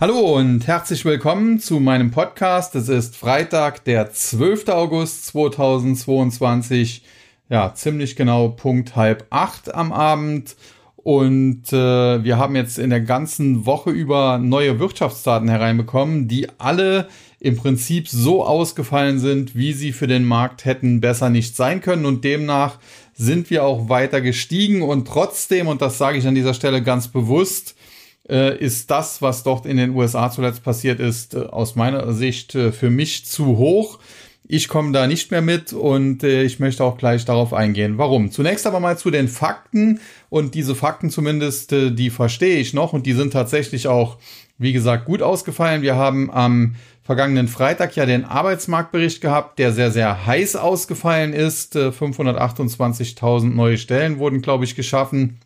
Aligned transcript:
Hallo 0.00 0.36
und 0.36 0.68
herzlich 0.68 1.04
willkommen 1.04 1.58
zu 1.58 1.80
meinem 1.80 2.12
Podcast. 2.12 2.76
Es 2.76 2.88
ist 2.88 3.16
Freitag, 3.16 3.82
der 3.82 4.12
12. 4.12 4.68
August 4.68 5.26
2022. 5.26 7.02
Ja, 7.48 7.74
ziemlich 7.74 8.14
genau 8.14 8.50
Punkt 8.50 8.94
halb 8.94 9.26
acht 9.30 9.74
am 9.74 9.92
Abend. 9.92 10.54
Und 10.94 11.72
äh, 11.72 12.22
wir 12.22 12.38
haben 12.38 12.54
jetzt 12.54 12.78
in 12.78 12.90
der 12.90 13.00
ganzen 13.00 13.66
Woche 13.66 13.90
über 13.90 14.38
neue 14.38 14.78
Wirtschaftsdaten 14.78 15.48
hereinbekommen, 15.48 16.28
die 16.28 16.46
alle 16.58 17.08
im 17.40 17.56
Prinzip 17.56 18.08
so 18.08 18.44
ausgefallen 18.44 19.18
sind, 19.18 19.56
wie 19.56 19.72
sie 19.72 19.90
für 19.90 20.06
den 20.06 20.24
Markt 20.24 20.64
hätten 20.64 21.00
besser 21.00 21.28
nicht 21.28 21.56
sein 21.56 21.80
können. 21.80 22.06
Und 22.06 22.22
demnach 22.22 22.78
sind 23.14 23.50
wir 23.50 23.64
auch 23.64 23.88
weiter 23.88 24.20
gestiegen. 24.20 24.82
Und 24.82 25.08
trotzdem, 25.08 25.66
und 25.66 25.82
das 25.82 25.98
sage 25.98 26.18
ich 26.18 26.26
an 26.28 26.36
dieser 26.36 26.54
Stelle 26.54 26.84
ganz 26.84 27.08
bewusst, 27.08 27.74
ist 28.34 28.90
das, 28.90 29.22
was 29.22 29.42
dort 29.42 29.66
in 29.66 29.76
den 29.78 29.90
USA 29.90 30.30
zuletzt 30.30 30.62
passiert 30.62 31.00
ist, 31.00 31.34
äh, 31.34 31.38
aus 31.38 31.76
meiner 31.76 32.12
Sicht 32.12 32.54
äh, 32.54 32.72
für 32.72 32.90
mich 32.90 33.24
zu 33.26 33.56
hoch. 33.56 33.98
Ich 34.50 34.68
komme 34.68 34.92
da 34.92 35.06
nicht 35.06 35.30
mehr 35.30 35.42
mit 35.42 35.74
und 35.74 36.22
äh, 36.22 36.42
ich 36.42 36.58
möchte 36.58 36.82
auch 36.82 36.96
gleich 36.96 37.26
darauf 37.26 37.52
eingehen. 37.52 37.98
Warum? 37.98 38.30
Zunächst 38.30 38.66
aber 38.66 38.80
mal 38.80 38.96
zu 38.96 39.10
den 39.10 39.28
Fakten 39.28 40.00
und 40.30 40.54
diese 40.54 40.74
Fakten 40.74 41.10
zumindest, 41.10 41.72
äh, 41.72 41.90
die 41.90 42.08
verstehe 42.08 42.58
ich 42.58 42.72
noch 42.72 42.94
und 42.94 43.04
die 43.04 43.12
sind 43.12 43.32
tatsächlich 43.32 43.88
auch, 43.88 44.16
wie 44.56 44.72
gesagt, 44.72 45.04
gut 45.04 45.20
ausgefallen. 45.20 45.82
Wir 45.82 45.96
haben 45.96 46.30
am 46.30 46.76
vergangenen 47.02 47.48
Freitag 47.48 47.96
ja 47.96 48.06
den 48.06 48.24
Arbeitsmarktbericht 48.24 49.20
gehabt, 49.20 49.58
der 49.58 49.72
sehr, 49.72 49.90
sehr 49.90 50.26
heiß 50.26 50.56
ausgefallen 50.56 51.34
ist. 51.34 51.76
528.000 51.76 53.44
äh, 53.44 53.54
neue 53.54 53.78
Stellen 53.78 54.18
wurden, 54.18 54.40
glaube 54.40 54.64
ich, 54.64 54.74
geschaffen. 54.74 55.40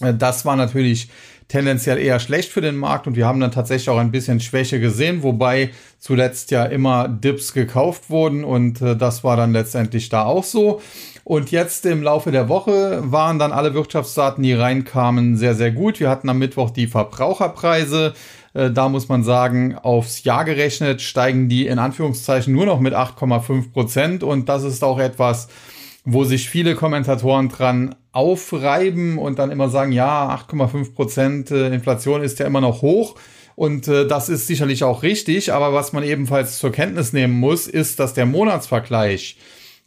Äh, 0.00 0.14
das 0.14 0.44
war 0.44 0.56
natürlich 0.56 1.08
tendenziell 1.48 1.98
eher 1.98 2.18
schlecht 2.18 2.50
für 2.50 2.60
den 2.60 2.76
Markt 2.76 3.06
und 3.06 3.16
wir 3.16 3.26
haben 3.26 3.40
dann 3.40 3.52
tatsächlich 3.52 3.88
auch 3.88 3.98
ein 3.98 4.10
bisschen 4.10 4.40
Schwäche 4.40 4.80
gesehen, 4.80 5.22
wobei 5.22 5.70
zuletzt 5.98 6.50
ja 6.50 6.64
immer 6.64 7.08
Dips 7.08 7.52
gekauft 7.52 8.10
wurden 8.10 8.44
und 8.44 8.82
äh, 8.82 8.96
das 8.96 9.22
war 9.22 9.36
dann 9.36 9.52
letztendlich 9.52 10.08
da 10.08 10.24
auch 10.24 10.44
so. 10.44 10.80
Und 11.24 11.50
jetzt 11.50 11.86
im 11.86 12.02
Laufe 12.02 12.30
der 12.30 12.48
Woche 12.48 13.02
waren 13.04 13.40
dann 13.40 13.50
alle 13.50 13.74
Wirtschaftsdaten, 13.74 14.44
die 14.44 14.52
reinkamen, 14.52 15.36
sehr, 15.36 15.56
sehr 15.56 15.72
gut. 15.72 15.98
Wir 15.98 16.08
hatten 16.08 16.28
am 16.28 16.38
Mittwoch 16.38 16.70
die 16.70 16.86
Verbraucherpreise. 16.86 18.14
Äh, 18.54 18.70
da 18.70 18.88
muss 18.88 19.08
man 19.08 19.22
sagen, 19.22 19.76
aufs 19.76 20.24
Jahr 20.24 20.44
gerechnet 20.44 21.02
steigen 21.02 21.48
die 21.48 21.66
in 21.66 21.78
Anführungszeichen 21.78 22.52
nur 22.52 22.66
noch 22.66 22.80
mit 22.80 22.94
8,5 22.94 23.72
Prozent 23.72 24.22
und 24.22 24.48
das 24.48 24.64
ist 24.64 24.82
auch 24.82 24.98
etwas, 24.98 25.48
wo 26.06 26.24
sich 26.24 26.48
viele 26.48 26.76
Kommentatoren 26.76 27.48
dran 27.48 27.96
aufreiben 28.12 29.18
und 29.18 29.40
dann 29.40 29.50
immer 29.50 29.68
sagen, 29.68 29.90
ja, 29.90 30.30
8,5 30.48 30.94
Prozent 30.94 31.50
äh, 31.50 31.74
Inflation 31.74 32.22
ist 32.22 32.38
ja 32.38 32.46
immer 32.46 32.60
noch 32.60 32.80
hoch. 32.80 33.16
Und 33.56 33.88
äh, 33.88 34.06
das 34.06 34.28
ist 34.28 34.46
sicherlich 34.46 34.84
auch 34.84 35.02
richtig, 35.02 35.52
aber 35.52 35.72
was 35.72 35.92
man 35.92 36.04
ebenfalls 36.04 36.58
zur 36.58 36.70
Kenntnis 36.70 37.12
nehmen 37.12 37.34
muss, 37.34 37.66
ist, 37.66 37.98
dass 37.98 38.14
der 38.14 38.24
Monatsvergleich 38.24 39.36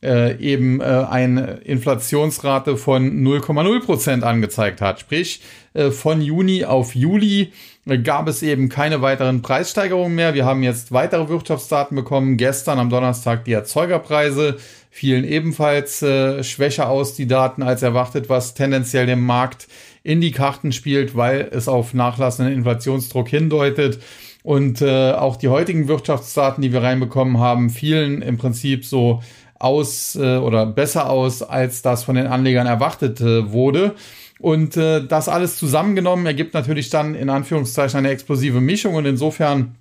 äh, 0.01 0.37
eben 0.37 0.81
äh, 0.81 0.83
eine 0.83 1.59
Inflationsrate 1.63 2.77
von 2.77 3.23
0,0 3.23 3.85
Prozent 3.85 4.23
angezeigt 4.23 4.81
hat. 4.81 4.99
Sprich, 4.99 5.41
äh, 5.73 5.91
von 5.91 6.21
Juni 6.21 6.65
auf 6.65 6.95
Juli 6.95 7.51
äh, 7.85 7.97
gab 7.97 8.27
es 8.27 8.41
eben 8.41 8.69
keine 8.69 9.01
weiteren 9.01 9.41
Preissteigerungen 9.41 10.15
mehr. 10.15 10.33
Wir 10.33 10.45
haben 10.45 10.63
jetzt 10.63 10.91
weitere 10.91 11.27
Wirtschaftsdaten 11.29 11.95
bekommen. 11.95 12.37
Gestern 12.37 12.79
am 12.79 12.89
Donnerstag 12.89 13.45
die 13.45 13.53
Erzeugerpreise 13.53 14.57
fielen 14.89 15.23
ebenfalls 15.23 16.01
äh, 16.01 16.43
schwächer 16.43 16.89
aus, 16.89 17.13
die 17.13 17.27
Daten, 17.27 17.61
als 17.61 17.83
erwartet, 17.83 18.29
was 18.29 18.53
tendenziell 18.53 19.05
dem 19.05 19.25
Markt 19.25 19.67
in 20.03 20.21
die 20.21 20.31
Karten 20.31 20.71
spielt, 20.71 21.15
weil 21.15 21.49
es 21.51 21.67
auf 21.67 21.93
nachlassenden 21.93 22.53
Inflationsdruck 22.53 23.29
hindeutet. 23.29 23.99
Und 24.41 24.81
äh, 24.81 25.11
auch 25.11 25.35
die 25.35 25.49
heutigen 25.49 25.87
Wirtschaftsdaten, 25.87 26.61
die 26.61 26.71
wir 26.71 26.81
reinbekommen 26.81 27.39
haben, 27.39 27.69
fielen 27.69 28.21
im 28.21 28.37
Prinzip 28.37 28.85
so 28.85 29.21
aus 29.59 30.15
äh, 30.15 30.37
oder 30.37 30.65
besser 30.65 31.09
aus, 31.09 31.43
als 31.43 31.81
das 31.81 32.03
von 32.03 32.15
den 32.15 32.27
Anlegern 32.27 32.67
erwartet 32.67 33.21
äh, 33.21 33.51
wurde. 33.51 33.95
Und 34.39 34.77
äh, 34.77 35.05
das 35.05 35.27
alles 35.27 35.57
zusammengenommen 35.57 36.25
ergibt 36.25 36.53
natürlich 36.53 36.89
dann 36.89 37.13
in 37.13 37.29
Anführungszeichen 37.29 37.97
eine 37.97 38.09
explosive 38.09 38.61
Mischung 38.61 38.95
und 38.95 39.05
insofern 39.05 39.75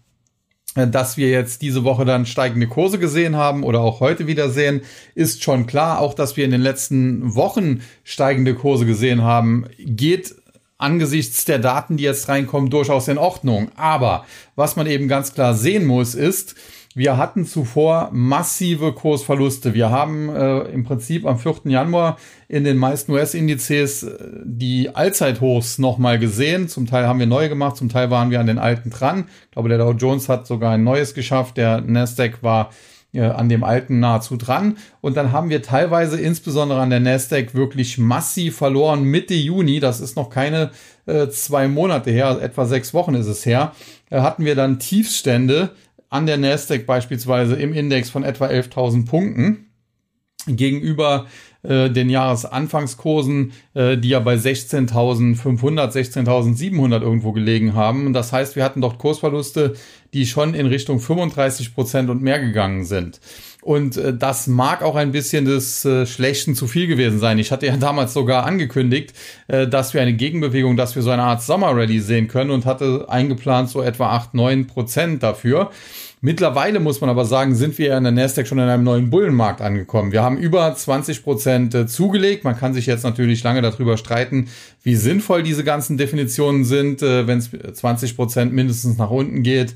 äh, 0.75 0.89
dass 0.89 1.17
wir 1.17 1.31
jetzt 1.31 1.63
diese 1.63 1.85
Woche 1.85 2.05
dann 2.05 2.27
steigende 2.27 2.67
Kurse 2.67 2.99
gesehen 2.99 3.37
haben 3.37 3.63
oder 3.63 3.81
auch 3.81 4.01
heute 4.01 4.27
wieder 4.27 4.51
sehen, 4.51 4.83
ist 5.15 5.43
schon 5.43 5.67
klar. 5.67 6.01
Auch, 6.01 6.15
dass 6.15 6.37
wir 6.37 6.45
in 6.45 6.51
den 6.51 6.61
letzten 6.61 7.35
Wochen 7.35 7.83
steigende 8.05 8.55
Kurse 8.55 8.85
gesehen 8.85 9.23
haben, 9.23 9.67
geht 9.79 10.35
angesichts 10.77 11.45
der 11.45 11.59
Daten, 11.59 11.97
die 11.97 12.05
jetzt 12.05 12.29
reinkommen, 12.29 12.71
durchaus 12.71 13.09
in 13.09 13.19
Ordnung. 13.19 13.71
Aber 13.75 14.25
was 14.55 14.77
man 14.77 14.87
eben 14.87 15.09
ganz 15.09 15.35
klar 15.35 15.55
sehen 15.55 15.85
muss, 15.85 16.15
ist, 16.15 16.55
wir 16.99 17.17
hatten 17.17 17.47
zuvor 17.47 18.11
massive 18.13 18.93
Kursverluste. 18.93 19.73
Wir 19.73 19.91
haben 19.91 20.29
äh, 20.35 20.63
im 20.63 20.83
Prinzip 20.83 21.27
am 21.27 21.39
4. 21.39 21.61
Januar 21.67 22.19
in 22.49 22.65
den 22.65 22.77
meisten 22.77 23.13
US-Indizes 23.13 24.03
äh, 24.03 24.19
die 24.45 24.91
Allzeithochs 24.97 25.79
nochmal 25.79 26.19
gesehen. 26.19 26.67
Zum 26.67 26.87
Teil 26.87 27.07
haben 27.07 27.21
wir 27.21 27.27
neue 27.27 27.49
gemacht, 27.49 27.77
zum 27.77 27.89
Teil 27.89 28.11
waren 28.11 28.33
wir 28.33 28.41
an 28.41 28.49
den 28.49 28.59
alten 28.59 28.91
dran. 28.91 29.27
Ich 29.45 29.53
glaube, 29.53 29.69
der 29.69 29.79
Dow 29.79 29.93
Jones 29.93 30.29
hat 30.29 30.49
sogar 30.49 30.73
ein 30.73 30.83
neues 30.83 31.15
geschafft. 31.15 31.57
Der 31.57 31.81
Nasdaq 31.81 32.43
war 32.43 32.71
äh, 33.13 33.23
an 33.23 33.49
dem 33.49 33.63
alten 33.63 34.01
nahezu 34.01 34.37
dran. 34.37 34.77
Und 35.01 35.17
dann 35.17 35.31
haben 35.31 35.51
wir 35.51 35.63
teilweise 35.63 36.21
insbesondere 36.21 36.81
an 36.81 36.91
der 36.91 36.99
Nasdaq 36.99 37.55
wirklich 37.55 37.99
massiv 37.99 38.57
verloren. 38.57 39.05
Mitte 39.05 39.35
Juni, 39.35 39.79
das 39.79 40.01
ist 40.01 40.17
noch 40.17 40.31
keine 40.31 40.73
äh, 41.07 41.29
zwei 41.29 41.69
Monate 41.69 42.11
her, 42.11 42.39
etwa 42.43 42.67
sechs 42.67 42.93
Wochen 42.93 43.15
ist 43.15 43.29
es 43.29 43.47
her, 43.47 43.73
äh, 44.11 44.21
hatten 44.21 44.45
wir 44.45 44.57
dann 44.57 44.81
Tiefstände 44.81 45.71
an 46.11 46.27
der 46.27 46.39
Nasdaq 46.39 46.87
beispielsweise 46.87 47.57
im 47.57 47.73
Index 47.73 48.11
von 48.11 48.25
etwa 48.25 48.47
11.000 48.47 49.07
Punkten 49.07 49.67
gegenüber 50.47 51.27
äh, 51.63 51.91
den 51.91 52.09
Jahresanfangskursen, 52.09 53.53
äh, 53.75 53.99
die 53.99 54.11
ja 54.11 54.21
bei 54.21 54.35
16.500, 54.35 55.41
16.700 55.93 57.03
irgendwo 57.03 57.33
gelegen 57.33 57.75
haben. 57.75 58.07
Und 58.07 58.13
das 58.13 58.33
heißt, 58.33 58.57
wir 58.57 58.65
hatten 58.65 58.81
dort 58.81 58.99
Kursverluste, 58.99 59.75
die 60.15 60.27
schon 60.27 60.55
in 60.55 60.67
Richtung 60.67 61.01
35 61.01 61.75
Prozent 61.75 62.11
und 62.11 62.23
mehr 62.23 62.41
gegangen 62.41 62.85
sind. 62.85 63.21
Und 63.69 63.99
äh, 63.99 64.17
das 64.17 64.47
mag 64.47 64.83
auch 64.83 64.97
ein 64.97 65.13
bisschen 65.13 65.45
des 65.45 65.85
äh, 65.85 66.07
Schlechten 66.07 66.55
zu 66.55 66.67
viel 66.67 66.87
gewesen 66.87 67.19
sein. 67.19 67.39
Ich 67.39 67.53
hatte 67.53 67.67
ja 67.67 67.77
damals 67.81 68.15
sogar 68.15 68.47
angekündigt, 68.47 69.13
äh, 69.47 69.69
dass 69.69 69.93
wir 69.93 70.01
eine 70.01 70.15
Gegenbewegung, 70.15 70.79
dass 70.79 70.97
wir 70.97 71.03
so 71.03 71.11
eine 71.11 71.25
Art 71.25 71.43
Sommerrally 71.43 72.01
sehen 72.01 72.29
können 72.29 72.51
und 72.51 72.65
hatte 72.65 73.05
eingeplant 73.11 73.69
so 73.69 73.83
etwa 73.83 74.17
8, 74.17 74.33
9 74.33 74.67
Prozent 74.69 75.23
dafür. 75.23 75.71
Mittlerweile 76.23 76.81
muss 76.81 77.03
man 77.03 77.11
aber 77.11 77.27
sagen, 77.27 77.55
sind 77.55 77.77
wir 77.77 77.95
in 77.95 78.05
der 78.05 78.13
Nasdaq 78.13 78.47
schon 78.47 78.57
in 78.57 78.71
einem 78.71 78.85
neuen 78.85 79.11
Bullenmarkt 79.11 79.61
angekommen. 79.61 80.13
Wir 80.13 80.23
haben 80.23 80.39
über 80.39 80.75
20 80.75 81.23
Prozent 81.23 81.75
äh, 81.75 81.87
zugelegt. 81.87 82.45
Man 82.45 82.57
kann 82.57 82.73
sich 82.73 82.87
jetzt 82.87 83.05
natürlich 83.05 83.43
lange 83.43 83.61
darüber 83.61 83.99
streiten, 83.99 84.49
wie 84.83 84.97
sinnvoll 84.97 85.43
diese 85.43 85.63
ganzen 85.63 85.99
Definitionen 85.99 86.65
sind, 86.65 87.03
wenn 87.03 87.37
es 87.37 87.51
20 87.51 88.17
Prozent 88.17 88.55
mindestens 88.55 88.97
nach 88.97 89.11
unten 89.11 89.43
geht 89.43 89.75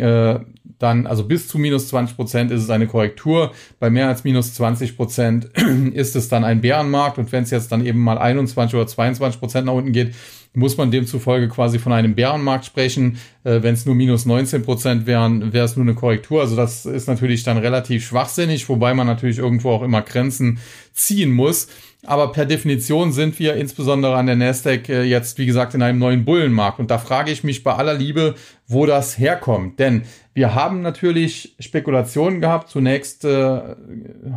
äh, 0.00 0.40
dann, 0.78 1.06
also 1.06 1.24
bis 1.24 1.48
zu 1.48 1.58
minus 1.58 1.88
20 1.88 2.16
Prozent 2.16 2.50
ist 2.50 2.62
es 2.62 2.70
eine 2.70 2.86
Korrektur. 2.86 3.52
Bei 3.78 3.88
mehr 3.88 4.08
als 4.08 4.24
minus 4.24 4.54
20 4.54 4.96
Prozent 4.96 5.46
ist 5.94 6.16
es 6.16 6.28
dann 6.28 6.44
ein 6.44 6.60
Bärenmarkt. 6.60 7.18
Und 7.18 7.32
wenn 7.32 7.44
es 7.44 7.50
jetzt 7.50 7.72
dann 7.72 7.84
eben 7.84 8.00
mal 8.00 8.18
21 8.18 8.74
oder 8.74 8.86
22 8.86 9.40
Prozent 9.40 9.66
nach 9.66 9.72
unten 9.72 9.92
geht, 9.92 10.14
muss 10.52 10.76
man 10.76 10.90
demzufolge 10.90 11.48
quasi 11.48 11.78
von 11.78 11.92
einem 11.92 12.14
Bärenmarkt 12.14 12.64
sprechen. 12.64 13.18
Äh, 13.44 13.62
Wenn 13.62 13.74
es 13.74 13.86
nur 13.86 13.94
minus 13.94 14.26
19 14.26 14.62
Prozent 14.62 15.06
wären, 15.06 15.52
wäre 15.52 15.66
es 15.66 15.76
nur 15.76 15.84
eine 15.84 15.94
Korrektur. 15.94 16.40
Also 16.40 16.56
das 16.56 16.86
ist 16.86 17.08
natürlich 17.08 17.42
dann 17.42 17.58
relativ 17.58 18.06
schwachsinnig, 18.06 18.68
wobei 18.68 18.94
man 18.94 19.06
natürlich 19.06 19.38
irgendwo 19.38 19.70
auch 19.70 19.82
immer 19.82 20.02
Grenzen 20.02 20.58
ziehen 20.92 21.30
muss. 21.30 21.68
Aber 22.06 22.32
per 22.32 22.46
Definition 22.46 23.12
sind 23.12 23.38
wir 23.38 23.54
insbesondere 23.54 24.16
an 24.16 24.26
der 24.26 24.36
Nasdaq 24.36 24.88
äh, 24.88 25.02
jetzt, 25.02 25.38
wie 25.38 25.46
gesagt, 25.46 25.74
in 25.74 25.82
einem 25.82 25.98
neuen 25.98 26.24
Bullenmarkt. 26.24 26.78
Und 26.78 26.90
da 26.90 26.98
frage 26.98 27.30
ich 27.30 27.44
mich 27.44 27.64
bei 27.64 27.74
aller 27.74 27.94
Liebe, 27.94 28.34
wo 28.68 28.86
das 28.86 29.18
herkommt. 29.18 29.78
Denn 29.78 30.02
wir 30.32 30.54
haben 30.54 30.82
natürlich 30.82 31.54
Spekulationen 31.58 32.40
gehabt. 32.40 32.70
Zunächst 32.70 33.24
äh, 33.24 33.60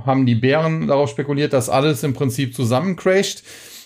haben 0.06 0.26
die 0.26 0.36
Bären 0.36 0.88
darauf 0.88 1.10
spekuliert, 1.10 1.54
dass 1.54 1.70
alles 1.70 2.04
im 2.04 2.14
Prinzip 2.14 2.56
zusammencrasht. 2.56 3.44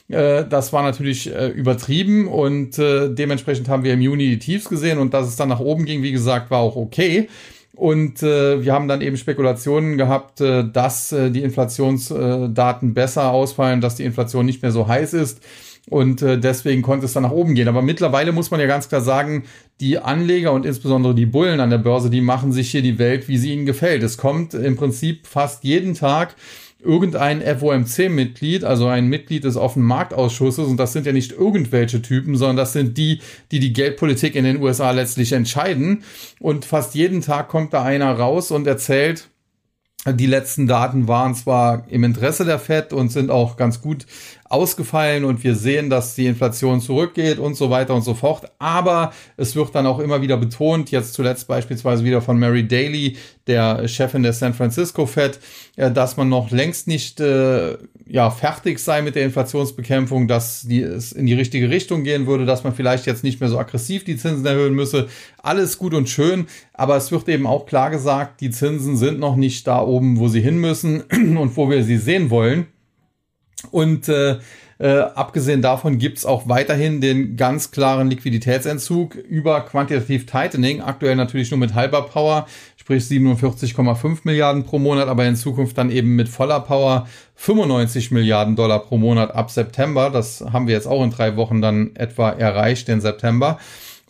Äh, 0.10 0.46
das 0.46 0.74
war 0.74 0.84
natürlich 0.84 1.34
äh, 1.34 1.48
übertrieben 1.48 2.28
und 2.28 2.78
äh, 2.80 3.10
dementsprechend 3.10 3.68
haben 3.70 3.84
wir 3.84 3.94
im 3.94 4.02
Juni 4.02 4.30
die 4.30 4.40
Tiefs 4.40 4.70
gesehen 4.70 4.98
und 5.00 5.14
dass 5.14 5.28
es 5.28 5.36
dann 5.36 5.50
nach 5.50 5.60
oben 5.60 5.86
ging, 5.86 6.04
wie 6.04 6.12
gesagt, 6.12 6.52
war 6.52 6.60
auch 6.60 6.76
okay. 6.76 7.30
Und 7.76 8.22
äh, 8.22 8.64
wir 8.64 8.72
haben 8.72 8.88
dann 8.88 9.02
eben 9.02 9.18
Spekulationen 9.18 9.98
gehabt, 9.98 10.42
äh, 10.42 10.64
dass 10.70 11.12
äh, 11.12 11.32
die 11.32 11.42
Inflationsdaten 11.42 12.94
besser 12.94 13.32
ausfallen, 13.32 13.82
dass 13.82 13.96
die 13.96 14.04
Inflation 14.04 14.46
nicht 14.46 14.62
mehr 14.62 14.72
so 14.72 14.88
heiß 14.88 15.14
ist. 15.14 15.42
Und 15.90 16.22
äh, 16.22 16.40
deswegen 16.40 16.82
konnte 16.82 17.06
es 17.08 17.14
dann 17.14 17.24
nach 17.24 17.32
oben 17.32 17.56
gehen. 17.56 17.68
Aber 17.68 17.82
mittlerweile 17.82 18.32
muss 18.32 18.52
man 18.52 18.60
ja 18.60 18.68
ganz 18.68 18.90
klar 18.90 19.02
sagen, 19.02 19.44
die 19.82 19.98
Anleger 19.98 20.54
und 20.54 20.66
insbesondere 20.66 21.16
die 21.16 21.26
Bullen 21.26 21.60
an 21.60 21.72
der 21.72 21.80
Börse, 21.80 22.10
die 22.10 22.22
machen 22.22 22.54
sich 22.54 22.72
hier 22.72 22.84
die 22.84 23.00
Welt, 23.00 23.28
wie 23.28 23.38
sie 23.38 23.52
ihnen 23.52 23.66
gefällt. 23.66 24.04
Es 24.04 24.18
kommt 24.18 24.54
im 24.54 24.76
Prinzip 24.76 25.28
fast 25.28 25.64
jeden 25.64 25.94
Tag 25.96 26.36
irgendein 26.84 27.42
FOMC-Mitglied, 27.42 28.64
also 28.64 28.88
ein 28.88 29.08
Mitglied 29.08 29.44
des 29.44 29.58
offenen 29.58 29.88
Marktausschusses, 29.88 30.68
und 30.68 30.78
das 30.78 30.94
sind 30.94 31.06
ja 31.06 31.12
nicht 31.14 31.32
irgendwelche 31.32 32.02
Typen, 32.02 32.36
sondern 32.36 32.58
das 32.58 32.74
sind 32.74 32.98
die, 32.98 33.20
die 33.52 33.60
die 33.60 33.74
Geldpolitik 33.74 34.36
in 34.36 34.44
den 34.44 34.62
USA 34.62 34.92
letztlich 34.92 35.32
entscheiden. 35.34 36.04
Und 36.40 36.66
fast 36.66 36.96
jeden 36.96 37.22
Tag 37.22 37.50
kommt 37.50 37.74
da 37.74 37.84
einer 37.84 38.12
raus 38.14 38.52
und 38.52 38.68
erzählt, 38.68 39.30
die 40.06 40.26
letzten 40.26 40.68
Daten 40.68 41.08
waren 41.08 41.34
zwar 41.34 41.86
im 41.90 42.04
Interesse 42.04 42.44
der 42.44 42.60
Fed 42.60 42.92
und 42.92 43.10
sind 43.10 43.32
auch 43.32 43.56
ganz 43.56 43.82
gut 43.82 44.06
ausgefallen 44.54 45.26
und 45.26 45.44
wir 45.44 45.56
sehen, 45.56 45.90
dass 45.90 46.14
die 46.14 46.28
Inflation 46.28 46.80
zurückgeht 46.80 47.40
und 47.40 47.56
so 47.56 47.72
weiter 47.72 47.96
und 47.96 48.04
so 48.04 48.14
fort. 48.14 48.52
Aber 48.60 49.12
es 49.36 49.56
wird 49.56 49.74
dann 49.74 49.88
auch 49.88 49.98
immer 49.98 50.22
wieder 50.22 50.38
betont, 50.38 50.92
jetzt 50.92 51.16
zuletzt 51.16 51.48
beispielsweise 51.48 52.04
wieder 52.04 52.22
von 52.22 52.38
Mary 52.38 52.68
Daly, 52.68 53.18
der 53.48 53.88
Chefin 53.88 54.22
der 54.22 54.34
San 54.34 54.54
Francisco 54.54 55.08
Fed, 55.08 55.40
äh, 55.76 55.92
dass 55.92 56.18
man 56.18 56.30
noch 56.30 56.52
längst 56.52 56.88
nicht 56.88 57.20
äh, 57.20 57.78
ja, 58.06 58.30
fertig 58.30 58.78
sei 58.78 59.02
mit 59.02 59.16
der 59.16 59.26
Inflationsbekämpfung, 59.26 60.28
dass 60.28 60.62
die, 60.62 60.82
es 60.82 61.14
in 61.14 61.26
die 61.26 61.34
richtige 61.34 61.72
Richtung 61.72 62.04
gehen 62.04 62.28
würde, 62.28 62.46
dass 62.46 62.64
man 62.64 62.76
vielleicht 62.76 63.08
jetzt 63.08 63.24
nicht 63.24 63.40
mehr 63.40 63.50
so 63.50 63.58
aggressiv 63.58 64.04
die 64.04 64.18
Zinsen 64.18 64.46
erhöhen 64.46 64.76
müsse. 64.76 65.08
Alles 65.42 65.80
gut 65.80 65.96
und 65.96 66.10
schön, 66.10 66.46
aber 66.74 66.96
es 66.96 67.12
wird 67.12 67.28
eben 67.28 67.48
auch 67.48 67.66
klar 67.66 67.90
gesagt, 67.90 68.40
die 68.40 68.52
Zinsen 68.52 68.98
sind 68.98 69.20
noch 69.20 69.36
nicht 69.36 69.66
da 69.66 69.82
oben, 69.82 70.20
wo 70.20 70.28
sie 70.28 70.42
hin 70.42 70.58
müssen 70.58 71.02
und 71.12 71.58
wo 71.58 71.72
wir 71.72 71.84
sie 71.84 71.98
sehen 71.98 72.30
wollen. 72.30 72.68
Und 73.72 74.10
äh, 74.10 74.40
äh, 74.80 75.00
abgesehen 75.00 75.62
davon 75.62 75.98
gibt's 75.98 76.26
auch 76.26 76.50
weiterhin 76.50 77.00
den 77.00 77.38
ganz 77.38 77.72
klaren 77.72 78.10
Liquiditätsentzug 78.10 79.16
über 79.16 79.62
Quantitative 79.62 80.26
Tightening, 80.26 80.82
aktuell 80.82 81.16
natürlich 81.16 81.52
nur 81.52 81.60
mit 81.60 81.74
halber 81.74 82.02
Power, 82.02 82.48
sprich 82.76 83.04
47,5 83.04 84.20
Milliarden 84.24 84.64
pro 84.64 84.80
Monat, 84.80 85.08
aber 85.08 85.26
in 85.26 85.36
Zukunft 85.36 85.78
dann 85.78 85.90
eben 85.90 86.16
mit 86.16 86.28
voller 86.28 86.60
Power 86.60 87.08
95 87.36 88.12
Milliarden 88.12 88.56
Dollar 88.56 88.80
pro 88.80 88.98
Monat 88.98 89.34
ab 89.34 89.52
September. 89.52 90.10
Das 90.10 90.44
haben 90.52 90.68
wir 90.68 90.74
jetzt 90.74 90.88
auch 90.88 91.04
in 91.04 91.12
drei 91.12 91.38
Wochen 91.38 91.62
dann 91.62 91.96
etwa 91.96 92.32
erreicht, 92.32 92.88
den 92.88 93.00
September. 93.00 93.60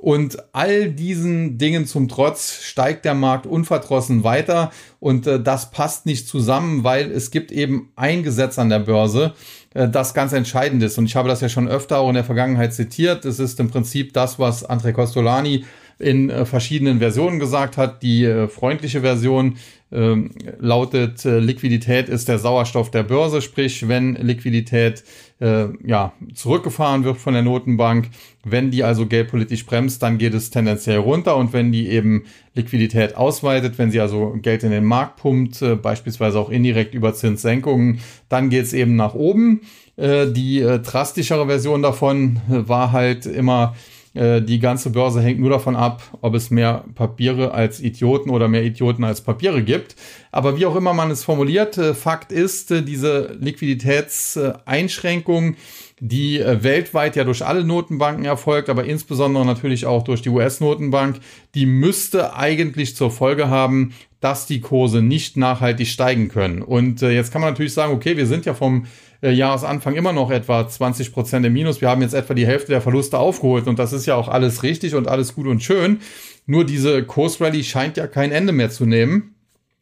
Und 0.03 0.37
all 0.51 0.91
diesen 0.91 1.57
Dingen 1.57 1.87
zum 1.87 2.09
Trotz 2.09 2.61
steigt 2.61 3.05
der 3.05 3.13
Markt 3.13 3.45
unverdrossen 3.45 4.25
weiter 4.25 4.69
und 4.99 5.25
äh, 5.27 5.41
das 5.41 5.71
passt 5.71 6.05
nicht 6.05 6.27
zusammen, 6.27 6.83
weil 6.83 7.09
es 7.09 7.31
gibt 7.31 7.53
eben 7.53 7.89
ein 7.95 8.21
Gesetz 8.21 8.59
an 8.59 8.67
der 8.67 8.79
Börse, 8.79 9.31
äh, 9.73 9.87
das 9.87 10.13
ganz 10.13 10.33
entscheidend 10.33 10.83
ist. 10.83 10.97
Und 10.97 11.05
ich 11.05 11.15
habe 11.15 11.29
das 11.29 11.39
ja 11.39 11.47
schon 11.47 11.69
öfter 11.69 11.99
auch 11.99 12.09
in 12.09 12.15
der 12.15 12.25
Vergangenheit 12.25 12.73
zitiert. 12.73 13.23
Es 13.23 13.39
ist 13.39 13.61
im 13.61 13.69
Prinzip 13.69 14.11
das, 14.11 14.39
was 14.39 14.69
André 14.69 14.91
Costolani 14.91 15.63
in 15.99 16.29
äh, 16.29 16.45
verschiedenen 16.45 16.99
Versionen 16.99 17.39
gesagt 17.39 17.77
hat. 17.77 18.03
Die 18.03 18.25
äh, 18.25 18.49
freundliche 18.49 18.99
Version 18.99 19.55
äh, 19.93 20.15
lautet, 20.59 21.23
äh, 21.25 21.39
Liquidität 21.39 22.09
ist 22.09 22.27
der 22.27 22.39
Sauerstoff 22.39 22.91
der 22.91 23.03
Börse, 23.03 23.41
sprich, 23.41 23.87
wenn 23.87 24.15
Liquidität 24.15 25.03
äh, 25.39 25.67
ja, 25.85 26.13
zurückgefahren 26.33 27.03
wird 27.03 27.17
von 27.17 27.33
der 27.33 27.43
Notenbank, 27.43 28.09
wenn 28.43 28.71
die 28.71 28.83
also 28.83 29.05
geldpolitisch 29.05 29.65
bremst, 29.65 30.01
dann 30.01 30.17
geht 30.17 30.33
es 30.33 30.49
tendenziell 30.49 30.99
runter 30.99 31.37
und 31.37 31.53
wenn 31.53 31.71
die 31.71 31.89
eben 31.89 32.23
Liquidität 32.55 33.15
ausweitet, 33.15 33.77
wenn 33.77 33.91
sie 33.91 33.99
also 33.99 34.35
Geld 34.41 34.63
in 34.63 34.71
den 34.71 34.85
Markt 34.85 35.17
pumpt, 35.17 35.61
äh, 35.61 35.75
beispielsweise 35.75 36.39
auch 36.39 36.49
indirekt 36.49 36.95
über 36.95 37.13
Zinssenkungen, 37.13 37.99
dann 38.29 38.49
geht 38.49 38.63
es 38.63 38.73
eben 38.73 38.95
nach 38.95 39.13
oben. 39.13 39.61
Äh, 39.95 40.31
die 40.31 40.59
äh, 40.59 40.79
drastischere 40.79 41.45
Version 41.45 41.81
davon 41.81 42.41
war 42.47 42.91
halt 42.91 43.25
immer 43.25 43.75
äh, 44.13 44.41
die 44.41 44.59
ganze 44.59 44.89
Börse 44.91 45.21
hängt 45.21 45.39
nur 45.39 45.49
davon 45.49 45.75
ab, 45.75 46.03
ob 46.21 46.35
es 46.35 46.51
mehr 46.51 46.85
Papiere 46.93 47.51
als 47.51 47.79
Idioten 47.79 48.29
oder 48.29 48.47
mehr 48.47 48.63
Idioten 48.63 49.03
als 49.03 49.21
Papiere 49.21 49.63
gibt. 49.63 49.95
Aber 50.31 50.55
wie 50.57 50.67
auch 50.67 50.75
immer 50.75 50.93
man 50.93 51.09
es 51.09 51.23
formuliert, 51.23 51.79
äh, 51.79 51.95
Fakt 51.95 52.31
ist, 52.31 52.69
äh, 52.71 52.83
diese 52.83 53.35
Liquiditätseinschränkung, 53.39 55.55
die 55.99 56.43
weltweit 56.43 57.15
ja 57.15 57.23
durch 57.23 57.45
alle 57.45 57.63
Notenbanken 57.63 58.25
erfolgt, 58.25 58.69
aber 58.69 58.83
insbesondere 58.83 59.45
natürlich 59.45 59.85
auch 59.85 60.03
durch 60.03 60.21
die 60.21 60.29
US-Notenbank, 60.29 61.19
die 61.55 61.65
müsste 61.65 62.35
eigentlich 62.35 62.97
zur 62.97 63.09
Folge 63.09 63.47
haben, 63.47 63.93
dass 64.19 64.45
die 64.45 64.59
Kurse 64.59 65.01
nicht 65.01 65.37
nachhaltig 65.37 65.87
steigen 65.87 66.27
können. 66.27 66.61
Und 66.61 66.99
jetzt 67.01 67.31
kann 67.31 67.39
man 67.41 67.51
natürlich 67.51 67.73
sagen, 67.73 67.93
okay, 67.93 68.17
wir 68.17 68.27
sind 68.27 68.45
ja 68.45 68.53
vom 68.53 68.85
äh, 69.23 69.31
Jahresanfang 69.31 69.95
immer 69.95 70.13
noch 70.13 70.29
etwa 70.29 70.67
20 70.67 71.13
Prozent 71.13 71.45
im 71.45 71.53
Minus. 71.53 71.81
Wir 71.81 71.89
haben 71.89 72.01
jetzt 72.01 72.13
etwa 72.13 72.33
die 72.33 72.45
Hälfte 72.45 72.71
der 72.71 72.81
Verluste 72.81 73.17
aufgeholt 73.17 73.67
und 73.67 73.79
das 73.79 73.93
ist 73.93 74.05
ja 74.05 74.15
auch 74.15 74.27
alles 74.27 74.63
richtig 74.63 74.95
und 74.95 75.07
alles 75.07 75.33
gut 75.33 75.47
und 75.47 75.63
schön. 75.63 75.99
Nur 76.45 76.65
diese 76.65 77.03
Kursrally 77.03 77.63
scheint 77.63 77.97
ja 77.97 78.07
kein 78.07 78.31
Ende 78.31 78.51
mehr 78.51 78.69
zu 78.69 78.85
nehmen. 78.85 79.32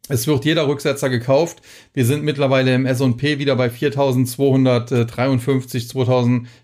Es 0.09 0.25
wird 0.25 0.45
jeder 0.45 0.67
Rücksetzer 0.67 1.09
gekauft. 1.09 1.61
Wir 1.93 2.05
sind 2.05 2.23
mittlerweile 2.23 2.73
im 2.73 2.87
S&P 2.87 3.37
wieder 3.37 3.55
bei 3.55 3.67
4.253, 3.67 5.93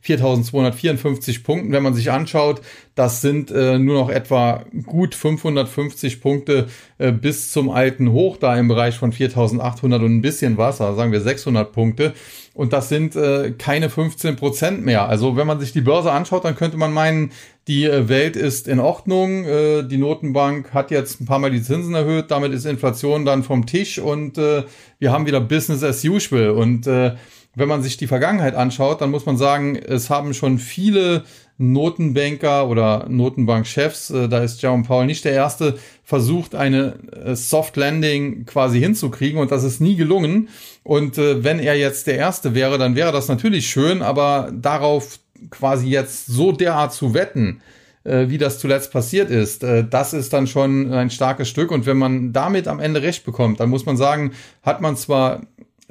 4.254 0.03 1.43
Punkten. 1.43 1.71
Wenn 1.71 1.83
man 1.83 1.93
sich 1.93 2.11
anschaut, 2.11 2.61
das 2.95 3.21
sind 3.21 3.51
äh, 3.51 3.77
nur 3.77 4.01
noch 4.01 4.09
etwa 4.09 4.65
gut 4.87 5.13
550 5.13 6.19
Punkte 6.19 6.65
äh, 6.97 7.11
bis 7.11 7.51
zum 7.51 7.69
alten 7.69 8.11
Hoch, 8.11 8.37
da 8.37 8.57
im 8.57 8.67
Bereich 8.67 8.97
von 8.97 9.13
4.800 9.13 9.83
und 9.83 10.17
ein 10.17 10.21
bisschen 10.21 10.57
was, 10.57 10.79
sagen 10.79 11.11
wir 11.11 11.21
600 11.21 11.71
Punkte. 11.71 12.15
Und 12.55 12.73
das 12.73 12.89
sind 12.89 13.15
äh, 13.15 13.51
keine 13.51 13.91
15 13.91 14.35
Prozent 14.35 14.83
mehr. 14.83 15.07
Also 15.07 15.37
wenn 15.37 15.45
man 15.45 15.59
sich 15.59 15.73
die 15.73 15.81
Börse 15.81 16.11
anschaut, 16.11 16.43
dann 16.43 16.55
könnte 16.55 16.77
man 16.77 16.91
meinen, 16.91 17.31
die 17.67 17.85
äh, 17.85 18.07
Welt 18.07 18.35
ist 18.35 18.67
in 18.67 18.79
Ordnung. 18.79 19.45
Äh, 19.45 19.83
die 19.83 19.97
Notenbank 19.97 20.73
hat 20.73 20.89
jetzt 20.89 21.21
ein 21.21 21.25
paar 21.25 21.39
Mal 21.39 21.51
die 21.51 21.61
Zinsen 21.61 21.93
erhöht. 21.93 22.31
Damit 22.31 22.53
ist 22.53 22.65
Inflation 22.65 23.25
dann 23.25 23.43
vom 23.43 23.65
Tisch 23.65 23.99
und 23.99 24.37
äh, 24.37 24.63
wir 24.99 25.11
haben 25.11 25.25
wieder 25.25 25.41
Business 25.41 25.83
as 25.83 26.03
usual. 26.03 26.49
Und 26.49 26.87
wenn 26.87 27.67
man 27.67 27.83
sich 27.83 27.97
die 27.97 28.07
Vergangenheit 28.07 28.55
anschaut, 28.55 29.01
dann 29.01 29.11
muss 29.11 29.25
man 29.25 29.37
sagen, 29.37 29.75
es 29.75 30.09
haben 30.09 30.33
schon 30.33 30.57
viele 30.57 31.23
Notenbanker 31.59 32.67
oder 32.67 33.05
Notenbankchefs, 33.09 34.07
da 34.07 34.43
ist 34.43 34.61
Jerome 34.61 34.83
Powell 34.83 35.05
nicht 35.05 35.25
der 35.25 35.33
erste, 35.33 35.77
versucht 36.03 36.55
eine 36.55 36.95
Soft 37.33 37.77
Landing 37.77 38.45
quasi 38.45 38.79
hinzukriegen 38.79 39.39
und 39.39 39.51
das 39.51 39.63
ist 39.63 39.81
nie 39.81 39.95
gelungen. 39.95 40.49
Und 40.83 41.17
wenn 41.17 41.59
er 41.59 41.75
jetzt 41.75 42.07
der 42.07 42.17
erste 42.17 42.55
wäre, 42.55 42.79
dann 42.79 42.95
wäre 42.95 43.11
das 43.11 43.27
natürlich 43.27 43.67
schön, 43.67 44.01
aber 44.01 44.51
darauf 44.51 45.19
quasi 45.49 45.87
jetzt 45.87 46.27
so 46.27 46.51
derart 46.51 46.93
zu 46.93 47.13
wetten, 47.13 47.61
äh, 48.03 48.29
wie 48.29 48.37
das 48.37 48.59
zuletzt 48.59 48.91
passiert 48.91 49.29
ist, 49.29 49.63
äh, 49.63 49.85
das 49.87 50.13
ist 50.13 50.33
dann 50.33 50.47
schon 50.47 50.93
ein 50.93 51.09
starkes 51.09 51.49
Stück. 51.49 51.71
Und 51.71 51.85
wenn 51.85 51.97
man 51.97 52.33
damit 52.33 52.67
am 52.67 52.79
Ende 52.79 53.01
recht 53.01 53.25
bekommt, 53.25 53.59
dann 53.59 53.69
muss 53.69 53.85
man 53.85 53.97
sagen, 53.97 54.31
hat 54.63 54.81
man 54.81 54.95
zwar 54.95 55.41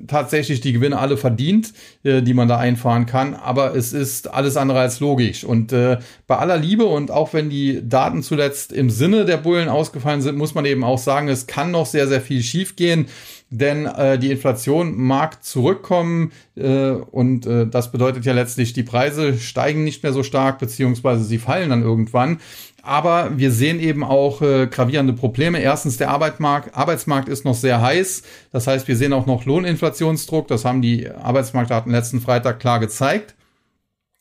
tatsächlich 0.06 0.60
die 0.60 0.72
Gewinne 0.72 0.98
alle 0.98 1.16
verdient, 1.16 1.72
äh, 2.02 2.22
die 2.22 2.34
man 2.34 2.48
da 2.48 2.58
einfahren 2.58 3.06
kann, 3.06 3.34
aber 3.34 3.74
es 3.74 3.92
ist 3.92 4.32
alles 4.32 4.56
andere 4.56 4.80
als 4.80 5.00
logisch. 5.00 5.44
Und 5.44 5.72
äh, 5.72 5.98
bei 6.26 6.36
aller 6.36 6.58
Liebe 6.58 6.84
und 6.84 7.10
auch 7.10 7.32
wenn 7.32 7.48
die 7.48 7.86
Daten 7.88 8.22
zuletzt 8.22 8.72
im 8.72 8.90
Sinne 8.90 9.24
der 9.24 9.38
Bullen 9.38 9.68
ausgefallen 9.68 10.20
sind, 10.20 10.36
muss 10.36 10.54
man 10.54 10.66
eben 10.66 10.84
auch 10.84 10.98
sagen, 10.98 11.28
es 11.28 11.46
kann 11.46 11.70
noch 11.70 11.86
sehr, 11.86 12.08
sehr 12.08 12.20
viel 12.20 12.42
schiefgehen, 12.42 13.06
denn 13.50 13.86
äh, 13.86 14.18
die 14.18 14.32
Inflation 14.32 14.96
mag 14.96 15.44
zurückkommen 15.44 16.32
äh, 16.56 16.90
und 16.90 17.46
äh, 17.46 17.66
das 17.66 17.92
bedeutet 17.92 18.24
ja 18.24 18.32
letztlich, 18.32 18.72
die 18.72 18.82
Preise 18.82 19.38
steigen 19.38 19.84
nicht 19.84 20.02
mehr 20.02 20.12
so 20.12 20.24
stark, 20.24 20.58
beziehungsweise 20.58 21.24
sie 21.24 21.38
fallen 21.38 21.70
dann 21.70 21.82
irgendwann. 21.82 22.40
Aber 22.82 23.36
wir 23.36 23.50
sehen 23.50 23.80
eben 23.80 24.04
auch 24.04 24.42
äh, 24.42 24.66
gravierende 24.66 25.12
Probleme. 25.12 25.60
Erstens, 25.60 25.96
der 25.96 26.10
Arbeitsmarkt, 26.10 26.76
Arbeitsmarkt 26.76 27.28
ist 27.28 27.44
noch 27.44 27.54
sehr 27.54 27.80
heiß. 27.80 28.22
Das 28.52 28.66
heißt, 28.66 28.86
wir 28.86 28.96
sehen 28.96 29.12
auch 29.12 29.26
noch 29.26 29.44
Lohninflationsdruck. 29.44 30.46
Das 30.48 30.64
haben 30.64 30.82
die 30.82 31.08
Arbeitsmarktdaten 31.08 31.90
letzten 31.90 32.20
Freitag 32.20 32.60
klar 32.60 32.78
gezeigt. 32.78 33.35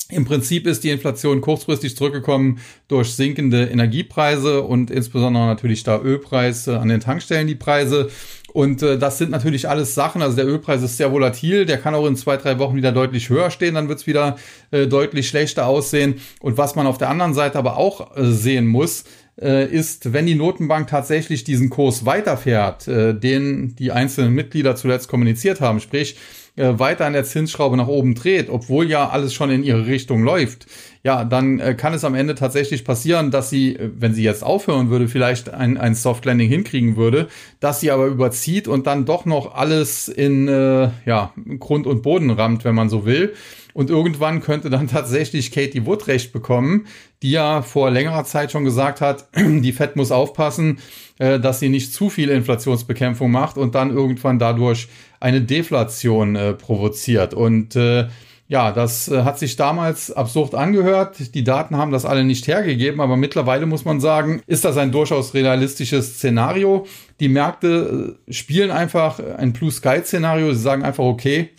Im 0.10 0.24
Prinzip 0.24 0.68
ist 0.68 0.84
die 0.84 0.92
Inflation 0.92 1.42
kurzfristig 1.42 1.96
zurückgekommen 1.98 2.60
durch 2.88 3.14
sinkende 3.14 3.66
Energiepreise 3.66 4.62
und 4.62 4.92
insbesondere 4.92 5.48
natürlich 5.48 5.84
da 5.84 6.00
Ölpreis 6.00 6.68
an 6.68 6.90
den 6.90 7.00
Tankstellen 7.00 7.48
die 7.48 7.56
Preise. 7.56 8.10
Und 8.54 8.84
äh, 8.84 9.00
das 9.00 9.18
sind 9.18 9.32
natürlich 9.32 9.68
alles 9.68 9.96
Sachen. 9.96 10.22
Also 10.22 10.36
der 10.36 10.46
Ölpreis 10.46 10.84
ist 10.84 10.98
sehr 10.98 11.12
volatil, 11.12 11.66
der 11.66 11.80
kann 11.80 11.96
auch 11.96 12.06
in 12.06 12.16
zwei, 12.16 12.38
drei 12.38 12.60
Wochen 12.60 12.76
wieder 12.76 12.92
deutlich 12.92 13.30
höher 13.30 13.50
stehen, 13.50 13.74
dann 13.74 13.90
wird 13.90 14.00
es 14.00 14.08
wieder 14.08 14.38
äh, 14.70 14.86
deutlich 14.86 15.28
schlechter 15.28 15.66
aussehen. 15.66 16.22
Und 16.40 16.58
was 16.58 16.76
man 16.76 16.86
auf 16.86 17.00
der 17.00 17.10
anderen 17.10 17.34
Seite 17.34 17.58
aber 17.58 17.76
auch 17.78 18.16
äh, 18.16 18.26
sehen 18.26 18.68
muss, 18.68 19.06
äh, 19.42 19.68
ist, 19.68 20.14
wenn 20.14 20.28
die 20.28 20.36
Notenbank 20.36 20.88
tatsächlich 20.88 21.44
diesen 21.44 21.70
Kurs 21.70 22.06
weiterfährt, 22.06 22.88
äh, 22.88 23.14
den 23.14 23.76
die 23.76 23.92
einzelnen 23.92 24.34
Mitglieder 24.34 24.76
zuletzt 24.76 25.08
kommuniziert 25.08 25.62
haben, 25.62 25.80
sprich 25.80 26.16
äh, 26.56 26.80
weiter 26.80 27.06
an 27.06 27.14
der 27.14 27.24
Zinsschraube 27.24 27.78
nach 27.78 27.88
oben 27.88 28.16
dreht, 28.16 28.50
obwohl 28.50 28.90
ja 28.90 29.10
alles 29.10 29.34
schon 29.34 29.50
in 29.50 29.64
ihre 29.64 29.88
Richtung 29.88 30.24
läuft, 30.24 30.68
ja, 31.04 31.24
dann 31.24 31.60
äh, 31.60 31.76
kann 31.76 31.94
es 31.94 32.04
am 32.04 32.16
Ende 32.16 32.34
tatsächlich 32.34 32.84
passieren, 32.84 33.30
dass 33.30 33.52
sie, 33.52 33.76
äh, 33.76 33.92
wenn 33.96 34.14
sie 34.14 34.24
jetzt 34.24 34.44
aufhören 34.44 34.90
würde, 34.90 35.08
vielleicht 35.08 35.54
ein, 35.54 35.78
ein 35.78 35.94
Soft 35.94 36.26
Landing 36.26 36.50
hinkriegen 36.50 36.96
würde, 36.96 37.28
dass 37.60 37.80
sie 37.80 37.92
aber 37.92 38.08
überzieht 38.08 38.68
und 38.68 38.88
dann 38.88 39.06
doch 39.06 39.26
noch 39.26 39.54
alles 39.54 40.08
in 40.08 40.48
äh, 40.48 40.90
ja, 41.06 41.32
Grund 41.60 41.86
und 41.86 42.02
Boden 42.02 42.32
rammt, 42.32 42.66
wenn 42.66 42.74
man 42.74 42.90
so 42.90 43.06
will. 43.06 43.34
Und 43.76 43.90
irgendwann 43.90 44.42
könnte 44.42 44.70
dann 44.70 44.88
tatsächlich 44.92 45.52
Katie 45.52 45.86
Wood 45.86 46.08
recht 46.08 46.32
bekommen, 46.34 46.88
die 47.22 47.32
ja 47.32 47.62
vor 47.62 47.92
längerer 47.92 48.24
Zeit 48.24 48.52
schon 48.52 48.64
gesagt 48.64 49.02
hat, 49.02 49.28
die 49.36 49.74
Fed 49.74 49.98
muss 49.98 50.12
aufpassen, 50.12 50.80
äh, 51.20 51.40
dass 51.40 51.60
sie 51.60 51.70
nicht 51.70 51.94
zu 51.94 52.10
viel 52.10 52.30
Inflationsbekämpfung 52.30 53.30
macht 53.30 53.58
und 53.58 53.76
dann 53.76 53.92
irgendwann 53.92 54.40
dadurch 54.40 54.88
eine 55.20 55.42
Deflation 55.42 56.36
äh, 56.36 56.54
provoziert. 56.54 57.34
Und 57.34 57.76
äh, 57.76 58.08
ja, 58.48 58.72
das 58.72 59.08
äh, 59.08 59.24
hat 59.24 59.40
sich 59.40 59.56
damals 59.56 60.12
absurd 60.12 60.54
angehört. 60.54 61.34
Die 61.34 61.44
Daten 61.44 61.78
haben 61.78 61.92
das 61.92 62.06
alle 62.06 62.24
nicht 62.24 62.48
hergegeben, 62.48 63.02
aber 63.02 63.18
mittlerweile 63.18 63.66
muss 63.66 63.86
man 63.86 64.00
sagen, 64.00 64.42
ist 64.46 64.66
das 64.66 64.78
ein 64.78 64.92
durchaus 64.92 65.34
realistisches 65.34 66.16
Szenario. 66.16 66.86
Die 67.20 67.30
Märkte 67.30 68.18
äh, 68.28 68.34
spielen 68.34 68.70
einfach 68.70 69.20
ein 69.20 69.54
Blue 69.54 69.72
Sky 69.72 70.02
Szenario. 70.04 70.54
Sie 70.54 70.62
sagen 70.62 70.84
einfach, 70.84 71.04
okay, 71.04 71.50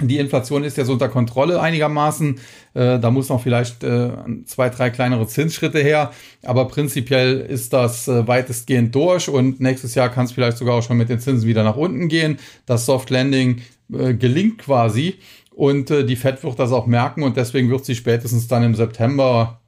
die 0.00 0.18
Inflation 0.18 0.62
ist 0.62 0.76
ja 0.76 0.84
so 0.84 0.92
unter 0.92 1.08
Kontrolle 1.08 1.60
einigermaßen. 1.60 2.38
Äh, 2.74 2.98
da 2.98 3.10
muss 3.10 3.30
noch 3.30 3.42
vielleicht 3.42 3.82
äh, 3.82 4.10
zwei, 4.44 4.68
drei 4.68 4.90
kleinere 4.90 5.26
Zinsschritte 5.26 5.78
her. 5.78 6.10
Aber 6.42 6.68
prinzipiell 6.68 7.40
ist 7.40 7.72
das 7.72 8.06
äh, 8.06 8.26
weitestgehend 8.28 8.94
durch 8.94 9.28
und 9.28 9.60
nächstes 9.60 9.94
Jahr 9.94 10.10
kann 10.10 10.26
es 10.26 10.32
vielleicht 10.32 10.58
sogar 10.58 10.74
auch 10.74 10.82
schon 10.82 10.98
mit 10.98 11.08
den 11.08 11.18
Zinsen 11.18 11.48
wieder 11.48 11.64
nach 11.64 11.76
unten 11.76 12.08
gehen. 12.08 12.38
Das 12.66 12.84
Soft 12.84 13.08
Landing 13.08 13.62
äh, 13.92 14.12
gelingt 14.12 14.58
quasi 14.58 15.14
und 15.54 15.90
äh, 15.90 16.04
die 16.04 16.16
Fed 16.16 16.44
wird 16.44 16.58
das 16.58 16.72
auch 16.72 16.86
merken 16.86 17.22
und 17.22 17.38
deswegen 17.38 17.70
wird 17.70 17.86
sie 17.86 17.94
spätestens 17.94 18.48
dann 18.48 18.62
im 18.62 18.74
September 18.74 19.60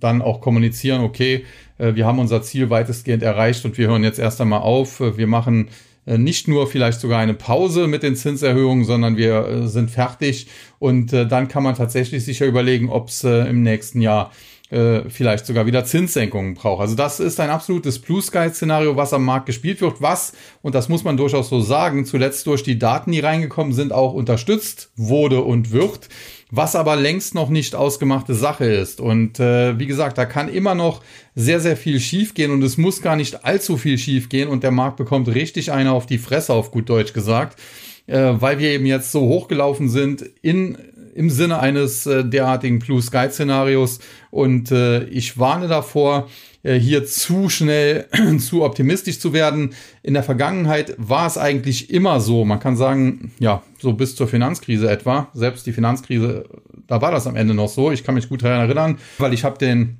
dann 0.00 0.22
auch 0.22 0.40
kommunizieren, 0.40 1.02
okay, 1.02 1.44
äh, 1.78 1.96
wir 1.96 2.06
haben 2.06 2.20
unser 2.20 2.42
Ziel 2.42 2.70
weitestgehend 2.70 3.24
erreicht 3.24 3.64
und 3.64 3.76
wir 3.78 3.88
hören 3.88 4.04
jetzt 4.04 4.20
erst 4.20 4.40
einmal 4.40 4.60
auf. 4.60 5.00
Wir 5.00 5.26
machen 5.26 5.66
äh, 5.66 5.70
nicht 6.16 6.48
nur 6.48 6.66
vielleicht 6.66 7.00
sogar 7.00 7.18
eine 7.18 7.34
Pause 7.34 7.86
mit 7.86 8.02
den 8.02 8.16
Zinserhöhungen, 8.16 8.84
sondern 8.84 9.16
wir 9.16 9.46
äh, 9.46 9.68
sind 9.68 9.90
fertig 9.90 10.46
und 10.78 11.12
äh, 11.12 11.26
dann 11.26 11.48
kann 11.48 11.62
man 11.62 11.74
tatsächlich 11.74 12.24
sicher 12.24 12.46
überlegen, 12.46 12.88
ob 12.88 13.08
es 13.08 13.24
im 13.24 13.62
nächsten 13.62 14.00
Jahr 14.00 14.30
vielleicht 14.70 15.46
sogar 15.46 15.64
wieder 15.64 15.86
Zinssenkungen 15.86 16.52
braucht. 16.52 16.82
Also 16.82 16.94
das 16.94 17.20
ist 17.20 17.40
ein 17.40 17.48
absolutes 17.48 17.98
Blue 17.98 18.20
Sky 18.20 18.50
Szenario, 18.50 18.96
was 18.96 19.14
am 19.14 19.24
Markt 19.24 19.46
gespielt 19.46 19.80
wird, 19.80 20.02
was, 20.02 20.34
und 20.60 20.74
das 20.74 20.90
muss 20.90 21.04
man 21.04 21.16
durchaus 21.16 21.48
so 21.48 21.62
sagen, 21.62 22.04
zuletzt 22.04 22.46
durch 22.46 22.64
die 22.64 22.78
Daten, 22.78 23.12
die 23.12 23.20
reingekommen 23.20 23.72
sind, 23.72 23.94
auch 23.94 24.12
unterstützt 24.12 24.90
wurde 24.94 25.40
und 25.40 25.72
wird 25.72 26.10
was 26.50 26.74
aber 26.74 26.96
längst 26.96 27.34
noch 27.34 27.50
nicht 27.50 27.74
ausgemachte 27.74 28.34
Sache 28.34 28.64
ist. 28.64 29.00
Und 29.00 29.38
äh, 29.38 29.78
wie 29.78 29.86
gesagt, 29.86 30.16
da 30.18 30.24
kann 30.24 30.48
immer 30.48 30.74
noch 30.74 31.02
sehr, 31.34 31.60
sehr 31.60 31.76
viel 31.76 32.00
schiefgehen 32.00 32.50
und 32.50 32.62
es 32.62 32.78
muss 32.78 33.02
gar 33.02 33.16
nicht 33.16 33.44
allzu 33.44 33.76
viel 33.76 33.98
schiefgehen 33.98 34.48
und 34.48 34.62
der 34.62 34.70
Markt 34.70 34.96
bekommt 34.96 35.28
richtig 35.28 35.72
eine 35.72 35.92
auf 35.92 36.06
die 36.06 36.18
Fresse, 36.18 36.54
auf 36.54 36.70
gut 36.70 36.88
Deutsch 36.88 37.12
gesagt, 37.12 37.58
äh, 38.06 38.32
weil 38.34 38.58
wir 38.58 38.70
eben 38.70 38.86
jetzt 38.86 39.12
so 39.12 39.20
hochgelaufen 39.20 39.88
sind 39.88 40.22
in 40.42 40.78
im 41.18 41.30
Sinne 41.30 41.58
eines 41.58 42.06
äh, 42.06 42.24
derartigen 42.24 42.78
Blue 42.78 43.02
Sky 43.02 43.26
Szenarios 43.28 43.98
und 44.30 44.70
äh, 44.70 45.02
ich 45.04 45.36
warne 45.36 45.66
davor, 45.66 46.28
äh, 46.62 46.78
hier 46.78 47.04
zu 47.06 47.48
schnell 47.48 48.06
zu 48.38 48.62
optimistisch 48.62 49.18
zu 49.18 49.32
werden. 49.32 49.74
In 50.04 50.14
der 50.14 50.22
Vergangenheit 50.22 50.94
war 50.96 51.26
es 51.26 51.36
eigentlich 51.36 51.90
immer 51.90 52.20
so. 52.20 52.44
Man 52.44 52.60
kann 52.60 52.76
sagen, 52.76 53.32
ja, 53.40 53.62
so 53.80 53.94
bis 53.94 54.14
zur 54.14 54.28
Finanzkrise 54.28 54.88
etwa. 54.88 55.28
Selbst 55.34 55.66
die 55.66 55.72
Finanzkrise, 55.72 56.44
da 56.86 57.02
war 57.02 57.10
das 57.10 57.26
am 57.26 57.34
Ende 57.34 57.52
noch 57.52 57.68
so. 57.68 57.90
Ich 57.90 58.04
kann 58.04 58.14
mich 58.14 58.28
gut 58.28 58.44
daran 58.44 58.60
erinnern, 58.60 58.98
weil 59.18 59.34
ich 59.34 59.42
habe 59.42 59.58
den 59.58 59.98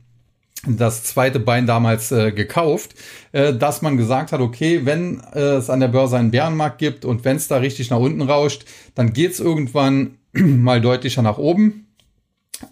das 0.66 1.04
zweite 1.04 1.40
Bein 1.40 1.66
damals 1.66 2.12
äh, 2.12 2.30
gekauft, 2.32 2.94
äh, 3.32 3.54
dass 3.54 3.82
man 3.82 3.96
gesagt 3.96 4.30
hat, 4.30 4.40
okay, 4.40 4.82
wenn 4.84 5.20
äh, 5.34 5.56
es 5.56 5.70
an 5.70 5.80
der 5.80 5.88
Börse 5.88 6.16
einen 6.16 6.30
Bärenmarkt 6.30 6.78
gibt 6.78 7.04
und 7.04 7.24
wenn 7.24 7.36
es 7.36 7.48
da 7.48 7.58
richtig 7.58 7.90
nach 7.90 7.98
unten 7.98 8.22
rauscht, 8.22 8.64
dann 8.94 9.12
geht's 9.12 9.40
irgendwann 9.40 10.18
mal 10.42 10.80
deutlicher 10.80 11.22
nach 11.22 11.38
oben 11.38 11.88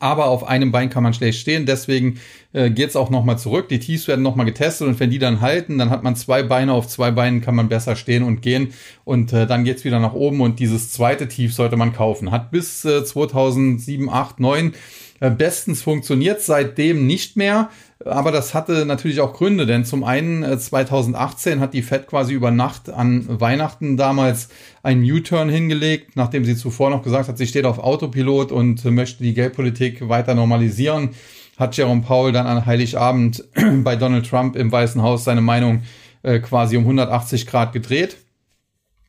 aber 0.01 0.27
auf 0.27 0.45
einem 0.45 0.73
Bein 0.73 0.91
kann 0.91 1.03
man 1.03 1.15
schlecht 1.15 1.41
stehen, 1.41 1.67
deswegen 1.67 2.19
äh, 2.53 2.71
geht 2.71 2.91
es 2.91 2.97
auch 2.97 3.11
nochmal 3.11 3.39
zurück. 3.39 3.69
Die 3.69 3.79
Tiefs 3.79 4.09
werden 4.09 4.23
nochmal 4.23 4.47
getestet 4.47 4.87
und 4.87 4.99
wenn 4.99 5.11
die 5.11 5.19
dann 5.19 5.41
halten, 5.41 5.79
dann 5.79 5.91
hat 5.91 6.03
man 6.03 6.17
zwei 6.17 6.43
Beine, 6.43 6.73
auf 6.73 6.89
zwei 6.89 7.11
Beinen 7.11 7.41
kann 7.41 7.55
man 7.55 7.69
besser 7.69 7.97
stehen 7.97 8.23
und 8.23 8.43
gehen 8.43 8.73
und 9.05 9.33
äh, 9.33 9.47
dann 9.47 9.65
geht's 9.65 9.85
wieder 9.85 10.01
nach 10.01 10.15
oben 10.15 10.41
und 10.41 10.59
dieses 10.59 10.93
zweite 10.93 11.29
Tief 11.29 11.55
sollte 11.55 11.77
man 11.77 11.93
kaufen. 11.93 12.31
Hat 12.31 12.51
bis 12.51 12.85
äh, 12.85 13.05
2007, 13.05 14.09
8, 14.09 14.41
9 14.41 14.75
äh, 15.21 15.31
bestens 15.31 15.83
funktioniert, 15.83 16.43
seitdem 16.43 17.07
nicht 17.07 17.37
mehr. 17.37 17.71
Aber 18.05 18.31
das 18.31 18.53
hatte 18.53 18.85
natürlich 18.85 19.21
auch 19.21 19.33
Gründe, 19.33 19.65
denn 19.65 19.87
zum 19.87 20.05
einen 20.05 20.59
2018 20.59 21.59
äh, 21.59 21.61
hat 21.61 21.73
die 21.73 21.81
Fed 21.81 22.07
quasi 22.07 22.35
über 22.35 22.51
Nacht 22.51 22.91
an 22.91 23.25
Weihnachten 23.41 23.97
damals 23.97 24.51
einen 24.83 25.03
U-Turn 25.03 25.49
hingelegt, 25.49 26.15
nachdem 26.15 26.45
sie 26.45 26.57
zuvor 26.57 26.91
noch 26.91 27.03
gesagt 27.03 27.29
hat, 27.29 27.39
sie 27.39 27.47
steht 27.47 27.65
auf 27.65 27.79
Autopilot 27.79 28.53
und 28.53 28.85
möchte 28.85 29.23
die 29.23 29.33
Geldpolitik 29.33 30.09
weiter 30.11 30.35
normalisieren. 30.35 31.11
Hat 31.57 31.75
Jerome 31.75 32.03
Powell 32.03 32.33
dann 32.33 32.47
an 32.47 32.67
Heiligabend 32.67 33.43
bei 33.83 33.97
Donald 33.97 34.29
Trump 34.29 34.57
im 34.57 34.71
Weißen 34.71 35.01
Haus 35.01 35.25
seine 35.25 35.41
Meinung 35.41 35.83
äh, 36.23 36.39
quasi 36.41 36.77
um 36.77 36.83
180 36.83 37.47
Grad 37.47 37.73
gedreht. 37.73 38.19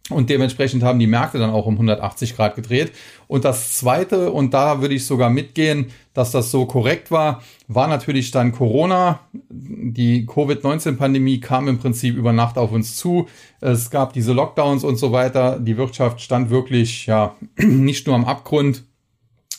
Und 0.09 0.29
dementsprechend 0.29 0.83
haben 0.83 0.99
die 0.99 1.07
Märkte 1.07 1.37
dann 1.37 1.49
auch 1.49 1.65
um 1.65 1.73
180 1.73 2.35
Grad 2.35 2.55
gedreht. 2.55 2.93
Und 3.27 3.43
das 3.43 3.73
Zweite, 3.73 4.31
und 4.31 4.53
da 4.53 4.81
würde 4.81 4.95
ich 4.95 5.05
sogar 5.05 5.29
mitgehen, 5.29 5.87
dass 6.13 6.31
das 6.31 6.49
so 6.49 6.65
korrekt 6.65 7.11
war, 7.11 7.43
war 7.67 7.87
natürlich 7.87 8.31
dann 8.31 8.53
Corona. 8.53 9.19
Die 9.49 10.25
Covid-19-Pandemie 10.25 11.41
kam 11.41 11.67
im 11.67 11.77
Prinzip 11.77 12.15
über 12.15 12.31
Nacht 12.31 12.57
auf 12.57 12.71
uns 12.71 12.95
zu. 12.95 13.27
Es 13.59 13.89
gab 13.89 14.13
diese 14.13 14.31
Lockdowns 14.31 14.85
und 14.85 14.95
so 14.95 15.11
weiter. 15.11 15.59
Die 15.59 15.75
Wirtschaft 15.75 16.21
stand 16.21 16.49
wirklich, 16.49 17.05
ja, 17.07 17.35
nicht 17.57 18.07
nur 18.07 18.15
am 18.15 18.25
Abgrund, 18.25 18.83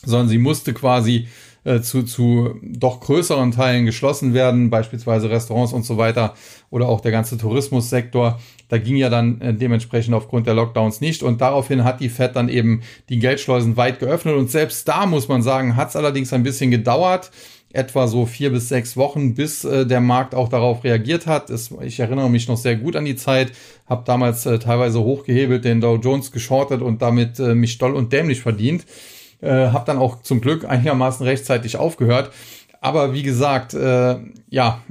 sondern 0.03 0.29
sie 0.29 0.39
musste 0.39 0.73
quasi 0.73 1.27
äh, 1.63 1.81
zu, 1.81 2.03
zu 2.03 2.55
doch 2.63 2.99
größeren 2.99 3.51
Teilen 3.51 3.85
geschlossen 3.85 4.33
werden, 4.33 4.69
beispielsweise 4.69 5.29
Restaurants 5.29 5.73
und 5.73 5.85
so 5.85 5.97
weiter 5.97 6.33
oder 6.69 6.87
auch 6.87 7.01
der 7.01 7.11
ganze 7.11 7.37
Tourismussektor. 7.37 8.39
Da 8.67 8.77
ging 8.77 8.95
ja 8.97 9.09
dann 9.09 9.41
äh, 9.41 9.53
dementsprechend 9.53 10.13
aufgrund 10.13 10.47
der 10.47 10.53
Lockdowns 10.53 11.01
nicht 11.01 11.23
und 11.23 11.41
daraufhin 11.41 11.83
hat 11.83 11.99
die 11.99 12.09
Fed 12.09 12.35
dann 12.35 12.49
eben 12.49 12.81
die 13.09 13.19
Geldschleusen 13.19 13.77
weit 13.77 13.99
geöffnet 13.99 14.35
und 14.35 14.49
selbst 14.49 14.87
da 14.87 15.05
muss 15.05 15.27
man 15.27 15.41
sagen, 15.41 15.75
hat 15.75 15.89
es 15.89 15.95
allerdings 15.95 16.33
ein 16.33 16.43
bisschen 16.43 16.71
gedauert 16.71 17.31
etwa 17.71 18.07
so 18.07 18.25
vier 18.25 18.51
bis 18.51 18.69
sechs 18.69 18.97
Wochen, 18.97 19.35
bis 19.35 19.63
äh, 19.63 19.85
der 19.85 20.01
Markt 20.01 20.33
auch 20.33 20.49
darauf 20.49 20.83
reagiert 20.83 21.27
hat. 21.27 21.49
Es, 21.49 21.71
ich 21.81 21.99
erinnere 21.99 22.29
mich 22.29 22.47
noch 22.47 22.57
sehr 22.57 22.75
gut 22.75 22.95
an 22.95 23.05
die 23.05 23.15
Zeit, 23.15 23.51
habe 23.87 24.03
damals 24.05 24.45
äh, 24.45 24.57
teilweise 24.57 25.01
hochgehebelt, 25.01 25.65
den 25.65 25.81
Dow 25.81 25.97
Jones 25.97 26.31
geschortet 26.31 26.81
und 26.81 27.01
damit 27.01 27.39
äh, 27.39 27.53
mich 27.53 27.77
doll 27.77 27.93
und 27.93 28.11
dämlich 28.11 28.41
verdient. 28.41 28.85
Äh, 29.41 29.69
habe 29.69 29.85
dann 29.85 29.97
auch 29.97 30.21
zum 30.21 30.41
Glück 30.41 30.65
einigermaßen 30.65 31.25
rechtzeitig 31.25 31.77
aufgehört. 31.77 32.31
Aber 32.81 33.13
wie 33.13 33.23
gesagt, 33.23 33.73
äh, 33.73 34.15
ja, 34.49 34.81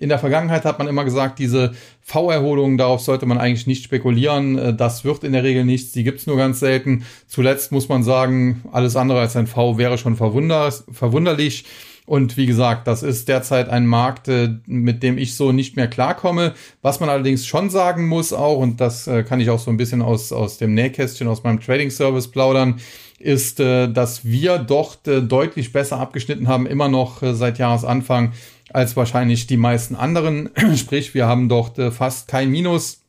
in 0.00 0.08
der 0.08 0.18
Vergangenheit 0.18 0.64
hat 0.64 0.78
man 0.78 0.88
immer 0.88 1.04
gesagt, 1.04 1.38
diese 1.38 1.72
V-Erholungen, 2.00 2.78
darauf 2.78 3.00
sollte 3.02 3.26
man 3.26 3.38
eigentlich 3.38 3.66
nicht 3.66 3.84
spekulieren. 3.84 4.58
Äh, 4.58 4.74
das 4.74 5.04
wird 5.04 5.24
in 5.24 5.32
der 5.32 5.44
Regel 5.44 5.64
nichts, 5.64 5.92
die 5.92 6.04
gibt's 6.04 6.26
nur 6.26 6.36
ganz 6.36 6.60
selten. 6.60 7.04
Zuletzt 7.26 7.70
muss 7.70 7.88
man 7.88 8.02
sagen, 8.02 8.62
alles 8.72 8.96
andere 8.96 9.20
als 9.20 9.36
ein 9.36 9.46
V 9.46 9.76
wäre 9.76 9.98
schon 9.98 10.16
verwunder 10.16 10.72
verwunderlich. 10.90 11.64
Und 12.06 12.38
wie 12.38 12.46
gesagt, 12.46 12.86
das 12.86 13.02
ist 13.02 13.28
derzeit 13.28 13.68
ein 13.68 13.86
Markt, 13.86 14.28
äh, 14.28 14.48
mit 14.64 15.02
dem 15.02 15.18
ich 15.18 15.36
so 15.36 15.52
nicht 15.52 15.76
mehr 15.76 15.88
klarkomme. 15.88 16.54
Was 16.80 17.00
man 17.00 17.10
allerdings 17.10 17.46
schon 17.46 17.68
sagen 17.68 18.08
muss 18.08 18.32
auch, 18.32 18.58
und 18.58 18.80
das 18.80 19.06
äh, 19.06 19.22
kann 19.22 19.40
ich 19.40 19.50
auch 19.50 19.58
so 19.58 19.70
ein 19.70 19.76
bisschen 19.76 20.00
aus, 20.00 20.32
aus 20.32 20.56
dem 20.56 20.72
Nähkästchen, 20.72 21.28
aus 21.28 21.42
meinem 21.44 21.60
Trading 21.60 21.90
Service 21.90 22.28
plaudern, 22.28 22.80
ist, 23.18 23.60
äh, 23.60 23.88
dass 23.88 24.24
wir 24.24 24.58
dort 24.58 25.06
äh, 25.08 25.22
deutlich 25.22 25.72
besser 25.72 25.98
abgeschnitten 25.98 26.48
haben, 26.48 26.66
immer 26.66 26.88
noch 26.88 27.22
äh, 27.22 27.34
seit 27.34 27.58
Jahresanfang, 27.58 28.32
als 28.70 28.96
wahrscheinlich 28.96 29.46
die 29.46 29.56
meisten 29.56 29.96
anderen. 29.96 30.50
Sprich, 30.76 31.14
wir 31.14 31.26
haben 31.26 31.48
dort 31.48 31.80
fast 31.94 32.28
kein 32.28 32.50
Minus 32.50 33.02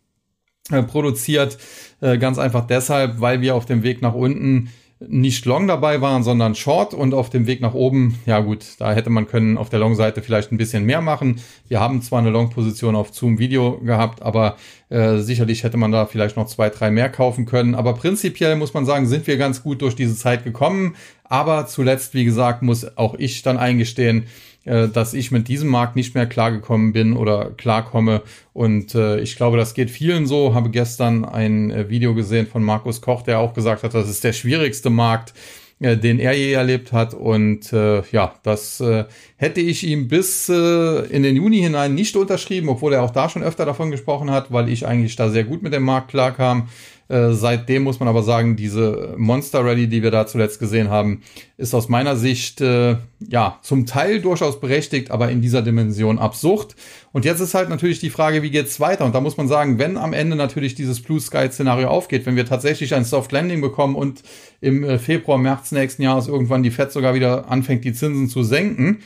produziert. 0.87 1.57
Ganz 1.99 2.37
einfach 2.37 2.65
deshalb, 2.67 3.19
weil 3.19 3.41
wir 3.41 3.55
auf 3.55 3.65
dem 3.65 3.81
Weg 3.81 4.03
nach 4.03 4.13
unten 4.13 4.69
nicht 5.07 5.45
Long 5.45 5.67
dabei 5.67 6.01
waren, 6.01 6.23
sondern 6.23 6.55
Short 6.55 6.93
und 6.93 7.13
auf 7.13 7.29
dem 7.29 7.47
Weg 7.47 7.61
nach 7.61 7.73
oben, 7.73 8.19
ja 8.25 8.39
gut, 8.41 8.65
da 8.79 8.93
hätte 8.93 9.09
man 9.09 9.27
können 9.27 9.57
auf 9.57 9.69
der 9.69 9.79
Long-Seite 9.79 10.21
vielleicht 10.21 10.51
ein 10.51 10.57
bisschen 10.57 10.83
mehr 10.85 10.99
machen. 10.99 11.39
Wir 11.69 11.79
haben 11.79 12.01
zwar 12.01 12.19
eine 12.19 12.31
Long-Position 12.31 12.97
auf 12.97 13.13
Zoom 13.13 13.39
Video 13.39 13.79
gehabt, 13.79 14.21
aber 14.21 14.57
äh, 14.89 15.19
sicherlich 15.19 15.63
hätte 15.63 15.77
man 15.77 15.93
da 15.93 16.05
vielleicht 16.05 16.35
noch 16.35 16.47
zwei, 16.47 16.69
drei 16.69 16.91
mehr 16.91 17.09
kaufen 17.09 17.45
können. 17.45 17.75
Aber 17.75 17.93
prinzipiell 17.93 18.57
muss 18.57 18.73
man 18.73 18.85
sagen, 18.85 19.07
sind 19.07 19.25
wir 19.25 19.37
ganz 19.37 19.63
gut 19.63 19.81
durch 19.81 19.95
diese 19.95 20.17
Zeit 20.17 20.43
gekommen. 20.43 20.95
Aber 21.23 21.67
zuletzt, 21.67 22.13
wie 22.13 22.25
gesagt, 22.25 22.61
muss 22.61 22.97
auch 22.97 23.13
ich 23.15 23.41
dann 23.41 23.57
eingestehen, 23.57 24.25
dass 24.69 25.13
ich 25.13 25.31
mit 25.31 25.47
diesem 25.47 25.69
Markt 25.69 25.95
nicht 25.95 26.15
mehr 26.15 26.25
klargekommen 26.25 26.93
bin 26.93 27.15
oder 27.15 27.51
klarkomme. 27.57 28.21
Und 28.53 28.95
äh, 28.95 29.19
ich 29.19 29.35
glaube, 29.35 29.57
das 29.57 29.73
geht 29.73 29.89
vielen 29.89 30.27
so. 30.27 30.53
Habe 30.53 30.69
gestern 30.69 31.25
ein 31.25 31.71
äh, 31.71 31.89
Video 31.89 32.13
gesehen 32.13 32.47
von 32.47 32.63
Markus 32.63 33.01
Koch, 33.01 33.21
der 33.23 33.39
auch 33.39 33.53
gesagt 33.53 33.83
hat, 33.83 33.93
das 33.93 34.09
ist 34.09 34.23
der 34.23 34.33
schwierigste 34.33 34.89
Markt 34.89 35.33
äh, 35.79 35.97
den 35.97 36.19
er 36.19 36.33
je 36.33 36.51
erlebt 36.51 36.91
hat. 36.91 37.13
Und 37.13 37.71
äh, 37.71 38.01
ja, 38.11 38.33
das 38.43 38.81
äh, 38.81 39.05
hätte 39.37 39.61
ich 39.61 39.85
ihm 39.85 40.09
bis 40.09 40.49
äh, 40.49 41.05
in 41.07 41.23
den 41.23 41.37
Juni 41.37 41.59
hinein 41.59 41.95
nicht 41.95 42.15
unterschrieben, 42.17 42.67
obwohl 42.69 42.93
er 42.93 43.03
auch 43.03 43.11
da 43.11 43.29
schon 43.29 43.43
öfter 43.43 43.65
davon 43.65 43.89
gesprochen 43.89 44.29
hat, 44.29 44.51
weil 44.51 44.67
ich 44.67 44.85
eigentlich 44.85 45.15
da 45.15 45.29
sehr 45.29 45.45
gut 45.45 45.61
mit 45.61 45.73
dem 45.73 45.83
Markt 45.83 46.09
klarkam. 46.09 46.67
Äh, 47.09 47.31
seitdem 47.31 47.83
muss 47.83 47.99
man 47.99 48.07
aber 48.07 48.21
sagen, 48.21 48.55
diese 48.55 49.15
Monster 49.17 49.65
Rally, 49.65 49.87
die 49.87 50.03
wir 50.03 50.11
da 50.11 50.27
zuletzt 50.27 50.59
gesehen 50.59 50.91
haben, 50.91 51.23
ist 51.57 51.73
aus 51.73 51.89
meiner 51.89 52.15
Sicht 52.15 52.61
äh, 52.61 52.97
ja 53.27 53.57
zum 53.63 53.87
Teil 53.87 54.21
durchaus 54.21 54.59
berechtigt, 54.59 55.09
aber 55.09 55.31
in 55.31 55.41
dieser 55.41 55.63
Dimension 55.63 56.19
absurd. 56.19 56.75
Und 57.11 57.25
jetzt 57.25 57.39
ist 57.39 57.55
halt 57.55 57.69
natürlich 57.69 57.99
die 57.99 58.11
Frage, 58.11 58.43
wie 58.43 58.51
geht's 58.51 58.79
weiter? 58.79 59.05
Und 59.05 59.15
da 59.15 59.21
muss 59.21 59.37
man 59.37 59.47
sagen, 59.47 59.79
wenn 59.79 59.97
am 59.97 60.13
Ende 60.13 60.35
natürlich 60.35 60.75
dieses 60.75 61.01
Blue 61.01 61.19
Sky 61.19 61.47
Szenario 61.49 61.87
aufgeht, 61.87 62.27
wenn 62.27 62.35
wir 62.35 62.45
tatsächlich 62.45 62.93
ein 62.93 63.05
Soft 63.05 63.31
Landing 63.31 63.61
bekommen 63.61 63.95
und 63.95 64.21
im 64.61 64.83
äh, 64.83 64.99
Februar, 64.99 65.39
März 65.39 65.71
nächsten 65.71 66.03
Jahres 66.03 66.27
irgendwann 66.27 66.61
die 66.61 66.71
Fed 66.71 66.91
sogar 66.91 67.15
wieder 67.15 67.49
anfängt, 67.49 67.85
die 67.85 67.93
Zinsen 67.93 68.29
zu 68.29 68.43
senken, 68.43 68.99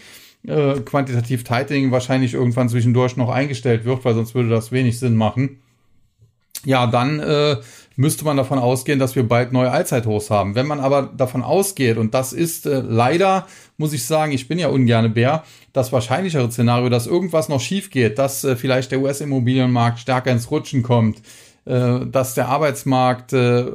äh, 0.46 0.82
quantitativ 0.82 1.46
Tightening 1.46 1.92
wahrscheinlich 1.92 2.34
irgendwann 2.34 2.68
zwischendurch 2.68 3.16
noch 3.16 3.30
eingestellt 3.30 3.86
wird, 3.86 4.04
weil 4.04 4.14
sonst 4.14 4.36
würde 4.36 4.50
das 4.50 4.74
wenig 4.74 5.00
Sinn 5.00 5.16
machen. 5.16 5.62
Ja, 6.66 6.88
dann 6.88 7.20
äh, 7.20 7.58
müsste 7.96 8.26
man 8.26 8.38
davon 8.38 8.60
ausgehen, 8.60 9.00
dass 9.00 9.16
wir 9.16 9.28
bald 9.28 9.54
neue 9.54 9.72
Allzeithochs 9.72 10.30
haben. 10.30 10.56
Wenn 10.56 10.68
man 10.68 10.80
aber 10.80 11.04
davon 11.16 11.44
ausgeht, 11.44 11.98
und 11.98 12.14
das 12.14 12.34
ist 12.34 12.66
äh, 12.66 12.82
leider, 12.82 13.48
muss 13.78 13.94
ich 13.94 14.06
sagen, 14.06 14.32
ich 14.32 14.48
bin 14.48 14.60
ja 14.60 14.70
ungerne 14.70 15.10
Bär, 15.10 15.44
das 15.74 15.92
wahrscheinlichere 15.92 16.50
Szenario, 16.52 16.90
dass 16.90 17.08
irgendwas 17.08 17.50
noch 17.50 17.62
schief 17.62 17.90
geht, 17.90 18.18
dass 18.18 18.44
äh, 18.44 18.56
vielleicht 18.56 18.92
der 18.92 19.02
US-Immobilienmarkt 19.02 20.00
stärker 20.00 20.32
ins 20.32 20.50
Rutschen 20.50 20.84
kommt, 20.84 21.22
äh, 21.66 22.06
dass 22.06 22.34
der 22.34 22.50
Arbeitsmarkt 22.50 23.34
äh, 23.34 23.66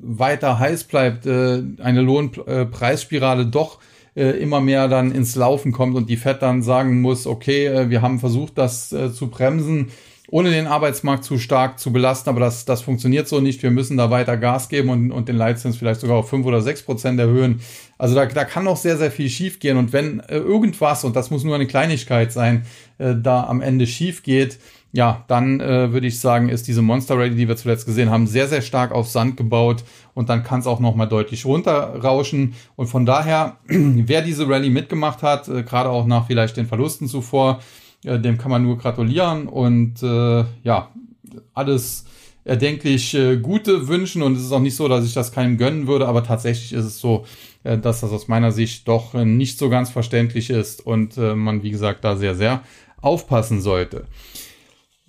weiter 0.00 0.58
heiß 0.58 0.84
bleibt, 0.84 1.26
äh, 1.26 1.62
eine 1.78 2.00
Lohnpreisspirale 2.00 3.46
doch 3.46 3.78
äh, 4.16 4.30
immer 4.40 4.60
mehr 4.60 4.88
dann 4.88 5.12
ins 5.12 5.36
Laufen 5.36 5.70
kommt 5.70 5.96
und 5.96 6.10
die 6.10 6.16
Fed 6.16 6.42
dann 6.42 6.62
sagen 6.62 7.00
muss, 7.00 7.26
okay, 7.26 7.88
wir 7.88 8.02
haben 8.02 8.18
versucht, 8.18 8.58
das 8.58 8.88
zu 8.88 9.28
bremsen, 9.28 9.92
ohne 10.30 10.50
den 10.50 10.66
Arbeitsmarkt 10.66 11.24
zu 11.24 11.38
stark 11.38 11.78
zu 11.78 11.92
belasten, 11.92 12.28
aber 12.28 12.40
das, 12.40 12.66
das 12.66 12.82
funktioniert 12.82 13.28
so 13.28 13.40
nicht. 13.40 13.62
Wir 13.62 13.70
müssen 13.70 13.96
da 13.96 14.10
weiter 14.10 14.36
Gas 14.36 14.68
geben 14.68 14.90
und, 14.90 15.10
und 15.10 15.28
den 15.28 15.36
Leitzins 15.36 15.78
vielleicht 15.78 16.00
sogar 16.00 16.16
auf 16.16 16.28
fünf 16.28 16.44
oder 16.44 16.60
sechs 16.60 16.82
Prozent 16.82 17.18
erhöhen. 17.18 17.60
Also 17.96 18.14
da, 18.14 18.26
da 18.26 18.44
kann 18.44 18.64
noch 18.64 18.76
sehr, 18.76 18.98
sehr 18.98 19.10
viel 19.10 19.30
schief 19.30 19.58
gehen. 19.58 19.78
Und 19.78 19.94
wenn 19.94 20.20
äh, 20.20 20.36
irgendwas, 20.36 21.04
und 21.04 21.16
das 21.16 21.30
muss 21.30 21.44
nur 21.44 21.54
eine 21.54 21.66
Kleinigkeit 21.66 22.30
sein, 22.30 22.66
äh, 22.98 23.14
da 23.16 23.44
am 23.44 23.62
Ende 23.62 23.86
schief 23.86 24.22
geht, 24.22 24.58
ja, 24.92 25.24
dann 25.28 25.60
äh, 25.60 25.92
würde 25.92 26.06
ich 26.06 26.20
sagen, 26.20 26.48
ist 26.48 26.66
diese 26.66 26.82
Monster 26.82 27.16
Rally, 27.16 27.34
die 27.34 27.48
wir 27.48 27.56
zuletzt 27.56 27.86
gesehen 27.86 28.10
haben, 28.10 28.26
sehr, 28.26 28.48
sehr 28.48 28.62
stark 28.62 28.92
auf 28.92 29.08
Sand 29.08 29.36
gebaut 29.36 29.84
und 30.14 30.28
dann 30.28 30.42
kann 30.42 30.60
es 30.60 30.66
auch 30.66 30.80
nochmal 30.80 31.08
deutlich 31.08 31.44
runterrauschen. 31.44 32.54
Und 32.76 32.88
von 32.88 33.06
daher, 33.06 33.56
wer 33.66 34.22
diese 34.22 34.48
Rally 34.48 34.70
mitgemacht 34.70 35.22
hat, 35.22 35.48
äh, 35.48 35.62
gerade 35.62 35.88
auch 35.88 36.06
nach 36.06 36.26
vielleicht 36.26 36.58
den 36.58 36.66
Verlusten 36.66 37.08
zuvor, 37.08 37.60
äh, 38.04 38.18
dem 38.18 38.38
kann 38.38 38.50
man 38.50 38.62
nur 38.62 38.78
gratulieren 38.78 39.48
und 39.48 40.02
äh, 40.02 40.44
ja, 40.62 40.92
alles 41.54 42.04
erdenklich 42.44 43.14
äh, 43.14 43.36
Gute 43.36 43.88
wünschen 43.88 44.22
und 44.22 44.36
es 44.36 44.42
ist 44.44 44.52
auch 44.52 44.60
nicht 44.60 44.76
so, 44.76 44.88
dass 44.88 45.04
ich 45.04 45.12
das 45.12 45.32
keinem 45.32 45.58
gönnen 45.58 45.86
würde, 45.86 46.08
aber 46.08 46.24
tatsächlich 46.24 46.72
ist 46.72 46.84
es 46.84 46.98
so, 46.98 47.26
äh, 47.62 47.76
dass 47.78 48.00
das 48.00 48.10
aus 48.10 48.28
meiner 48.28 48.52
Sicht 48.52 48.88
doch 48.88 49.14
äh, 49.14 49.24
nicht 49.24 49.58
so 49.58 49.68
ganz 49.68 49.90
verständlich 49.90 50.48
ist 50.50 50.84
und 50.84 51.18
äh, 51.18 51.34
man, 51.34 51.62
wie 51.62 51.70
gesagt, 51.70 52.04
da 52.04 52.16
sehr, 52.16 52.34
sehr 52.34 52.62
aufpassen 53.00 53.60
sollte. 53.60 54.06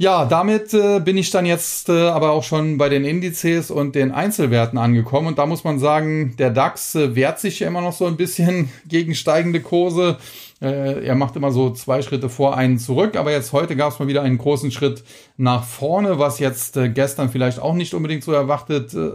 Ja, 0.02 0.24
damit 0.24 0.74
äh, 0.74 1.02
bin 1.02 1.18
ich 1.18 1.30
dann 1.30 1.46
jetzt 1.46 1.90
äh, 1.90 2.08
aber 2.08 2.32
auch 2.32 2.44
schon 2.44 2.78
bei 2.78 2.88
den 2.88 3.04
Indizes 3.04 3.70
und 3.70 3.96
den 3.96 4.14
Einzelwerten 4.14 4.80
angekommen. 4.80 5.28
Und 5.28 5.40
da 5.40 5.46
muss 5.46 5.66
man 5.66 5.78
sagen, 5.78 6.38
der 6.38 6.52
DAX 6.52 6.96
äh, 6.96 7.16
wehrt 7.16 7.42
sich 7.42 7.60
ja 7.60 7.68
immer 7.68 7.82
noch 7.82 7.92
so 7.92 8.06
ein 8.06 8.16
bisschen 8.16 8.70
gegen 8.88 9.14
steigende 9.14 9.60
Kurse. 9.60 10.18
Äh, 10.62 11.06
er 11.06 11.16
macht 11.16 11.36
immer 11.36 11.52
so 11.52 11.72
zwei 11.72 12.02
Schritte 12.02 12.30
vor, 12.30 12.56
einen 12.56 12.80
zurück. 12.80 13.18
Aber 13.18 13.34
jetzt 13.34 13.52
heute 13.52 13.76
gab 13.76 13.92
es 13.92 14.00
mal 14.00 14.08
wieder 14.08 14.22
einen 14.22 14.38
großen 14.38 14.72
Schritt 14.72 15.04
nach 15.36 15.66
vorne, 15.66 16.18
was 16.18 16.40
jetzt 16.40 16.78
äh, 16.78 16.88
gestern 16.88 17.30
vielleicht 17.30 17.60
auch 17.60 17.74
nicht 17.74 17.94
unbedingt 17.94 18.24
so 18.24 18.32
erwartet 18.32 18.94
äh, 18.94 19.12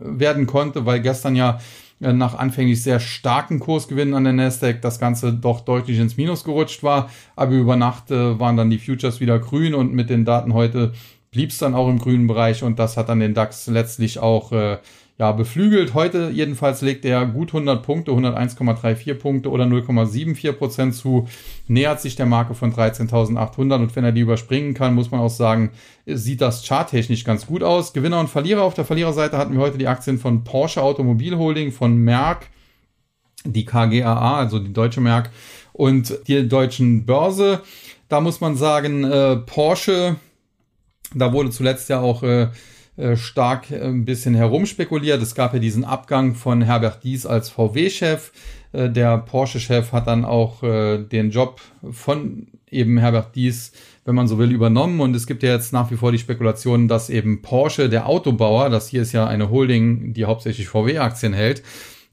werden 0.00 0.46
konnte, 0.46 0.86
weil 0.86 1.00
gestern 1.00 1.36
ja 1.36 1.60
nach 2.00 2.34
anfänglich 2.34 2.82
sehr 2.82 2.98
starken 2.98 3.60
Kursgewinnen 3.60 4.14
an 4.14 4.24
der 4.24 4.32
Nasdaq 4.32 4.80
das 4.80 4.98
Ganze 4.98 5.34
doch 5.34 5.60
deutlich 5.60 5.98
ins 5.98 6.16
Minus 6.16 6.44
gerutscht 6.44 6.82
war. 6.82 7.10
Aber 7.36 7.52
über 7.52 7.76
Nacht 7.76 8.10
äh, 8.10 8.40
waren 8.40 8.56
dann 8.56 8.70
die 8.70 8.78
Futures 8.78 9.20
wieder 9.20 9.38
grün 9.38 9.74
und 9.74 9.92
mit 9.92 10.10
den 10.10 10.24
Daten 10.24 10.54
heute 10.54 10.92
blieb 11.30 11.50
es 11.50 11.58
dann 11.58 11.74
auch 11.74 11.88
im 11.88 11.98
grünen 11.98 12.26
Bereich 12.26 12.62
und 12.62 12.78
das 12.78 12.96
hat 12.96 13.08
dann 13.08 13.20
den 13.20 13.34
DAX 13.34 13.66
letztlich 13.66 14.18
auch 14.18 14.50
äh, 14.52 14.78
ja, 15.20 15.32
beflügelt. 15.32 15.92
Heute 15.92 16.30
jedenfalls 16.32 16.80
legt 16.80 17.04
er 17.04 17.26
gut 17.26 17.48
100 17.48 17.82
Punkte, 17.82 18.12
101,34 18.12 19.12
Punkte 19.12 19.50
oder 19.50 19.64
0,74 19.64 20.52
Prozent 20.52 20.94
zu, 20.94 21.28
nähert 21.68 22.00
sich 22.00 22.16
der 22.16 22.24
Marke 22.24 22.54
von 22.54 22.72
13.800 22.72 23.74
und 23.82 23.94
wenn 23.94 24.04
er 24.04 24.12
die 24.12 24.22
überspringen 24.22 24.72
kann, 24.72 24.94
muss 24.94 25.10
man 25.10 25.20
auch 25.20 25.28
sagen, 25.28 25.72
sieht 26.06 26.40
das 26.40 26.66
charttechnisch 26.66 27.24
ganz 27.24 27.44
gut 27.44 27.62
aus. 27.62 27.92
Gewinner 27.92 28.18
und 28.18 28.30
Verlierer. 28.30 28.62
Auf 28.62 28.72
der 28.72 28.86
Verliererseite 28.86 29.36
hatten 29.36 29.52
wir 29.52 29.60
heute 29.60 29.76
die 29.76 29.88
Aktien 29.88 30.18
von 30.18 30.42
Porsche 30.42 30.82
Automobil 30.82 31.36
Holding, 31.36 31.70
von 31.70 31.98
Merck, 31.98 32.46
die 33.44 33.66
KGAA, 33.66 34.38
also 34.38 34.58
die 34.58 34.72
deutsche 34.72 35.02
Merck 35.02 35.28
und 35.74 36.18
die 36.28 36.48
deutschen 36.48 37.04
Börse. 37.04 37.60
Da 38.08 38.22
muss 38.22 38.40
man 38.40 38.56
sagen, 38.56 39.04
äh, 39.04 39.36
Porsche, 39.36 40.16
da 41.14 41.34
wurde 41.34 41.50
zuletzt 41.50 41.90
ja 41.90 42.00
auch 42.00 42.22
äh, 42.22 42.48
stark 43.16 43.70
äh, 43.70 43.80
ein 43.80 44.04
bisschen 44.04 44.34
herumspekuliert. 44.34 45.22
Es 45.22 45.34
gab 45.34 45.54
ja 45.54 45.58
diesen 45.58 45.84
Abgang 45.84 46.34
von 46.34 46.62
Herbert 46.62 47.02
Dies 47.04 47.26
als 47.26 47.48
VW-Chef. 47.50 48.32
Äh, 48.72 48.90
der 48.90 49.18
Porsche-Chef 49.18 49.92
hat 49.92 50.06
dann 50.06 50.24
auch 50.24 50.60
den 50.62 51.30
Job 51.30 51.60
von 51.90 52.48
eben 52.70 52.98
Herbert 52.98 53.34
Dies, 53.34 53.72
wenn 54.04 54.14
man 54.14 54.28
so 54.28 54.38
will, 54.38 54.52
übernommen. 54.52 55.00
Und 55.00 55.14
es 55.14 55.26
gibt 55.26 55.42
ja 55.42 55.50
jetzt 55.50 55.72
nach 55.72 55.90
wie 55.90 55.96
vor 55.96 56.12
die 56.12 56.18
Spekulation, 56.18 56.88
dass 56.88 57.10
eben 57.10 57.42
Porsche, 57.42 57.88
der 57.88 58.06
Autobauer, 58.06 58.70
das 58.70 58.88
hier 58.88 59.02
ist 59.02 59.12
ja 59.12 59.26
eine 59.26 59.50
Holding, 59.50 60.12
die 60.12 60.24
hauptsächlich 60.24 60.68
VW-Aktien 60.68 61.32
hält, 61.32 61.62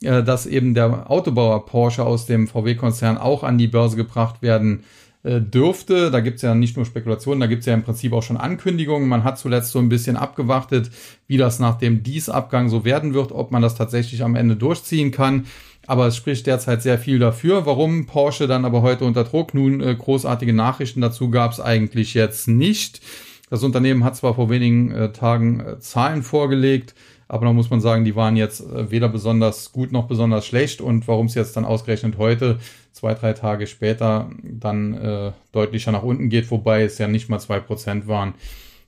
dass 0.02 0.46
eben 0.46 0.74
der 0.74 1.10
Autobauer 1.10 1.66
Porsche 1.66 2.06
aus 2.06 2.26
dem 2.26 2.48
VW-Konzern 2.48 3.18
auch 3.18 3.44
an 3.44 3.58
die 3.58 3.68
Börse 3.68 3.98
gebracht 3.98 4.42
werden 4.42 4.84
äh, 5.28 5.42
dürfte. 5.42 6.10
Da 6.10 6.22
gibt 6.22 6.38
es 6.38 6.42
ja 6.42 6.56
nicht 6.56 6.78
nur 6.78 6.86
Spekulationen, 6.86 7.40
da 7.40 7.48
gibt 7.48 7.60
es 7.62 7.66
ja 7.66 7.74
im 7.74 7.84
Prinzip 7.84 8.14
auch 8.14 8.24
schon 8.24 8.38
Ankündigungen. 8.38 9.10
Man 9.10 9.24
hat 9.24 9.38
zuletzt 9.38 9.72
so 9.72 9.80
ein 9.80 9.90
bisschen 9.90 10.16
abgewartet, 10.16 10.90
wie 11.28 11.38
das 11.38 11.60
nach 11.60 11.78
dem 11.78 12.02
Dies-Abgang 12.02 12.70
so 12.70 12.86
werden 12.86 13.14
wird, 13.14 13.32
ob 13.32 13.52
man 13.52 13.62
das 13.62 13.76
tatsächlich 13.76 14.24
am 14.24 14.36
Ende 14.36 14.56
durchziehen 14.56 15.12
kann. 15.12 15.46
Aber 15.86 16.08
es 16.08 16.16
spricht 16.16 16.48
derzeit 16.48 16.82
sehr 16.82 16.98
viel 16.98 17.20
dafür. 17.20 17.66
Warum 17.66 18.06
Porsche 18.06 18.48
dann 18.48 18.66
aber 18.66 18.82
heute 18.82 19.06
unter 19.06 19.24
Druck? 19.24 19.54
Nun, 19.54 19.82
äh, 19.82 19.96
großartige 19.96 20.54
Nachrichten 20.54 21.02
dazu 21.02 21.30
gab 21.30 21.52
es 21.52 21.60
eigentlich 21.60 22.14
jetzt 22.14 22.48
nicht. 22.48 23.02
Das 23.50 23.64
Unternehmen 23.64 24.04
hat 24.04 24.18
zwar 24.18 24.36
vor 24.36 24.50
wenigen 24.50 24.92
äh, 24.92 25.12
Tagen 25.12 25.60
äh, 25.62 25.80
Zahlen 25.80 26.24
vorgelegt, 26.24 26.96
aber 27.28 27.46
da 27.46 27.54
muss 27.54 27.70
man 27.70 27.82
sagen, 27.82 28.06
die 28.06 28.16
waren 28.16 28.38
jetzt 28.38 28.62
äh, 28.62 28.90
weder 28.92 29.10
besonders 29.10 29.72
gut 29.72 29.92
noch 29.92 30.08
besonders 30.08 30.46
schlecht. 30.46 30.82
Und 30.82 31.08
warum 31.08 31.28
es 31.28 31.36
jetzt 31.36 31.58
dann 31.58 31.66
ausgerechnet 31.66 32.18
heute, 32.18 32.60
zwei, 32.94 33.14
drei 33.14 33.34
Tage 33.34 33.68
später, 33.68 34.30
dann 34.44 34.94
äh, 34.94 35.32
deutlicher 35.52 35.92
nach 35.92 36.04
unten 36.04 36.30
geht, 36.30 36.50
wobei 36.52 36.84
es 36.84 36.98
ja 36.98 37.08
nicht 37.08 37.30
mal 37.30 37.40
zwei 37.40 37.60
Prozent 37.60 38.08
waren, 38.08 38.34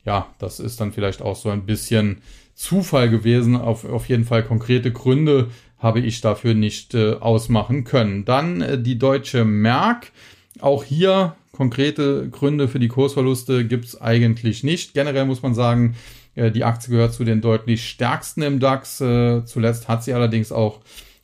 ja, 0.06 0.28
das 0.39 0.60
ist 0.60 0.80
dann 0.80 0.91
vielleicht 0.91 1.21
auch 1.21 1.36
so 1.36 1.49
ein 1.49 1.65
bisschen 1.65 2.21
Zufall 2.56 3.10
gewesen. 3.10 3.56
Auf, 3.56 3.86
auf 3.86 4.08
jeden 4.10 4.25
Fall 4.25 4.43
konkrete 4.43 4.91
Gründe 4.91 5.49
habe 5.78 5.99
ich 5.99 6.21
dafür 6.21 6.54
nicht 6.54 6.93
äh, 6.93 7.13
ausmachen 7.13 7.84
können. 7.84 8.25
Dann 8.25 8.62
äh, 8.62 8.82
die 8.82 8.97
deutsche 8.97 9.45
Merck. 9.45 10.12
Auch 10.62 10.84
hier 10.84 11.36
konkrete 11.52 12.30
Gründe 12.30 12.67
für 12.67 12.80
die 12.80 12.88
Kursverluste 12.88 13.65
gibt 13.65 13.86
es 13.86 14.02
eigentlich 14.02 14.63
nicht. 14.63 14.93
Generell 14.93 15.25
muss 15.25 15.41
man 15.41 15.54
sagen, 15.54 15.95
die 16.36 16.63
Aktie 16.63 16.92
gehört 16.92 17.13
zu 17.13 17.24
den 17.24 17.42
deutlich 17.42 17.88
stärksten 17.89 18.42
im 18.42 18.60
DAX. 18.60 19.02
Äh, 19.02 19.44
zuletzt 19.46 19.88
hat 19.88 20.04
sie 20.04 20.13
allerdings 20.13 20.52
auch 20.52 20.80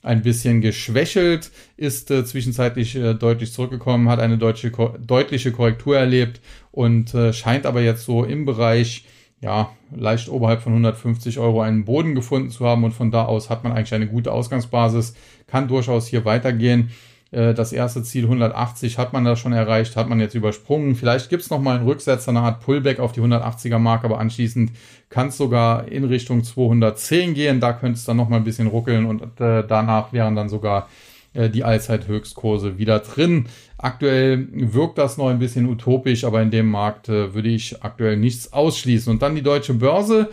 ein 0.06 0.22
bisschen 0.22 0.62
geschwächelt, 0.62 1.52
ist 1.78 2.12
äh, 2.12 2.24
zwischenzeitlich 2.24 2.96
äh, 2.96 3.16
deutlich 3.16 3.52
zurückgekommen, 3.52 4.08
hat 4.08 4.20
eine 4.20 4.38
deutsche, 4.38 4.72
deutliche 5.00 5.52
Korrektur 5.52 5.98
erlebt 5.98 6.42
und 6.72 7.14
äh, 7.16 7.34
scheint 7.34 7.66
aber 7.66 7.82
jetzt 7.82 8.06
so 8.06 8.24
im 8.24 8.46
Bereich, 8.46 9.06
ja, 9.42 9.72
leicht 9.96 10.30
oberhalb 10.30 10.62
von 10.62 10.74
150 10.74 11.40
Euro 11.40 11.62
einen 11.62 11.86
Boden 11.86 12.14
gefunden 12.14 12.52
zu 12.52 12.66
haben 12.66 12.84
und 12.84 12.92
von 12.92 13.12
da 13.12 13.26
aus 13.26 13.50
hat 13.50 13.64
man 13.64 13.74
eigentlich 13.74 13.94
eine 13.94 14.08
gute 14.08 14.32
Ausgangsbasis, 14.32 15.16
kann 15.48 15.68
durchaus 15.68 16.08
hier 16.08 16.24
weitergehen. 16.24 16.92
Äh, 17.36 17.54
das 17.54 17.74
erste 17.74 18.02
Ziel 18.04 18.24
180 18.24 18.98
hat 18.98 19.12
man 19.12 19.26
da 19.26 19.36
schon 19.36 19.52
erreicht, 19.52 19.96
hat 19.98 20.08
man 20.08 20.20
jetzt 20.20 20.36
übersprungen. 20.36 20.96
Vielleicht 20.96 21.30
gibt 21.30 21.44
es 21.44 21.50
nochmal 21.50 21.78
einen 21.78 21.86
Rücksetzer, 21.86 22.30
eine 22.30 22.40
Art 22.40 22.62
Pullback 22.62 23.00
auf 23.00 23.12
die 23.12 23.22
180er 23.22 23.78
Marke, 23.78 24.06
aber 24.06 24.20
anschließend 24.20 24.72
kann 25.10 25.28
es 25.28 25.38
sogar 25.38 25.88
in 25.90 26.06
Richtung 26.06 26.44
210 26.44 27.34
gehen. 27.34 27.60
Da 27.60 27.74
könnte 27.74 27.98
es 27.98 28.06
dann 28.06 28.18
nochmal 28.18 28.40
ein 28.40 28.46
bisschen 28.46 28.68
ruckeln 28.68 29.06
und 29.06 29.22
äh, 29.42 29.64
danach 29.68 30.14
wären 30.14 30.36
dann 30.36 30.48
sogar 30.48 30.88
äh, 31.34 31.50
die 31.50 31.66
Allzeithöchstkurse 31.66 32.78
wieder 32.78 33.00
drin. 33.00 33.48
Aktuell 33.78 34.48
wirkt 34.54 34.98
das 34.98 35.18
noch 35.18 35.28
ein 35.28 35.40
bisschen 35.40 35.68
utopisch, 35.68 36.24
aber 36.24 36.42
in 36.42 36.52
dem 36.52 36.70
Markt 36.72 37.10
äh, 37.10 37.34
würde 37.34 37.50
ich 37.50 37.84
aktuell 37.84 38.16
nichts 38.16 38.54
ausschließen. 38.54 39.12
Und 39.12 39.22
dann 39.22 39.36
die 39.36 39.44
deutsche 39.44 39.74
Börse, 39.74 40.30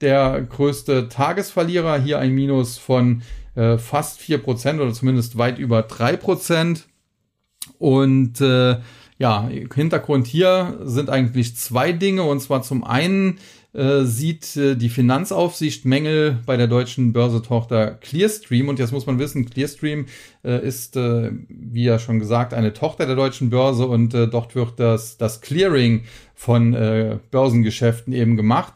der 0.00 0.40
größte 0.48 1.08
Tagesverlierer, 1.08 1.98
hier 1.98 2.20
ein 2.20 2.32
Minus 2.32 2.78
von 2.78 3.22
äh, 3.54 3.78
fast 3.78 4.20
vier 4.20 4.38
Prozent 4.38 4.80
oder 4.80 4.92
zumindest 4.92 5.38
weit 5.38 5.58
über 5.58 5.82
drei 5.82 6.16
Prozent. 6.16 6.86
Und 7.78 8.40
äh, 8.40 8.76
ja, 9.18 9.48
Hintergrund 9.74 10.26
hier 10.26 10.78
sind 10.84 11.10
eigentlich 11.10 11.56
zwei 11.56 11.92
Dinge. 11.92 12.24
Und 12.24 12.40
zwar 12.40 12.62
zum 12.62 12.84
einen 12.84 13.38
äh, 13.74 14.04
sieht 14.04 14.56
äh, 14.56 14.76
die 14.76 14.88
Finanzaufsicht 14.88 15.84
Mängel 15.84 16.38
bei 16.46 16.56
der 16.56 16.68
deutschen 16.68 17.12
Börsetochter 17.12 17.92
Clearstream. 17.92 18.68
Und 18.68 18.78
jetzt 18.78 18.92
muss 18.92 19.06
man 19.06 19.18
wissen, 19.18 19.50
Clearstream 19.50 20.06
äh, 20.44 20.64
ist, 20.64 20.96
äh, 20.96 21.32
wie 21.48 21.84
ja 21.84 21.98
schon 21.98 22.20
gesagt, 22.20 22.54
eine 22.54 22.72
Tochter 22.72 23.06
der 23.06 23.16
deutschen 23.16 23.50
Börse 23.50 23.86
und 23.86 24.14
äh, 24.14 24.28
dort 24.28 24.54
wird 24.54 24.78
das, 24.78 25.16
das 25.16 25.40
Clearing 25.40 26.04
von 26.34 26.74
äh, 26.74 27.18
Börsengeschäften 27.30 28.12
eben 28.12 28.36
gemacht. 28.36 28.74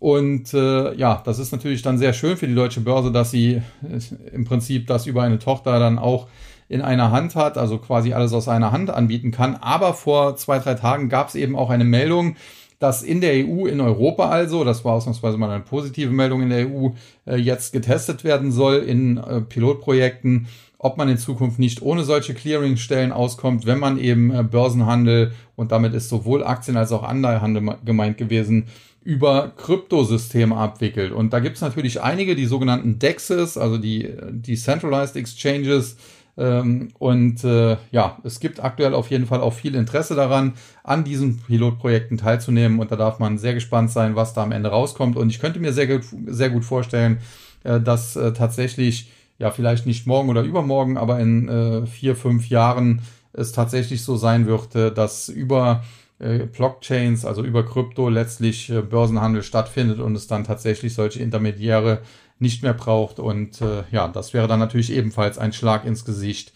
Und 0.00 0.54
äh, 0.54 0.94
ja, 0.94 1.22
das 1.26 1.38
ist 1.38 1.52
natürlich 1.52 1.82
dann 1.82 1.98
sehr 1.98 2.14
schön 2.14 2.38
für 2.38 2.48
die 2.48 2.54
deutsche 2.54 2.80
Börse, 2.80 3.12
dass 3.12 3.30
sie 3.30 3.60
äh, 3.82 4.32
im 4.32 4.46
Prinzip 4.46 4.86
das 4.86 5.06
über 5.06 5.22
eine 5.22 5.38
Tochter 5.38 5.78
dann 5.78 5.98
auch 5.98 6.26
in 6.70 6.80
einer 6.80 7.10
Hand 7.10 7.36
hat, 7.36 7.58
also 7.58 7.76
quasi 7.76 8.14
alles 8.14 8.32
aus 8.32 8.48
einer 8.48 8.72
Hand 8.72 8.88
anbieten 8.88 9.30
kann. 9.30 9.56
Aber 9.56 9.92
vor 9.92 10.36
zwei, 10.36 10.58
drei 10.58 10.74
Tagen 10.74 11.10
gab 11.10 11.28
es 11.28 11.34
eben 11.34 11.54
auch 11.54 11.68
eine 11.68 11.84
Meldung, 11.84 12.36
dass 12.78 13.02
in 13.02 13.20
der 13.20 13.46
EU, 13.46 13.66
in 13.66 13.78
Europa 13.82 14.30
also, 14.30 14.64
das 14.64 14.86
war 14.86 14.94
ausnahmsweise 14.94 15.36
mal 15.36 15.50
eine 15.50 15.62
positive 15.62 16.10
Meldung 16.10 16.40
in 16.40 16.48
der 16.48 16.66
EU, 16.66 16.88
äh, 17.26 17.36
jetzt 17.36 17.74
getestet 17.74 18.24
werden 18.24 18.52
soll 18.52 18.76
in 18.76 19.18
äh, 19.18 19.42
Pilotprojekten, 19.42 20.46
ob 20.78 20.96
man 20.96 21.10
in 21.10 21.18
Zukunft 21.18 21.58
nicht 21.58 21.82
ohne 21.82 22.04
solche 22.04 22.32
Clearingstellen 22.32 23.12
auskommt, 23.12 23.66
wenn 23.66 23.78
man 23.78 23.98
eben 23.98 24.34
äh, 24.34 24.42
Börsenhandel 24.42 25.32
und 25.56 25.72
damit 25.72 25.92
ist 25.92 26.08
sowohl 26.08 26.42
Aktien 26.42 26.78
als 26.78 26.90
auch 26.90 27.02
Anleihehandel 27.02 27.76
gemeint 27.84 28.16
gewesen, 28.16 28.68
über 29.02 29.52
Kryptosysteme 29.56 30.56
abwickelt. 30.56 31.12
Und 31.12 31.32
da 31.32 31.40
gibt 31.40 31.56
es 31.56 31.62
natürlich 31.62 32.02
einige, 32.02 32.36
die 32.36 32.46
sogenannten 32.46 32.98
DEXs, 32.98 33.56
also 33.56 33.78
die 33.78 34.10
Decentralized 34.30 35.16
Exchanges, 35.16 35.96
ähm, 36.40 36.88
und 36.98 37.44
äh, 37.44 37.76
ja, 37.90 38.18
es 38.24 38.40
gibt 38.40 38.64
aktuell 38.64 38.94
auf 38.94 39.10
jeden 39.10 39.26
Fall 39.26 39.40
auch 39.40 39.52
viel 39.52 39.74
Interesse 39.74 40.14
daran, 40.14 40.54
an 40.82 41.04
diesen 41.04 41.38
Pilotprojekten 41.38 42.16
teilzunehmen. 42.16 42.78
Und 42.78 42.90
da 42.90 42.96
darf 42.96 43.18
man 43.18 43.36
sehr 43.36 43.52
gespannt 43.52 43.90
sein, 43.90 44.16
was 44.16 44.32
da 44.32 44.42
am 44.42 44.52
Ende 44.52 44.70
rauskommt. 44.70 45.16
Und 45.16 45.28
ich 45.28 45.38
könnte 45.38 45.60
mir 45.60 45.74
sehr 45.74 45.86
gut, 45.86 46.04
sehr 46.26 46.48
gut 46.48 46.64
vorstellen, 46.64 47.18
äh, 47.62 47.78
dass 47.78 48.16
äh, 48.16 48.32
tatsächlich, 48.32 49.10
ja, 49.38 49.50
vielleicht 49.50 49.86
nicht 49.86 50.06
morgen 50.06 50.30
oder 50.30 50.42
übermorgen, 50.42 50.96
aber 50.96 51.20
in 51.20 51.48
äh, 51.48 51.86
vier, 51.86 52.16
fünf 52.16 52.48
Jahren 52.48 53.02
es 53.32 53.52
tatsächlich 53.52 54.02
so 54.02 54.16
sein 54.16 54.46
wird, 54.46 54.74
äh, 54.74 54.92
dass 54.92 55.28
über 55.28 55.84
Blockchains, 56.20 57.24
also 57.24 57.42
über 57.42 57.64
Krypto 57.64 58.08
letztlich 58.08 58.70
äh, 58.70 58.82
Börsenhandel 58.82 59.42
stattfindet 59.42 60.00
und 60.00 60.14
es 60.14 60.26
dann 60.26 60.44
tatsächlich 60.44 60.94
solche 60.94 61.22
Intermediäre 61.22 62.02
nicht 62.38 62.62
mehr 62.62 62.74
braucht. 62.74 63.18
Und 63.18 63.60
äh, 63.62 63.84
ja, 63.90 64.06
das 64.08 64.34
wäre 64.34 64.46
dann 64.46 64.60
natürlich 64.60 64.92
ebenfalls 64.92 65.38
ein 65.38 65.52
Schlag 65.52 65.84
ins 65.84 66.04
Gesicht 66.04 66.52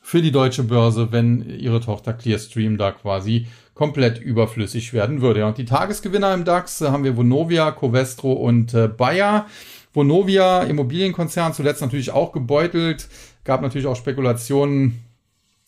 für 0.00 0.22
die 0.22 0.32
deutsche 0.32 0.62
Börse, 0.62 1.10
wenn 1.10 1.48
ihre 1.48 1.80
Tochter 1.80 2.12
Clearstream 2.12 2.78
da 2.78 2.92
quasi 2.92 3.46
komplett 3.74 4.20
überflüssig 4.20 4.92
werden 4.92 5.22
würde. 5.22 5.44
Und 5.46 5.58
die 5.58 5.64
Tagesgewinner 5.64 6.32
im 6.32 6.44
DAX 6.44 6.80
äh, 6.80 6.90
haben 6.90 7.04
wir 7.04 7.16
Vonovia, 7.16 7.72
Covestro 7.72 8.32
und 8.32 8.74
äh, 8.74 8.86
Bayer. 8.88 9.46
Vonovia, 9.92 10.62
Immobilienkonzern, 10.62 11.52
zuletzt 11.52 11.82
natürlich 11.82 12.12
auch 12.12 12.30
gebeutelt. 12.30 13.08
Gab 13.42 13.60
natürlich 13.60 13.88
auch 13.88 13.96
Spekulationen. 13.96 15.04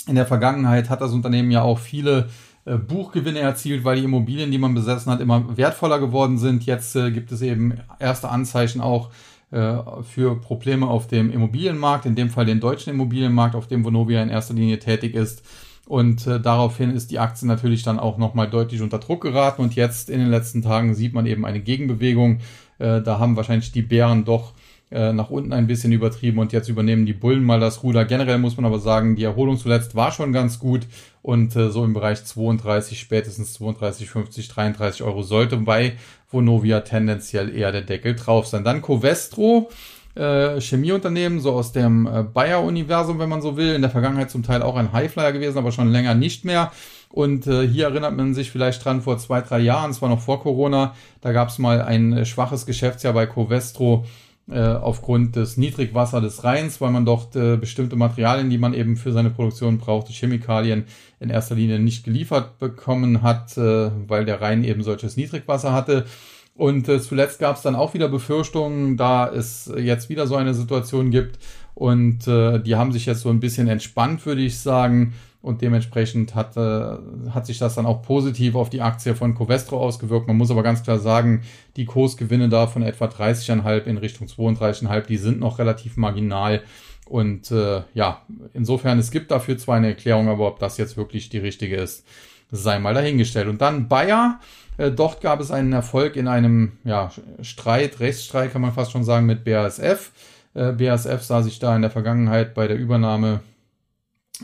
In 0.06 0.14
der 0.14 0.26
Vergangenheit 0.26 0.90
hat 0.90 1.00
das 1.00 1.12
Unternehmen 1.12 1.50
ja 1.50 1.62
auch 1.62 1.78
viele 1.78 2.18
äh, 2.18 2.51
Buchgewinne 2.64 3.40
erzielt, 3.40 3.84
weil 3.84 3.96
die 3.96 4.04
Immobilien, 4.04 4.50
die 4.50 4.58
man 4.58 4.74
besessen 4.74 5.10
hat, 5.10 5.20
immer 5.20 5.56
wertvoller 5.56 5.98
geworden 5.98 6.38
sind. 6.38 6.64
Jetzt 6.64 6.94
äh, 6.94 7.10
gibt 7.10 7.32
es 7.32 7.42
eben 7.42 7.74
erste 7.98 8.28
Anzeichen 8.28 8.80
auch 8.80 9.10
äh, 9.50 9.78
für 10.02 10.40
Probleme 10.40 10.86
auf 10.86 11.08
dem 11.08 11.30
Immobilienmarkt, 11.30 12.06
in 12.06 12.14
dem 12.14 12.30
Fall 12.30 12.46
den 12.46 12.60
deutschen 12.60 12.90
Immobilienmarkt, 12.90 13.54
auf 13.54 13.66
dem 13.66 13.84
Vonovia 13.84 14.22
in 14.22 14.28
erster 14.28 14.54
Linie 14.54 14.78
tätig 14.78 15.14
ist. 15.14 15.42
Und 15.86 16.26
äh, 16.26 16.40
daraufhin 16.40 16.90
ist 16.90 17.10
die 17.10 17.18
Aktie 17.18 17.48
natürlich 17.48 17.82
dann 17.82 17.98
auch 17.98 18.16
nochmal 18.16 18.48
deutlich 18.48 18.80
unter 18.80 18.98
Druck 18.98 19.22
geraten. 19.22 19.62
Und 19.62 19.74
jetzt 19.74 20.08
in 20.08 20.20
den 20.20 20.30
letzten 20.30 20.62
Tagen 20.62 20.94
sieht 20.94 21.12
man 21.12 21.26
eben 21.26 21.44
eine 21.44 21.60
Gegenbewegung. 21.60 22.38
Äh, 22.78 23.02
da 23.02 23.18
haben 23.18 23.36
wahrscheinlich 23.36 23.72
die 23.72 23.82
Bären 23.82 24.24
doch 24.24 24.52
äh, 24.92 25.12
nach 25.12 25.30
unten 25.30 25.52
ein 25.52 25.66
bisschen 25.66 25.92
übertrieben 25.92 26.38
und 26.38 26.52
jetzt 26.52 26.68
übernehmen 26.68 27.06
die 27.06 27.12
Bullen 27.12 27.44
mal 27.44 27.60
das 27.60 27.82
Ruder. 27.82 28.04
Generell 28.04 28.38
muss 28.38 28.56
man 28.56 28.66
aber 28.66 28.78
sagen, 28.78 29.16
die 29.16 29.24
Erholung 29.24 29.56
zuletzt 29.56 29.94
war 29.94 30.12
schon 30.12 30.32
ganz 30.32 30.58
gut 30.58 30.82
und 31.22 31.56
äh, 31.56 31.70
so 31.70 31.84
im 31.84 31.94
Bereich 31.94 32.24
32, 32.24 33.00
spätestens 33.00 33.54
32, 33.54 34.10
50, 34.10 34.48
33 34.48 35.02
Euro 35.02 35.22
sollte 35.22 35.56
bei 35.56 35.94
Vonovia 36.30 36.80
tendenziell 36.80 37.54
eher 37.54 37.72
der 37.72 37.82
Deckel 37.82 38.14
drauf 38.14 38.46
sein. 38.46 38.64
Dann 38.64 38.82
Covestro, 38.82 39.70
äh, 40.14 40.60
Chemieunternehmen, 40.60 41.40
so 41.40 41.52
aus 41.52 41.72
dem 41.72 42.06
äh, 42.06 42.22
Bayer-Universum, 42.22 43.18
wenn 43.18 43.28
man 43.28 43.40
so 43.40 43.56
will. 43.56 43.74
In 43.74 43.82
der 43.82 43.90
Vergangenheit 43.90 44.30
zum 44.30 44.42
Teil 44.42 44.62
auch 44.62 44.76
ein 44.76 44.92
Highflyer 44.92 45.32
gewesen, 45.32 45.58
aber 45.58 45.72
schon 45.72 45.90
länger 45.90 46.14
nicht 46.14 46.44
mehr. 46.44 46.70
Und 47.08 47.44
hier 47.44 47.88
erinnert 47.88 48.16
man 48.16 48.32
sich 48.32 48.50
vielleicht 48.50 48.82
dran, 48.82 49.02
vor 49.02 49.18
zwei, 49.18 49.42
drei 49.42 49.58
Jahren, 49.58 49.92
zwar 49.92 50.08
noch 50.08 50.20
vor 50.20 50.40
Corona, 50.40 50.94
da 51.20 51.32
gab 51.32 51.50
es 51.50 51.58
mal 51.58 51.82
ein 51.82 52.24
schwaches 52.24 52.64
Geschäftsjahr 52.64 53.12
bei 53.12 53.26
Covestro 53.26 54.06
aufgrund 54.52 55.36
des 55.36 55.56
Niedrigwasser 55.56 56.20
des 56.20 56.42
Rheins, 56.42 56.80
weil 56.80 56.90
man 56.90 57.04
dort 57.04 57.36
äh, 57.36 57.56
bestimmte 57.56 57.96
Materialien, 57.96 58.50
die 58.50 58.58
man 58.58 58.74
eben 58.74 58.96
für 58.96 59.12
seine 59.12 59.30
Produktion 59.30 59.78
brauchte, 59.78 60.12
Chemikalien 60.12 60.84
in 61.20 61.30
erster 61.30 61.54
Linie 61.54 61.78
nicht 61.78 62.04
geliefert 62.04 62.58
bekommen 62.58 63.22
hat, 63.22 63.56
äh, 63.56 63.90
weil 64.08 64.24
der 64.24 64.40
Rhein 64.40 64.64
eben 64.64 64.82
solches 64.82 65.16
Niedrigwasser 65.16 65.72
hatte. 65.72 66.06
Und 66.54 66.88
äh, 66.88 67.00
zuletzt 67.00 67.38
gab 67.38 67.56
es 67.56 67.62
dann 67.62 67.76
auch 67.76 67.94
wieder 67.94 68.08
Befürchtungen, 68.08 68.96
da 68.96 69.28
es 69.28 69.72
jetzt 69.76 70.08
wieder 70.08 70.26
so 70.26 70.36
eine 70.36 70.54
Situation 70.54 71.10
gibt. 71.10 71.38
Und 71.74 72.28
äh, 72.28 72.58
die 72.58 72.76
haben 72.76 72.92
sich 72.92 73.06
jetzt 73.06 73.22
so 73.22 73.30
ein 73.30 73.40
bisschen 73.40 73.68
entspannt, 73.68 74.26
würde 74.26 74.42
ich 74.42 74.58
sagen. 74.58 75.14
Und 75.42 75.60
dementsprechend 75.60 76.36
hat, 76.36 76.56
äh, 76.56 77.30
hat 77.30 77.46
sich 77.46 77.58
das 77.58 77.74
dann 77.74 77.84
auch 77.84 78.02
positiv 78.02 78.54
auf 78.54 78.70
die 78.70 78.80
Aktie 78.80 79.16
von 79.16 79.34
Covestro 79.34 79.76
ausgewirkt. 79.76 80.28
Man 80.28 80.36
muss 80.36 80.52
aber 80.52 80.62
ganz 80.62 80.84
klar 80.84 81.00
sagen, 81.00 81.42
die 81.74 81.84
Kursgewinne 81.84 82.48
da 82.48 82.68
von 82.68 82.82
etwa 82.82 83.06
30,5 83.06 83.84
in 83.86 83.98
Richtung 83.98 84.28
32,5, 84.28 85.06
die 85.06 85.16
sind 85.16 85.40
noch 85.40 85.58
relativ 85.58 85.96
marginal. 85.96 86.62
Und 87.06 87.50
äh, 87.50 87.82
ja, 87.92 88.22
insofern, 88.54 89.00
es 89.00 89.10
gibt 89.10 89.32
dafür 89.32 89.58
zwar 89.58 89.76
eine 89.76 89.88
Erklärung, 89.88 90.28
aber 90.28 90.46
ob 90.46 90.60
das 90.60 90.78
jetzt 90.78 90.96
wirklich 90.96 91.28
die 91.28 91.38
richtige 91.38 91.74
ist, 91.74 92.06
sei 92.52 92.78
mal 92.78 92.94
dahingestellt. 92.94 93.48
Und 93.48 93.60
dann 93.60 93.88
Bayer. 93.88 94.38
Äh, 94.78 94.90
dort 94.90 95.20
gab 95.20 95.40
es 95.40 95.50
einen 95.50 95.72
Erfolg 95.72 96.16
in 96.16 96.28
einem 96.28 96.72
ja, 96.84 97.10
Streit, 97.42 98.00
Rechtsstreit 98.00 98.52
kann 98.52 98.62
man 98.62 98.72
fast 98.72 98.92
schon 98.92 99.04
sagen, 99.04 99.26
mit 99.26 99.44
BASF. 99.44 100.12
Äh, 100.54 100.72
BASF 100.72 101.22
sah 101.22 101.42
sich 101.42 101.58
da 101.58 101.74
in 101.74 101.82
der 101.82 101.90
Vergangenheit 101.90 102.54
bei 102.54 102.68
der 102.68 102.78
Übernahme 102.78 103.40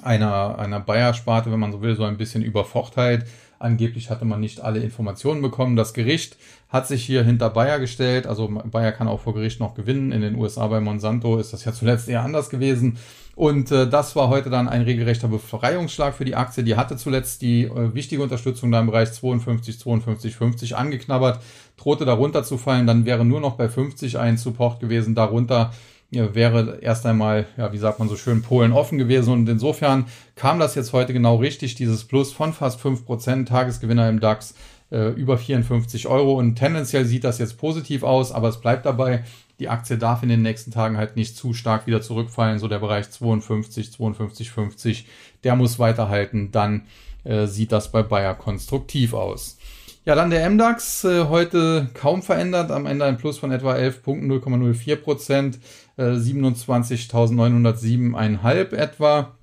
einer, 0.03 0.59
einer 0.59 0.81
Bayer-Sparte, 0.81 1.51
wenn 1.53 1.61
man 1.61 1.73
so 1.73 1.83
will, 1.83 1.97
so 1.97 2.05
ein 2.05 2.17
bisschen 2.17 2.43
übervorteilt. 2.43 3.27
Angeblich 3.61 4.09
hatte 4.09 4.25
man 4.25 4.41
nicht 4.41 4.61
alle 4.61 4.79
Informationen 4.79 5.43
bekommen. 5.43 5.75
Das 5.75 5.93
Gericht 5.93 6.37
hat 6.69 6.87
sich 6.87 7.05
hier 7.05 7.25
hinter 7.25 7.51
Bayer 7.51 7.81
gestellt. 7.81 8.27
Also 8.27 8.49
Bayer 8.49 8.93
kann 8.93 9.09
auch 9.09 9.21
vor 9.21 9.35
Gericht 9.35 9.59
noch 9.59 9.75
gewinnen. 9.75 10.13
In 10.13 10.21
den 10.21 10.37
USA 10.37 10.69
bei 10.69 10.81
Monsanto 10.81 11.39
ist 11.39 11.53
das 11.53 11.65
ja 11.65 11.73
zuletzt 11.73 12.09
eher 12.09 12.23
anders 12.23 12.51
gewesen. 12.51 12.99
Und 13.35 13.73
äh, 13.73 13.89
das 13.89 14.15
war 14.15 14.29
heute 14.29 14.51
dann 14.51 14.69
ein 14.69 14.83
regelrechter 14.83 15.29
Befreiungsschlag 15.29 16.15
für 16.15 16.25
die 16.25 16.37
Aktie. 16.37 16.63
Die 16.63 16.77
hatte 16.77 16.97
zuletzt 16.97 17.43
die 17.43 17.65
äh, 17.65 17.95
wichtige 17.95 18.23
Unterstützung 18.23 18.71
da 18.71 18.81
im 18.81 18.87
Bereich 18.87 19.13
52, 19.13 19.79
52, 19.79 20.37
50 20.37 20.77
angeknabbert, 20.77 21.41
drohte 21.77 22.05
darunter 22.05 22.45
zu 22.45 22.59
fallen. 22.59 22.87
Dann 22.87 23.07
wäre 23.07 23.25
nur 23.25 23.41
noch 23.41 23.57
bei 23.57 23.69
50 23.69 24.19
ein 24.19 24.37
Support 24.37 24.79
gewesen. 24.79 25.17
Darunter 25.17 25.73
ja, 26.11 26.35
wäre 26.35 26.79
erst 26.81 27.05
einmal, 27.05 27.47
ja, 27.57 27.73
wie 27.73 27.79
sagt 27.79 27.99
man 27.99 28.09
so 28.09 28.17
schön, 28.17 28.43
Polen 28.43 28.73
offen 28.73 28.97
gewesen. 28.97 29.33
Und 29.33 29.49
insofern 29.49 30.07
kam 30.37 30.59
das 30.59 30.75
jetzt 30.75 30.93
heute 30.93 31.13
genau 31.13 31.37
richtig, 31.37 31.75
dieses 31.75 32.05
Plus 32.05 32.33
von 32.33 32.53
fast 32.53 32.81
5%, 32.81 33.47
Tagesgewinner 33.47 34.09
im 34.09 34.21
DAX 34.21 34.55
äh, 34.91 35.11
über 35.11 35.37
54 35.37 36.07
Euro. 36.07 36.39
Und 36.39 36.57
tendenziell 36.57 37.05
sieht 37.05 37.25
das 37.25 37.39
jetzt 37.39 37.59
positiv 37.59 38.05
aus, 38.05 38.33
aber 38.33 38.49
es 38.49 38.61
bleibt 38.61 38.87
dabei, 38.87 39.25
die 39.59 39.69
Aktie 39.69 39.99
darf 39.99 40.23
in 40.23 40.31
den 40.31 40.43
nächsten 40.43 40.71
Tagen 40.71 40.97
halt 40.97 41.17
nicht 41.17 41.37
zu 41.37 41.53
stark 41.53 41.87
wieder 41.87 42.01
zurückfallen. 42.01 42.59
So 42.59 42.69
der 42.69 42.79
Bereich 42.79 43.11
52, 43.11 43.93
52, 43.93 44.51
50, 44.51 45.07
der 45.45 45.57
muss 45.57 45.79
weiterhalten. 45.79 46.53
Dann 46.53 46.87
äh, 47.25 47.47
sieht 47.47 47.73
das 47.73 47.93
bei 47.93 48.03
Bayer 48.03 48.35
konstruktiv 48.35 49.13
aus. 49.13 49.59
Ja, 50.07 50.15
dann 50.15 50.31
der 50.31 50.49
MDAX, 50.49 51.05
äh, 51.05 51.27
heute 51.27 51.91
kaum 51.93 52.23
verändert, 52.23 52.71
am 52.71 52.87
Ende 52.87 53.05
ein 53.05 53.19
Plus 53.19 53.37
von 53.37 53.53
etwa 53.53 53.77
11 53.77 54.03
Punkten, 54.03 54.33
0,04 54.33 54.97
Prozent, 54.97 55.59
äh, 55.99 56.15
27.907,5 56.15 58.75
etwa. 58.75 59.35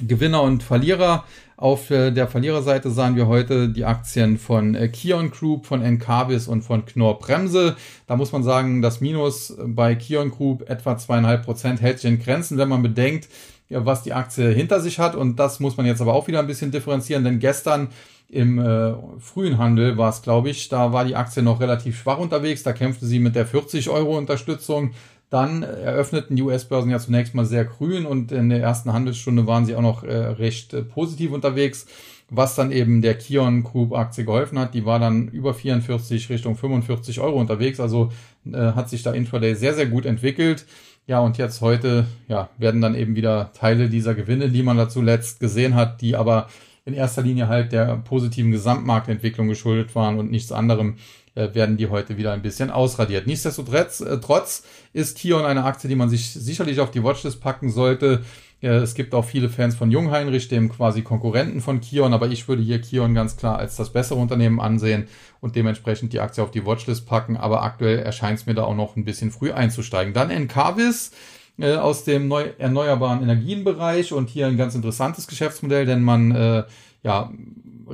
Gewinner 0.00 0.42
und 0.42 0.62
Verlierer. 0.62 1.24
Auf 1.56 1.90
äh, 1.90 2.10
der 2.10 2.26
Verliererseite 2.26 2.90
sahen 2.90 3.14
wir 3.14 3.28
heute 3.28 3.68
die 3.68 3.84
Aktien 3.84 4.38
von 4.38 4.74
äh, 4.74 4.88
Kion 4.88 5.30
Group, 5.30 5.66
von 5.66 5.82
Encarvis 5.82 6.48
und 6.48 6.62
von 6.62 6.86
Knorr 6.86 7.18
Bremse. 7.18 7.76
Da 8.06 8.16
muss 8.16 8.32
man 8.32 8.42
sagen, 8.42 8.82
das 8.82 9.00
Minus 9.00 9.56
bei 9.64 9.94
Kion 9.94 10.30
Group 10.30 10.68
etwa 10.68 10.96
zweieinhalb 10.96 11.44
Prozent 11.44 11.80
hält 11.80 12.00
sich 12.00 12.10
in 12.10 12.18
Grenzen, 12.18 12.58
wenn 12.58 12.68
man 12.68 12.82
bedenkt, 12.82 13.28
was 13.68 14.02
die 14.02 14.12
Aktie 14.12 14.50
hinter 14.50 14.80
sich 14.80 14.98
hat. 14.98 15.14
Und 15.14 15.38
das 15.38 15.60
muss 15.60 15.76
man 15.76 15.86
jetzt 15.86 16.00
aber 16.00 16.14
auch 16.14 16.26
wieder 16.26 16.40
ein 16.40 16.46
bisschen 16.46 16.72
differenzieren, 16.72 17.22
denn 17.22 17.38
gestern 17.38 17.88
im 18.28 18.58
äh, 18.58 18.94
frühen 19.20 19.58
Handel 19.58 19.98
war 19.98 20.08
es, 20.08 20.22
glaube 20.22 20.48
ich, 20.48 20.70
da 20.70 20.92
war 20.92 21.04
die 21.04 21.16
Aktie 21.16 21.42
noch 21.42 21.60
relativ 21.60 22.00
schwach 22.00 22.16
unterwegs. 22.16 22.62
Da 22.62 22.72
kämpfte 22.72 23.04
sie 23.04 23.18
mit 23.18 23.36
der 23.36 23.46
40 23.46 23.90
Euro 23.90 24.16
Unterstützung. 24.16 24.92
Dann 25.32 25.62
eröffneten 25.62 26.36
die 26.36 26.42
US-Börsen 26.42 26.90
ja 26.90 26.98
zunächst 26.98 27.34
mal 27.34 27.46
sehr 27.46 27.64
grün 27.64 28.04
und 28.04 28.32
in 28.32 28.50
der 28.50 28.60
ersten 28.60 28.92
Handelsstunde 28.92 29.46
waren 29.46 29.64
sie 29.64 29.74
auch 29.74 29.80
noch 29.80 30.04
äh, 30.04 30.14
recht 30.14 30.74
äh, 30.74 30.82
positiv 30.82 31.32
unterwegs, 31.32 31.86
was 32.28 32.54
dann 32.54 32.70
eben 32.70 33.00
der 33.00 33.14
Kion 33.14 33.62
Group 33.62 33.94
Aktie 33.94 34.26
geholfen 34.26 34.58
hat. 34.58 34.74
Die 34.74 34.84
war 34.84 34.98
dann 34.98 35.28
über 35.28 35.54
44 35.54 36.28
Richtung 36.28 36.54
45 36.54 37.20
Euro 37.20 37.40
unterwegs, 37.40 37.80
also 37.80 38.12
äh, 38.44 38.58
hat 38.58 38.90
sich 38.90 39.02
da 39.02 39.14
Intraday 39.14 39.54
sehr, 39.54 39.72
sehr 39.72 39.86
gut 39.86 40.04
entwickelt. 40.04 40.66
Ja, 41.06 41.20
und 41.20 41.38
jetzt 41.38 41.62
heute 41.62 42.04
ja, 42.28 42.50
werden 42.58 42.82
dann 42.82 42.94
eben 42.94 43.16
wieder 43.16 43.54
Teile 43.54 43.88
dieser 43.88 44.14
Gewinne, 44.14 44.50
die 44.50 44.62
man 44.62 44.76
da 44.76 44.90
zuletzt 44.90 45.40
gesehen 45.40 45.74
hat, 45.74 46.02
die 46.02 46.14
aber 46.14 46.48
in 46.84 46.92
erster 46.92 47.22
Linie 47.22 47.48
halt 47.48 47.72
der 47.72 47.96
positiven 47.96 48.50
Gesamtmarktentwicklung 48.50 49.48
geschuldet 49.48 49.94
waren 49.94 50.18
und 50.18 50.30
nichts 50.30 50.52
anderem, 50.52 50.96
werden 51.34 51.76
die 51.76 51.88
heute 51.88 52.16
wieder 52.16 52.32
ein 52.32 52.42
bisschen 52.42 52.70
ausradiert. 52.70 53.26
Nichtsdestotrotz 53.26 54.00
äh, 54.00 54.18
trotz 54.20 54.64
ist 54.92 55.18
Kion 55.18 55.44
eine 55.44 55.64
Aktie, 55.64 55.88
die 55.88 55.96
man 55.96 56.08
sich 56.08 56.32
sicherlich 56.32 56.80
auf 56.80 56.90
die 56.90 57.02
Watchlist 57.02 57.40
packen 57.40 57.70
sollte. 57.70 58.22
Es 58.64 58.94
gibt 58.94 59.12
auch 59.12 59.24
viele 59.24 59.48
Fans 59.48 59.74
von 59.74 59.90
Jungheinrich, 59.90 60.46
dem 60.46 60.68
quasi 60.68 61.02
Konkurrenten 61.02 61.60
von 61.60 61.80
Kion, 61.80 62.14
aber 62.14 62.28
ich 62.28 62.46
würde 62.46 62.62
hier 62.62 62.80
Kion 62.80 63.12
ganz 63.12 63.36
klar 63.36 63.58
als 63.58 63.74
das 63.74 63.92
bessere 63.92 64.20
Unternehmen 64.20 64.60
ansehen 64.60 65.08
und 65.40 65.56
dementsprechend 65.56 66.12
die 66.12 66.20
Aktie 66.20 66.44
auf 66.44 66.52
die 66.52 66.64
Watchlist 66.64 67.04
packen. 67.04 67.36
Aber 67.36 67.64
aktuell 67.64 67.98
erscheint 67.98 68.38
es 68.38 68.46
mir 68.46 68.54
da 68.54 68.62
auch 68.62 68.76
noch 68.76 68.94
ein 68.94 69.04
bisschen 69.04 69.32
früh 69.32 69.50
einzusteigen. 69.50 70.14
Dann 70.14 70.30
Encarvis 70.30 71.10
äh, 71.58 71.74
aus 71.74 72.04
dem 72.04 72.28
neu 72.28 72.50
erneuerbaren 72.58 73.22
Energienbereich 73.22 74.12
und 74.12 74.28
hier 74.30 74.46
ein 74.46 74.56
ganz 74.56 74.74
interessantes 74.74 75.26
Geschäftsmodell, 75.26 75.84
denn 75.84 76.02
man 76.02 76.30
äh, 76.30 76.64
ja 77.02 77.32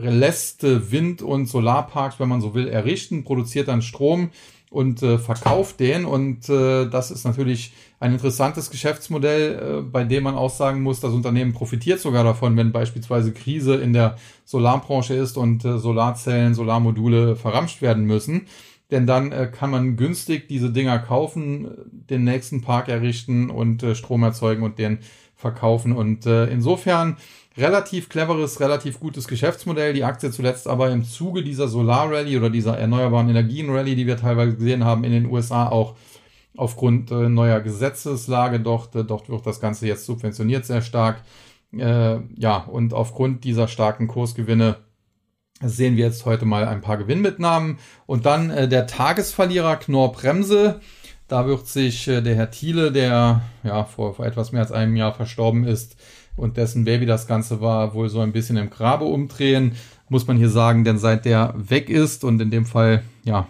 lässt 0.01 0.63
Wind- 0.63 1.23
und 1.23 1.47
Solarparks, 1.47 2.19
wenn 2.21 2.29
man 2.29 2.41
so 2.41 2.55
will, 2.55 2.69
errichten, 2.69 3.25
produziert 3.25 3.69
dann 3.69 3.83
Strom 3.83 4.31
und 4.71 5.03
äh, 5.03 5.19
verkauft 5.19 5.81
den. 5.81 6.05
Und 6.05 6.49
äh, 6.49 6.87
das 6.87 7.11
ist 7.11 7.25
natürlich 7.25 7.73
ein 8.01 8.13
interessantes 8.13 8.71
Geschäftsmodell, 8.71 9.81
äh, 9.81 9.83
bei 9.83 10.05
dem 10.05 10.25
man 10.25 10.35
auch 10.35 10.51
sagen 10.51 10.83
muss, 10.83 11.01
das 11.01 11.13
Unternehmen 11.13 11.53
profitiert 11.53 12.01
sogar 12.01 12.25
davon, 12.25 12.57
wenn 12.57 12.73
beispielsweise 12.73 13.33
Krise 13.33 13.77
in 13.77 13.93
der 13.93 14.17
Solarbranche 14.45 15.15
ist 15.15 15.37
und 15.37 15.65
äh, 15.65 15.79
Solarzellen, 15.79 16.55
Solarmodule 16.55 17.37
verramscht 17.37 17.83
werden 17.83 18.05
müssen. 18.05 18.47
Denn 18.91 19.07
dann 19.07 19.33
äh, 19.33 19.51
kann 19.53 19.71
man 19.71 19.97
günstig 19.97 20.49
diese 20.49 20.71
Dinger 20.71 20.99
kaufen, 20.99 21.69
den 22.09 22.25
nächsten 22.25 22.63
Park 22.63 22.89
errichten 22.89 23.51
und 23.51 23.83
äh, 23.83 23.95
Strom 23.95 24.23
erzeugen 24.23 24.63
und 24.63 24.79
den 24.79 24.99
verkaufen. 25.39 25.93
Und 25.93 26.27
äh, 26.27 26.47
insofern 26.47 27.17
relativ 27.57 28.09
cleveres, 28.09 28.61
relativ 28.61 29.01
gutes 29.01 29.27
Geschäftsmodell. 29.27 29.95
Die 29.95 30.05
Aktie 30.05 30.31
zuletzt 30.31 30.69
aber 30.69 30.91
im 30.91 31.05
Zuge 31.05 31.43
dieser 31.43 31.69
Solar 31.69 32.13
Rally 32.13 32.37
oder 32.37 32.51
dieser 32.51 32.77
erneuerbaren 32.77 33.31
Energien 33.31 33.71
Rally, 33.71 33.97
die 33.97 34.07
wir 34.07 34.17
teilweise 34.17 34.57
gesehen 34.57 34.85
haben 34.85 35.05
in 35.05 35.13
den 35.13 35.27
USA, 35.27 35.69
auch 35.69 35.97
aufgrund 36.57 37.11
äh, 37.11 37.29
neuer 37.29 37.61
Gesetzeslage 37.61 38.61
dort. 38.61 38.95
Äh, 38.95 39.05
dort 39.05 39.31
wird 39.31 39.47
das 39.47 39.61
Ganze 39.61 39.87
jetzt 39.87 40.05
subventioniert 40.07 40.67
sehr 40.67 40.83
stark. 40.83 41.23
Äh, 41.73 42.19
ja, 42.37 42.57
und 42.59 42.93
aufgrund 42.93 43.45
dieser 43.45 43.69
starken 43.69 44.09
Kursgewinne 44.09 44.77
sehen 45.61 45.97
wir 45.97 46.05
jetzt 46.05 46.27
heute 46.27 46.47
mal 46.47 46.67
ein 46.67 46.81
paar 46.81 46.97
Gewinnmitnahmen. 46.97 47.79
Und 48.07 48.27
dann 48.27 48.51
äh, 48.51 48.69
der 48.69 48.89
Tagesverlierer 48.89 49.77
Knorr 49.77 50.13
Bremse. 50.13 50.81
Da 51.29 51.47
wird 51.47 51.67
sich 51.67 52.09
äh, 52.09 52.23
der 52.23 52.35
Herr 52.35 52.51
Thiele, 52.51 52.91
der 52.91 53.43
ja 53.63 53.85
vor, 53.85 54.15
vor 54.15 54.27
etwas 54.27 54.53
mehr 54.53 54.63
als 54.63 54.73
einem 54.73 54.97
Jahr 54.97 55.15
verstorben 55.15 55.65
ist, 55.65 55.97
und 56.37 56.57
dessen 56.57 56.85
Baby 56.85 57.05
das 57.05 57.27
Ganze 57.27 57.61
war, 57.61 57.95
wohl 57.95 58.09
so 58.09 58.21
ein 58.21 58.33
bisschen 58.33 58.57
im 58.57 58.71
Grabe 58.71 59.05
umdrehen, 59.05 59.73
muss 60.09 60.27
man 60.27 60.37
hier 60.37 60.49
sagen, 60.49 60.85
denn 60.85 60.97
seit 60.97 61.25
der 61.25 61.53
weg 61.57 61.91
ist 61.91 62.25
und 62.25 62.41
in 62.41 62.51
dem 62.51 62.65
Fall, 62.65 63.03
ja, 63.25 63.49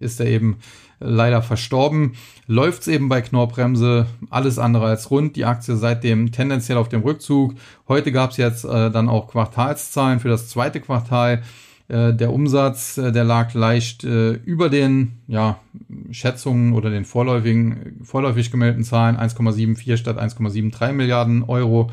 ist 0.00 0.20
er 0.20 0.26
eben 0.26 0.56
leider 0.98 1.42
verstorben, 1.42 2.14
läuft 2.46 2.82
es 2.82 2.88
eben 2.88 3.08
bei 3.08 3.20
Knorrbremse 3.20 4.06
alles 4.30 4.58
andere 4.58 4.86
als 4.86 5.10
rund. 5.10 5.36
Die 5.36 5.44
Aktie 5.44 5.76
seitdem 5.76 6.32
tendenziell 6.32 6.78
auf 6.78 6.88
dem 6.88 7.02
Rückzug. 7.02 7.54
Heute 7.88 8.10
gab 8.10 8.30
es 8.30 8.38
jetzt 8.38 8.64
äh, 8.64 8.90
dann 8.90 9.08
auch 9.08 9.28
Quartalszahlen 9.28 10.18
für 10.18 10.28
das 10.28 10.48
zweite 10.48 10.80
Quartal. 10.80 11.42
Äh, 11.88 12.14
der 12.14 12.32
Umsatz, 12.32 12.96
äh, 12.96 13.12
der 13.12 13.24
lag 13.24 13.52
leicht 13.52 14.04
äh, 14.04 14.32
über 14.32 14.70
den 14.70 15.18
ja, 15.26 15.58
Schätzungen 16.10 16.72
oder 16.72 16.90
den 16.90 17.04
vorläufigen, 17.04 18.00
vorläufig 18.02 18.50
gemeldeten 18.50 18.84
Zahlen 18.84 19.16
1,74 19.16 19.98
statt 19.98 20.18
1,73 20.18 20.92
Milliarden 20.92 21.42
Euro. 21.44 21.90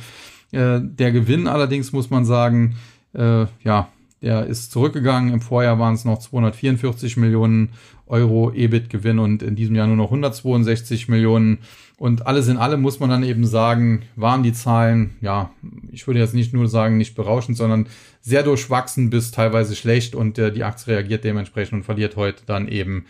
der 0.54 1.12
Gewinn 1.14 1.48
allerdings 1.48 1.94
muss 1.94 2.10
man 2.10 2.26
sagen, 2.26 2.76
ja, 3.14 3.88
der 4.22 4.46
ist 4.48 4.72
zurückgegangen. 4.74 5.34
Im 5.34 5.40
Vorjahr 5.40 5.80
waren 5.80 5.94
es 5.94 6.04
noch 6.04 6.20
244 6.20 7.16
Millionen 7.16 7.70
Euro 8.06 8.52
EBIT-Gewinn 8.52 9.20
und 9.20 9.44
in 9.44 9.56
diesem 9.56 9.76
Jahr 9.76 9.88
nur 9.88 9.96
noch 9.96 10.12
162 10.12 11.08
Millionen. 11.08 11.60
Und 12.02 12.26
alles 12.26 12.48
in 12.48 12.58
allem 12.58 12.82
muss 12.82 13.00
man 13.00 13.12
dann 13.12 13.22
eben 13.22 13.46
sagen, 13.46 14.02
waren 14.16 14.42
die 14.42 14.54
Zahlen, 14.54 15.18
ja, 15.22 15.52
ich 15.92 16.08
würde 16.08 16.20
jetzt 16.20 16.34
nicht 16.34 16.52
nur 16.52 16.68
sagen, 16.68 16.98
nicht 16.98 17.14
berauschend, 17.14 17.58
sondern 17.58 17.90
sehr 18.22 18.42
durchwachsen 18.42 19.12
bis 19.12 19.30
teilweise 19.30 19.76
schlecht 19.76 20.16
und 20.16 20.40
äh, 20.40 20.52
die 20.52 20.64
Aktie 20.64 20.96
reagiert 20.96 21.24
dementsprechend 21.24 21.74
und 21.74 21.84
verliert 21.84 22.16
heute 22.16 22.42
dann 22.48 22.68
eben 22.68 23.06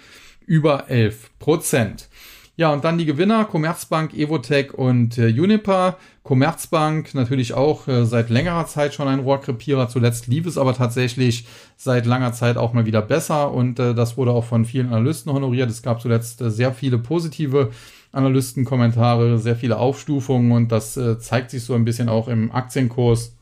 über 0.46 0.90
11 0.90 1.30
Prozent. 1.40 2.10
Ja, 2.58 2.72
und 2.74 2.84
dann 2.84 2.98
die 2.98 3.06
Gewinner, 3.06 3.46
Commerzbank, 3.46 4.14
Evotech 4.14 4.74
und 4.74 5.18
äh, 5.18 5.28
Uniper. 5.28 5.98
Commerzbank 6.24 7.16
natürlich 7.16 7.54
auch 7.54 7.88
äh, 7.88 8.06
seit 8.06 8.30
längerer 8.30 8.68
Zeit 8.68 8.94
schon 8.94 9.08
ein 9.08 9.22
Rohrkrepierer. 9.22 9.88
Zuletzt 9.88 10.28
lief 10.28 10.46
es 10.46 10.58
aber 10.58 10.74
tatsächlich 10.76 11.48
seit 11.78 12.06
langer 12.06 12.34
Zeit 12.34 12.58
auch 12.58 12.74
mal 12.74 12.86
wieder 12.86 13.02
besser 13.02 13.52
und 13.52 13.80
äh, 13.80 13.96
das 13.96 14.18
wurde 14.18 14.32
auch 14.32 14.44
von 14.44 14.66
vielen 14.66 14.88
Analysten 14.88 15.32
honoriert. 15.32 15.70
Es 15.70 15.82
gab 15.82 16.02
zuletzt 16.02 16.42
äh, 16.42 16.52
sehr 16.52 16.74
viele 16.74 16.98
positive 16.98 17.72
Analystenkommentare, 18.12 19.40
sehr 19.40 19.56
viele 19.56 19.78
Aufstufungen 19.78 20.52
und 20.52 20.72
das 20.72 20.98
äh, 20.98 21.18
zeigt 21.20 21.52
sich 21.52 21.64
so 21.64 21.74
ein 21.74 21.86
bisschen 21.86 22.10
auch 22.10 22.28
im 22.28 22.52
Aktienkurs, 22.52 23.34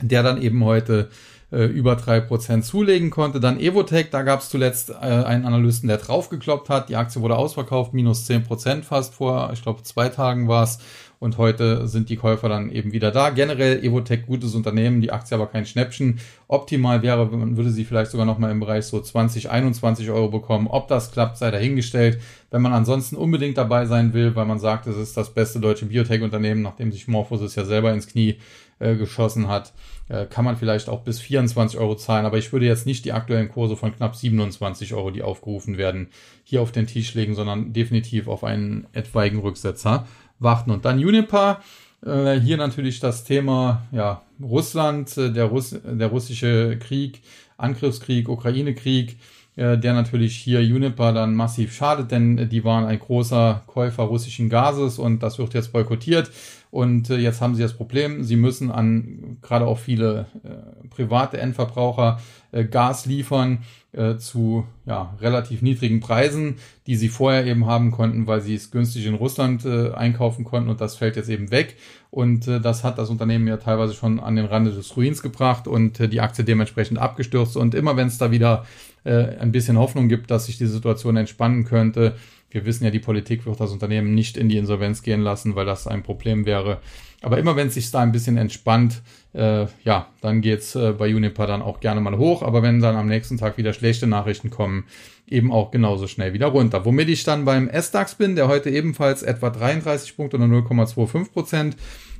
der 0.00 0.22
dann 0.22 0.40
eben 0.40 0.64
heute 0.64 1.10
äh, 1.52 1.64
über 1.64 1.96
drei 1.96 2.20
Prozent 2.20 2.64
zulegen 2.64 3.10
konnte. 3.10 3.40
Dann 3.40 3.58
Evotech, 3.58 4.10
da 4.10 4.22
gab 4.22 4.40
es 4.40 4.50
zuletzt 4.50 4.90
äh, 4.90 4.94
einen 4.94 5.44
Analysten, 5.44 5.88
der 5.88 5.98
draufgekloppt 5.98 6.68
hat. 6.68 6.88
Die 6.88 6.96
Aktie 6.96 7.20
wurde 7.22 7.36
ausverkauft, 7.36 7.92
minus 7.92 8.26
zehn 8.26 8.42
Prozent 8.42 8.84
fast 8.84 9.14
vor, 9.14 9.50
ich 9.52 9.62
glaube, 9.62 9.82
zwei 9.82 10.08
Tagen 10.08 10.48
war 10.48 10.64
es. 10.64 10.78
Und 11.20 11.36
heute 11.36 11.86
sind 11.86 12.08
die 12.08 12.16
Käufer 12.16 12.48
dann 12.48 12.70
eben 12.70 12.92
wieder 12.92 13.10
da. 13.10 13.28
Generell 13.28 13.84
Evotech 13.84 14.24
gutes 14.24 14.54
Unternehmen, 14.54 15.02
die 15.02 15.12
Aktie 15.12 15.34
aber 15.34 15.48
kein 15.48 15.66
Schnäppchen. 15.66 16.18
Optimal 16.48 17.02
wäre, 17.02 17.26
man 17.26 17.58
würde 17.58 17.70
sie 17.70 17.84
vielleicht 17.84 18.10
sogar 18.10 18.24
nochmal 18.24 18.50
im 18.50 18.58
Bereich 18.58 18.86
so 18.86 18.98
20, 18.98 19.50
21 19.50 20.08
Euro 20.10 20.28
bekommen. 20.28 20.66
Ob 20.66 20.88
das 20.88 21.12
klappt, 21.12 21.36
sei 21.36 21.50
dahingestellt. 21.50 22.18
Wenn 22.50 22.62
man 22.62 22.72
ansonsten 22.72 23.16
unbedingt 23.16 23.58
dabei 23.58 23.84
sein 23.84 24.14
will, 24.14 24.34
weil 24.34 24.46
man 24.46 24.58
sagt, 24.58 24.86
es 24.86 24.96
ist 24.96 25.14
das 25.14 25.34
beste 25.34 25.60
deutsche 25.60 25.84
Biotech-Unternehmen, 25.84 26.62
nachdem 26.62 26.90
sich 26.90 27.06
Morphosis 27.06 27.54
ja 27.54 27.66
selber 27.66 27.92
ins 27.92 28.06
Knie 28.06 28.38
äh, 28.80 28.96
geschossen 28.96 29.48
hat, 29.48 29.72
äh, 30.08 30.26
kann 30.26 30.44
man 30.44 30.56
vielleicht 30.56 30.88
auch 30.88 31.02
bis 31.02 31.20
24 31.20 31.78
Euro 31.78 31.94
zahlen. 31.94 32.26
Aber 32.26 32.38
ich 32.38 32.52
würde 32.52 32.66
jetzt 32.66 32.86
nicht 32.86 33.04
die 33.04 33.12
aktuellen 33.12 33.48
Kurse 33.48 33.76
von 33.76 33.94
knapp 33.94 34.16
27 34.16 34.92
Euro, 34.94 35.10
die 35.10 35.22
aufgerufen 35.22 35.78
werden, 35.78 36.08
hier 36.42 36.62
auf 36.62 36.72
den 36.72 36.86
Tisch 36.86 37.14
legen, 37.14 37.34
sondern 37.34 37.72
definitiv 37.72 38.26
auf 38.26 38.42
einen 38.42 38.86
etwaigen 38.92 39.38
Rücksetzer 39.38 40.06
warten. 40.38 40.70
Und 40.70 40.84
dann 40.84 40.98
Uniper. 40.98 41.60
Äh, 42.04 42.40
hier 42.40 42.56
natürlich 42.56 42.98
das 42.98 43.24
Thema 43.24 43.82
ja, 43.92 44.22
Russland, 44.42 45.16
äh, 45.18 45.30
der, 45.30 45.44
Russ 45.44 45.78
der 45.84 46.06
russische 46.08 46.78
Krieg, 46.78 47.20
Angriffskrieg, 47.58 48.28
Ukraine-Krieg, 48.28 49.18
äh, 49.56 49.76
der 49.76 49.92
natürlich 49.92 50.36
hier 50.36 50.60
Uniper 50.60 51.12
dann 51.12 51.34
massiv 51.34 51.74
schadet, 51.74 52.10
denn 52.10 52.48
die 52.48 52.64
waren 52.64 52.86
ein 52.86 52.98
großer 52.98 53.62
Käufer 53.66 54.04
russischen 54.04 54.48
Gases 54.48 54.98
und 54.98 55.22
das 55.22 55.38
wird 55.38 55.52
jetzt 55.52 55.72
boykottiert. 55.72 56.30
Und 56.70 57.10
äh, 57.10 57.16
jetzt 57.16 57.40
haben 57.40 57.54
sie 57.54 57.62
das 57.62 57.74
Problem, 57.74 58.22
sie 58.22 58.36
müssen 58.36 58.70
an 58.70 59.38
gerade 59.42 59.66
auch 59.66 59.78
viele 59.78 60.26
äh, 60.44 60.88
private 60.88 61.38
Endverbraucher 61.38 62.20
äh, 62.52 62.64
Gas 62.64 63.06
liefern 63.06 63.58
äh, 63.92 64.18
zu 64.18 64.64
ja, 64.86 65.16
relativ 65.20 65.62
niedrigen 65.62 65.98
Preisen, 65.98 66.56
die 66.86 66.94
sie 66.94 67.08
vorher 67.08 67.44
eben 67.44 67.66
haben 67.66 67.90
konnten, 67.90 68.28
weil 68.28 68.40
sie 68.40 68.54
es 68.54 68.70
günstig 68.70 69.06
in 69.06 69.14
Russland 69.14 69.64
äh, 69.64 69.90
einkaufen 69.92 70.44
konnten 70.44 70.70
und 70.70 70.80
das 70.80 70.94
fällt 70.94 71.16
jetzt 71.16 71.28
eben 71.28 71.50
weg. 71.50 71.76
Und 72.10 72.46
äh, 72.46 72.60
das 72.60 72.84
hat 72.84 72.98
das 72.98 73.10
Unternehmen 73.10 73.48
ja 73.48 73.56
teilweise 73.56 73.94
schon 73.94 74.20
an 74.20 74.36
den 74.36 74.46
Rande 74.46 74.70
des 74.70 74.96
Ruins 74.96 75.22
gebracht 75.22 75.66
und 75.66 75.98
die 75.98 76.20
Aktie 76.20 76.44
dementsprechend 76.44 76.98
abgestürzt. 76.98 77.56
Und 77.56 77.74
immer 77.74 77.96
wenn 77.96 78.08
es 78.08 78.18
da 78.18 78.30
wieder 78.30 78.66
ein 79.02 79.50
bisschen 79.50 79.78
Hoffnung 79.78 80.10
gibt, 80.10 80.30
dass 80.30 80.44
sich 80.44 80.58
die 80.58 80.66
Situation 80.66 81.16
entspannen 81.16 81.64
könnte, 81.64 82.16
wir 82.50 82.64
wissen 82.64 82.84
ja, 82.84 82.90
die 82.90 82.98
Politik 82.98 83.46
wird 83.46 83.60
das 83.60 83.70
Unternehmen 83.70 84.14
nicht 84.14 84.36
in 84.36 84.48
die 84.48 84.56
Insolvenz 84.56 85.02
gehen 85.02 85.20
lassen, 85.20 85.54
weil 85.54 85.66
das 85.66 85.86
ein 85.86 86.02
Problem 86.02 86.46
wäre. 86.46 86.80
Aber 87.22 87.38
immer 87.38 87.54
wenn 87.56 87.68
es 87.68 87.74
sich 87.74 87.90
da 87.90 88.00
ein 88.00 88.12
bisschen 88.12 88.36
entspannt, 88.36 89.02
äh, 89.34 89.66
ja, 89.84 90.08
dann 90.20 90.40
geht's 90.40 90.74
äh, 90.74 90.92
bei 90.92 91.14
Uniper 91.14 91.46
dann 91.46 91.62
auch 91.62 91.80
gerne 91.80 92.00
mal 92.00 92.16
hoch. 92.16 92.42
Aber 92.42 92.62
wenn 92.62 92.80
dann 92.80 92.96
am 92.96 93.06
nächsten 93.06 93.36
Tag 93.36 93.58
wieder 93.58 93.72
schlechte 93.72 94.06
Nachrichten 94.06 94.50
kommen, 94.50 94.84
eben 95.28 95.52
auch 95.52 95.70
genauso 95.70 96.06
schnell 96.06 96.32
wieder 96.32 96.48
runter. 96.48 96.84
Womit 96.84 97.08
ich 97.08 97.22
dann 97.24 97.44
beim 97.44 97.68
S-DAX 97.68 98.16
bin, 98.16 98.36
der 98.36 98.48
heute 98.48 98.70
ebenfalls 98.70 99.22
etwa 99.22 99.50
33 99.50 100.16
Punkte 100.16 100.36
oder 100.36 100.46
0,25 100.46 101.32
Prozent 101.32 101.76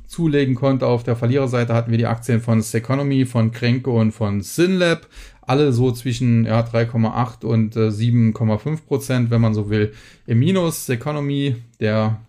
zulegen 0.07 0.55
konnte. 0.55 0.87
Auf 0.87 1.03
der 1.03 1.15
Verliererseite 1.15 1.73
hatten 1.73 1.91
wir 1.91 1.97
die 1.97 2.05
Aktien 2.05 2.41
von 2.41 2.61
Seconomy, 2.61 3.25
von 3.25 3.51
Krenko 3.51 3.99
und 3.99 4.11
von 4.11 4.41
Synlab 4.41 5.07
alle 5.51 5.73
so 5.73 5.91
zwischen 5.91 6.45
ja, 6.45 6.61
3,8 6.61 7.43
und 7.43 7.75
äh, 7.75 7.89
7,5 7.89 8.85
Prozent, 8.87 9.31
wenn 9.31 9.41
man 9.41 9.53
so 9.53 9.69
will, 9.69 9.91
im 10.25 10.39
Minus. 10.39 10.87
Economy, 10.87 11.57
der 11.81 12.21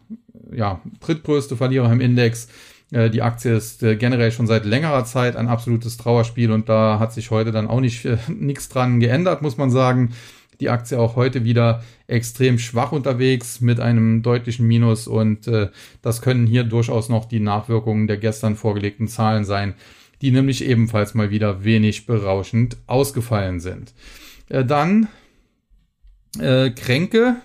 ja, 0.53 0.81
drittgrößte 0.99 1.57
Verlierer 1.57 1.93
im 1.93 2.01
Index. 2.01 2.49
Äh, 2.91 3.11
die 3.11 3.23
Aktie 3.23 3.55
ist 3.55 3.85
äh, 3.85 3.95
generell 3.95 4.33
schon 4.33 4.49
seit 4.49 4.65
längerer 4.65 5.05
Zeit 5.05 5.37
ein 5.37 5.47
absolutes 5.47 5.99
Trauerspiel 5.99 6.51
und 6.51 6.69
da 6.69 6.99
hat 6.99 7.13
sich 7.13 7.31
heute 7.31 7.53
dann 7.53 7.69
auch 7.69 7.81
nicht 7.81 8.05
äh, 8.05 8.19
nichts 8.29 8.69
dran 8.69 8.99
geändert, 8.99 9.41
muss 9.41 9.57
man 9.57 9.71
sagen. 9.71 10.15
Die 10.59 10.69
Aktie 10.69 10.99
auch 10.99 11.15
heute 11.15 11.45
wieder 11.45 11.85
extrem 12.09 12.59
schwach 12.59 12.91
unterwegs 12.91 13.61
mit 13.61 13.79
einem 13.79 14.23
deutlichen 14.23 14.67
Minus 14.67 15.09
und 15.09 15.51
das 16.03 16.23
können 16.23 16.47
hier 16.47 16.63
durchaus 16.63 17.09
noch 17.09 17.25
die 17.25 17.41
Nachwirkungen 17.41 18.07
der 18.07 18.17
gestern 18.17 18.55
vorgelegten 18.55 19.09
Zahlen 19.09 19.45
sein 19.45 19.75
die 20.23 20.31
nämlich 20.31 20.65
ebenfalls 20.65 21.15
mal 21.15 21.31
wieder 21.31 21.65
wenig 21.65 22.07
berauschend 22.07 22.79
ausgefallen 22.87 23.61
sind. 23.61 23.93
Äh, 24.49 24.65
dann 24.65 25.09
äh, 26.39 26.71
Kränke. 26.71 27.37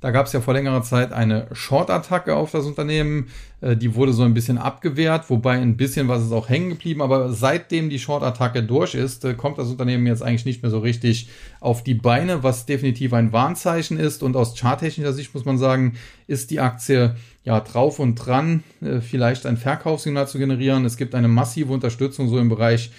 Da 0.00 0.12
gab 0.12 0.26
es 0.26 0.32
ja 0.32 0.40
vor 0.40 0.54
längerer 0.54 0.82
Zeit 0.82 1.12
eine 1.12 1.46
Short-Attacke 1.52 2.34
auf 2.34 2.50
das 2.50 2.64
Unternehmen. 2.64 3.28
Äh, 3.60 3.76
die 3.76 3.94
wurde 3.94 4.14
so 4.14 4.22
ein 4.22 4.32
bisschen 4.32 4.56
abgewehrt, 4.56 5.28
wobei 5.28 5.58
ein 5.58 5.76
bisschen 5.76 6.08
was 6.08 6.24
ist 6.24 6.32
auch 6.32 6.48
hängen 6.48 6.70
geblieben. 6.70 7.02
Aber 7.02 7.32
seitdem 7.32 7.90
die 7.90 7.98
Short-Attacke 7.98 8.62
durch 8.62 8.94
ist, 8.94 9.24
äh, 9.24 9.34
kommt 9.34 9.58
das 9.58 9.68
Unternehmen 9.68 10.06
jetzt 10.06 10.22
eigentlich 10.22 10.46
nicht 10.46 10.62
mehr 10.62 10.70
so 10.70 10.78
richtig 10.78 11.28
auf 11.60 11.84
die 11.84 11.94
Beine, 11.94 12.42
was 12.42 12.66
definitiv 12.66 13.12
ein 13.12 13.32
Warnzeichen 13.32 13.98
ist. 13.98 14.22
Und 14.22 14.36
aus 14.36 14.58
charttechnischer 14.58 15.12
Sicht 15.12 15.34
muss 15.34 15.44
man 15.44 15.58
sagen, 15.58 15.94
ist 16.26 16.50
die 16.50 16.60
Aktie 16.60 17.14
ja 17.44 17.60
drauf 17.60 17.98
und 17.98 18.16
dran, 18.16 18.62
äh, 18.80 19.00
vielleicht 19.00 19.46
ein 19.46 19.56
Verkaufssignal 19.56 20.28
zu 20.28 20.38
generieren. 20.38 20.84
Es 20.84 20.96
gibt 20.96 21.14
eine 21.14 21.28
massive 21.28 21.72
Unterstützung 21.72 22.28
so 22.28 22.38
im 22.38 22.48
Bereich 22.48 22.90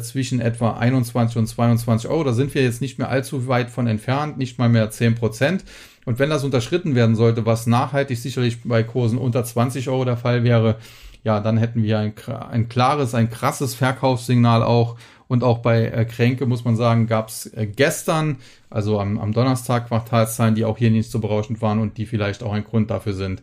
zwischen 0.00 0.40
etwa 0.40 0.78
21 0.78 1.36
und 1.36 1.46
22 1.46 2.08
Euro. 2.08 2.24
Da 2.24 2.32
sind 2.32 2.54
wir 2.54 2.62
jetzt 2.62 2.80
nicht 2.80 2.98
mehr 2.98 3.10
allzu 3.10 3.46
weit 3.46 3.68
von 3.68 3.86
entfernt, 3.86 4.38
nicht 4.38 4.58
mal 4.58 4.70
mehr 4.70 4.90
10 4.90 5.16
Prozent. 5.16 5.64
Und 6.06 6.18
wenn 6.18 6.30
das 6.30 6.44
unterschritten 6.44 6.94
werden 6.94 7.14
sollte, 7.14 7.44
was 7.44 7.66
nachhaltig 7.66 8.16
sicherlich 8.16 8.62
bei 8.62 8.82
Kursen 8.84 9.18
unter 9.18 9.44
20 9.44 9.90
Euro 9.90 10.06
der 10.06 10.16
Fall 10.16 10.44
wäre, 10.44 10.76
ja, 11.24 11.40
dann 11.40 11.58
hätten 11.58 11.82
wir 11.82 11.98
ein, 11.98 12.14
ein 12.50 12.68
klares, 12.68 13.12
ein 13.12 13.28
krasses 13.28 13.74
Verkaufssignal 13.74 14.62
auch. 14.62 14.96
Und 15.26 15.42
auch 15.42 15.58
bei 15.58 15.86
äh, 15.86 16.04
Kränke 16.04 16.46
muss 16.46 16.64
man 16.64 16.76
sagen, 16.76 17.08
gab 17.08 17.28
es 17.30 17.46
äh, 17.46 17.66
gestern, 17.66 18.36
also 18.70 19.00
am, 19.00 19.18
am 19.18 19.32
Donnerstag, 19.32 19.88
Quartalszahlen, 19.88 20.54
die 20.54 20.64
auch 20.64 20.78
hier 20.78 20.92
nicht 20.92 21.10
so 21.10 21.18
berauschend 21.18 21.60
waren 21.60 21.80
und 21.80 21.98
die 21.98 22.06
vielleicht 22.06 22.44
auch 22.44 22.52
ein 22.52 22.62
Grund 22.62 22.92
dafür 22.92 23.12
sind, 23.12 23.40
äh, 23.40 23.42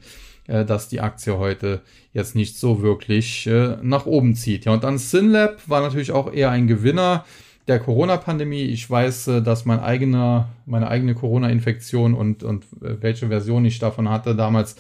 dass 0.66 0.90
die 0.90 1.02
Aktie 1.02 1.38
heute 1.38 1.82
jetzt 2.14 2.36
nicht 2.36 2.58
so 2.58 2.82
wirklich 2.82 3.48
äh, 3.48 3.78
nach 3.82 4.06
oben 4.06 4.36
zieht. 4.36 4.66
Ja, 4.66 4.74
und 4.74 4.84
dann 4.84 4.98
Synlab 4.98 5.68
war 5.68 5.82
natürlich 5.82 6.12
auch 6.12 6.32
eher 6.32 6.52
ein 6.52 6.68
Gewinner 6.68 7.26
der 7.68 7.80
Corona-Pandemie. 7.80 8.64
Ich 8.64 8.90
weiß, 8.90 9.28
äh, 9.28 9.42
dass 9.42 9.66
mein 9.66 9.80
eigener, 9.80 10.50
meine 10.66 10.88
eigene 10.90 11.16
Corona-Infektion 11.16 12.14
und, 12.14 12.44
und 12.44 12.66
äh, 12.82 13.02
welche 13.02 13.28
Version 13.28 13.66
ich 13.66 13.80
davon 13.80 14.10
hatte, 14.10 14.36
damals 14.36 14.76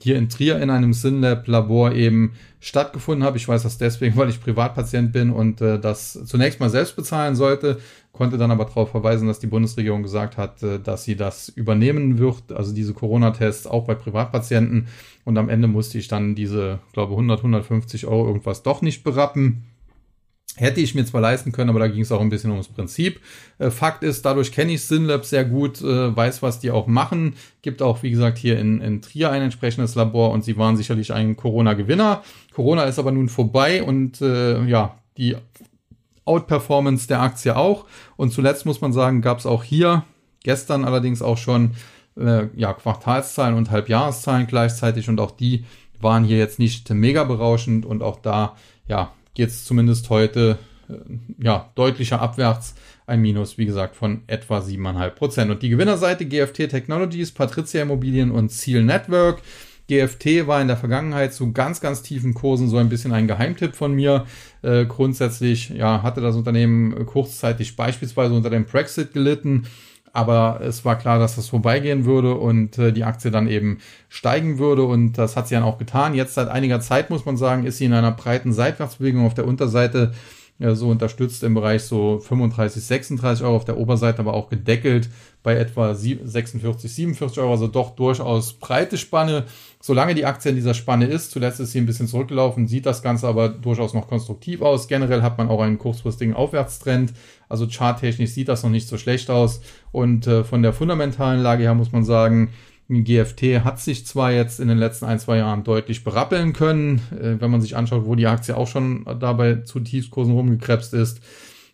hier 0.00 0.16
in 0.16 0.28
Trier 0.28 0.60
in 0.60 0.70
einem 0.70 0.92
Synlab-Labor 0.92 1.92
eben 1.92 2.32
stattgefunden 2.60 3.24
habe. 3.24 3.36
Ich 3.36 3.48
weiß 3.48 3.62
das 3.62 3.78
deswegen, 3.78 4.16
weil 4.16 4.28
ich 4.28 4.40
Privatpatient 4.40 5.12
bin 5.12 5.30
und 5.30 5.60
äh, 5.60 5.78
das 5.78 6.18
zunächst 6.24 6.60
mal 6.60 6.70
selbst 6.70 6.96
bezahlen 6.96 7.36
sollte, 7.36 7.78
konnte 8.12 8.38
dann 8.38 8.50
aber 8.50 8.64
darauf 8.64 8.90
verweisen, 8.90 9.28
dass 9.28 9.38
die 9.38 9.46
Bundesregierung 9.46 10.02
gesagt 10.02 10.36
hat, 10.36 10.62
äh, 10.62 10.78
dass 10.80 11.04
sie 11.04 11.16
das 11.16 11.48
übernehmen 11.48 12.18
wird, 12.18 12.52
also 12.52 12.74
diese 12.74 12.94
Corona-Tests 12.94 13.66
auch 13.66 13.86
bei 13.86 13.94
Privatpatienten. 13.94 14.88
Und 15.24 15.38
am 15.38 15.48
Ende 15.48 15.68
musste 15.68 15.98
ich 15.98 16.08
dann 16.08 16.34
diese, 16.34 16.78
glaube 16.92 17.12
100, 17.12 17.38
150 17.38 18.06
Euro 18.06 18.26
irgendwas 18.26 18.62
doch 18.62 18.82
nicht 18.82 19.04
berappen. 19.04 19.64
Hätte 20.58 20.80
ich 20.80 20.94
mir 20.96 21.06
zwar 21.06 21.20
leisten 21.20 21.52
können, 21.52 21.70
aber 21.70 21.78
da 21.78 21.86
ging 21.86 22.02
es 22.02 22.10
auch 22.10 22.20
ein 22.20 22.30
bisschen 22.30 22.50
ums 22.50 22.66
Prinzip. 22.66 23.20
Äh, 23.58 23.70
Fakt 23.70 24.02
ist, 24.02 24.24
dadurch 24.24 24.50
kenne 24.50 24.72
ich 24.72 24.84
Synlab 24.84 25.24
sehr 25.24 25.44
gut, 25.44 25.80
äh, 25.80 26.16
weiß, 26.16 26.42
was 26.42 26.58
die 26.58 26.72
auch 26.72 26.88
machen. 26.88 27.34
Gibt 27.62 27.80
auch, 27.80 28.02
wie 28.02 28.10
gesagt, 28.10 28.38
hier 28.38 28.58
in, 28.58 28.80
in 28.80 29.00
Trier 29.00 29.30
ein 29.30 29.42
entsprechendes 29.42 29.94
Labor 29.94 30.32
und 30.32 30.42
sie 30.42 30.56
waren 30.56 30.76
sicherlich 30.76 31.12
ein 31.12 31.36
Corona-Gewinner. 31.36 32.22
Corona 32.52 32.84
ist 32.84 32.98
aber 32.98 33.12
nun 33.12 33.28
vorbei 33.28 33.84
und 33.84 34.20
äh, 34.20 34.64
ja, 34.64 34.98
die 35.16 35.36
Outperformance 36.24 37.06
der 37.06 37.22
Aktie 37.22 37.56
auch. 37.56 37.86
Und 38.16 38.32
zuletzt 38.32 38.66
muss 38.66 38.80
man 38.80 38.92
sagen, 38.92 39.22
gab 39.22 39.38
es 39.38 39.46
auch 39.46 39.62
hier, 39.62 40.02
gestern 40.42 40.84
allerdings 40.84 41.22
auch 41.22 41.38
schon 41.38 41.72
äh, 42.18 42.48
ja, 42.56 42.72
Quartalszahlen 42.72 43.54
und 43.54 43.70
Halbjahreszahlen 43.70 44.48
gleichzeitig 44.48 45.08
und 45.08 45.20
auch 45.20 45.30
die 45.30 45.64
waren 46.00 46.24
hier 46.24 46.38
jetzt 46.38 46.58
nicht 46.58 46.90
mega 46.90 47.22
berauschend 47.22 47.86
und 47.86 48.02
auch 48.02 48.20
da 48.20 48.56
ja, 48.88 49.12
es 49.38 49.64
zumindest 49.64 50.10
heute 50.10 50.58
äh, 50.88 50.94
ja, 51.38 51.70
deutlicher 51.74 52.20
abwärts. 52.20 52.74
Ein 53.06 53.20
Minus, 53.22 53.56
wie 53.56 53.66
gesagt, 53.66 53.96
von 53.96 54.22
etwa 54.26 54.58
7,5 54.58 55.10
Prozent. 55.10 55.50
Und 55.50 55.62
die 55.62 55.70
Gewinnerseite 55.70 56.26
GFT 56.26 56.68
Technologies, 56.68 57.32
Patricia 57.32 57.82
Immobilien 57.82 58.30
und 58.30 58.50
Ziel 58.50 58.82
Network. 58.82 59.40
GFT 59.88 60.46
war 60.46 60.60
in 60.60 60.68
der 60.68 60.76
Vergangenheit 60.76 61.32
zu 61.32 61.52
ganz, 61.52 61.80
ganz 61.80 62.02
tiefen 62.02 62.34
Kursen 62.34 62.68
so 62.68 62.76
ein 62.76 62.90
bisschen 62.90 63.12
ein 63.12 63.26
Geheimtipp 63.26 63.74
von 63.74 63.94
mir. 63.94 64.26
Äh, 64.60 64.84
grundsätzlich 64.84 65.70
ja, 65.70 66.02
hatte 66.02 66.20
das 66.20 66.36
Unternehmen 66.36 67.06
kurzzeitig 67.06 67.74
beispielsweise 67.76 68.34
unter 68.34 68.50
dem 68.50 68.66
Brexit 68.66 69.14
gelitten 69.14 69.64
aber 70.18 70.60
es 70.62 70.84
war 70.84 70.98
klar, 70.98 71.20
dass 71.20 71.36
das 71.36 71.48
vorbeigehen 71.48 72.04
würde 72.04 72.34
und 72.34 72.76
äh, 72.76 72.92
die 72.92 73.04
Aktie 73.04 73.30
dann 73.30 73.46
eben 73.46 73.78
steigen 74.08 74.58
würde 74.58 74.82
und 74.82 75.12
das 75.12 75.36
hat 75.36 75.46
sie 75.46 75.54
dann 75.54 75.62
auch 75.62 75.78
getan. 75.78 76.14
Jetzt 76.14 76.34
seit 76.34 76.48
einiger 76.48 76.80
Zeit, 76.80 77.08
muss 77.08 77.24
man 77.24 77.36
sagen, 77.36 77.64
ist 77.64 77.78
sie 77.78 77.84
in 77.84 77.92
einer 77.92 78.10
breiten 78.10 78.52
Seitwärtsbewegung 78.52 79.24
auf 79.24 79.34
der 79.34 79.46
Unterseite 79.46 80.12
ja, 80.58 80.74
so 80.74 80.88
unterstützt 80.88 81.44
im 81.44 81.54
Bereich 81.54 81.84
so 81.84 82.18
35, 82.18 82.82
36 82.82 83.44
Euro, 83.44 83.56
auf 83.56 83.64
der 83.64 83.78
Oberseite 83.78 84.18
aber 84.18 84.34
auch 84.34 84.48
gedeckelt 84.48 85.08
bei 85.44 85.54
etwa 85.54 85.94
46, 85.94 86.92
47 86.92 87.38
Euro, 87.38 87.52
also 87.52 87.68
doch 87.68 87.94
durchaus 87.94 88.54
breite 88.54 88.98
Spanne. 88.98 89.44
Solange 89.80 90.16
die 90.16 90.24
Aktie 90.24 90.50
in 90.50 90.56
dieser 90.56 90.74
Spanne 90.74 91.06
ist, 91.06 91.30
zuletzt 91.30 91.60
ist 91.60 91.70
sie 91.70 91.78
ein 91.78 91.86
bisschen 91.86 92.08
zurückgelaufen, 92.08 92.66
sieht 92.66 92.86
das 92.86 93.02
Ganze 93.02 93.28
aber 93.28 93.48
durchaus 93.48 93.94
noch 93.94 94.08
konstruktiv 94.08 94.60
aus. 94.60 94.88
Generell 94.88 95.22
hat 95.22 95.38
man 95.38 95.48
auch 95.48 95.60
einen 95.60 95.78
kurzfristigen 95.78 96.34
Aufwärtstrend, 96.34 97.12
also 97.48 97.68
charttechnisch 97.68 98.30
sieht 98.30 98.48
das 98.48 98.64
noch 98.64 98.70
nicht 98.70 98.88
so 98.88 98.98
schlecht 98.98 99.30
aus 99.30 99.60
und 99.92 100.26
äh, 100.26 100.42
von 100.42 100.62
der 100.62 100.72
fundamentalen 100.72 101.40
Lage 101.40 101.62
her 101.62 101.74
muss 101.74 101.92
man 101.92 102.04
sagen, 102.04 102.50
GFT 102.88 103.64
hat 103.64 103.80
sich 103.80 104.06
zwar 104.06 104.32
jetzt 104.32 104.60
in 104.60 104.68
den 104.68 104.78
letzten 104.78 105.04
ein, 105.04 105.18
zwei 105.18 105.38
Jahren 105.38 105.62
deutlich 105.62 106.04
berappeln 106.04 106.52
können, 106.54 107.02
äh, 107.12 107.40
wenn 107.40 107.50
man 107.50 107.60
sich 107.60 107.76
anschaut, 107.76 108.06
wo 108.06 108.14
die 108.14 108.26
Aktie 108.26 108.56
auch 108.56 108.68
schon 108.68 109.04
dabei 109.20 109.56
zu 109.56 109.80
Tiefskursen 109.80 110.32
rumgekrebst 110.32 110.94
ist, 110.94 111.20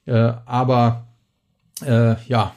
äh, 0.07 0.33
aber 0.45 1.07
äh, 1.83 2.17
ja, 2.27 2.55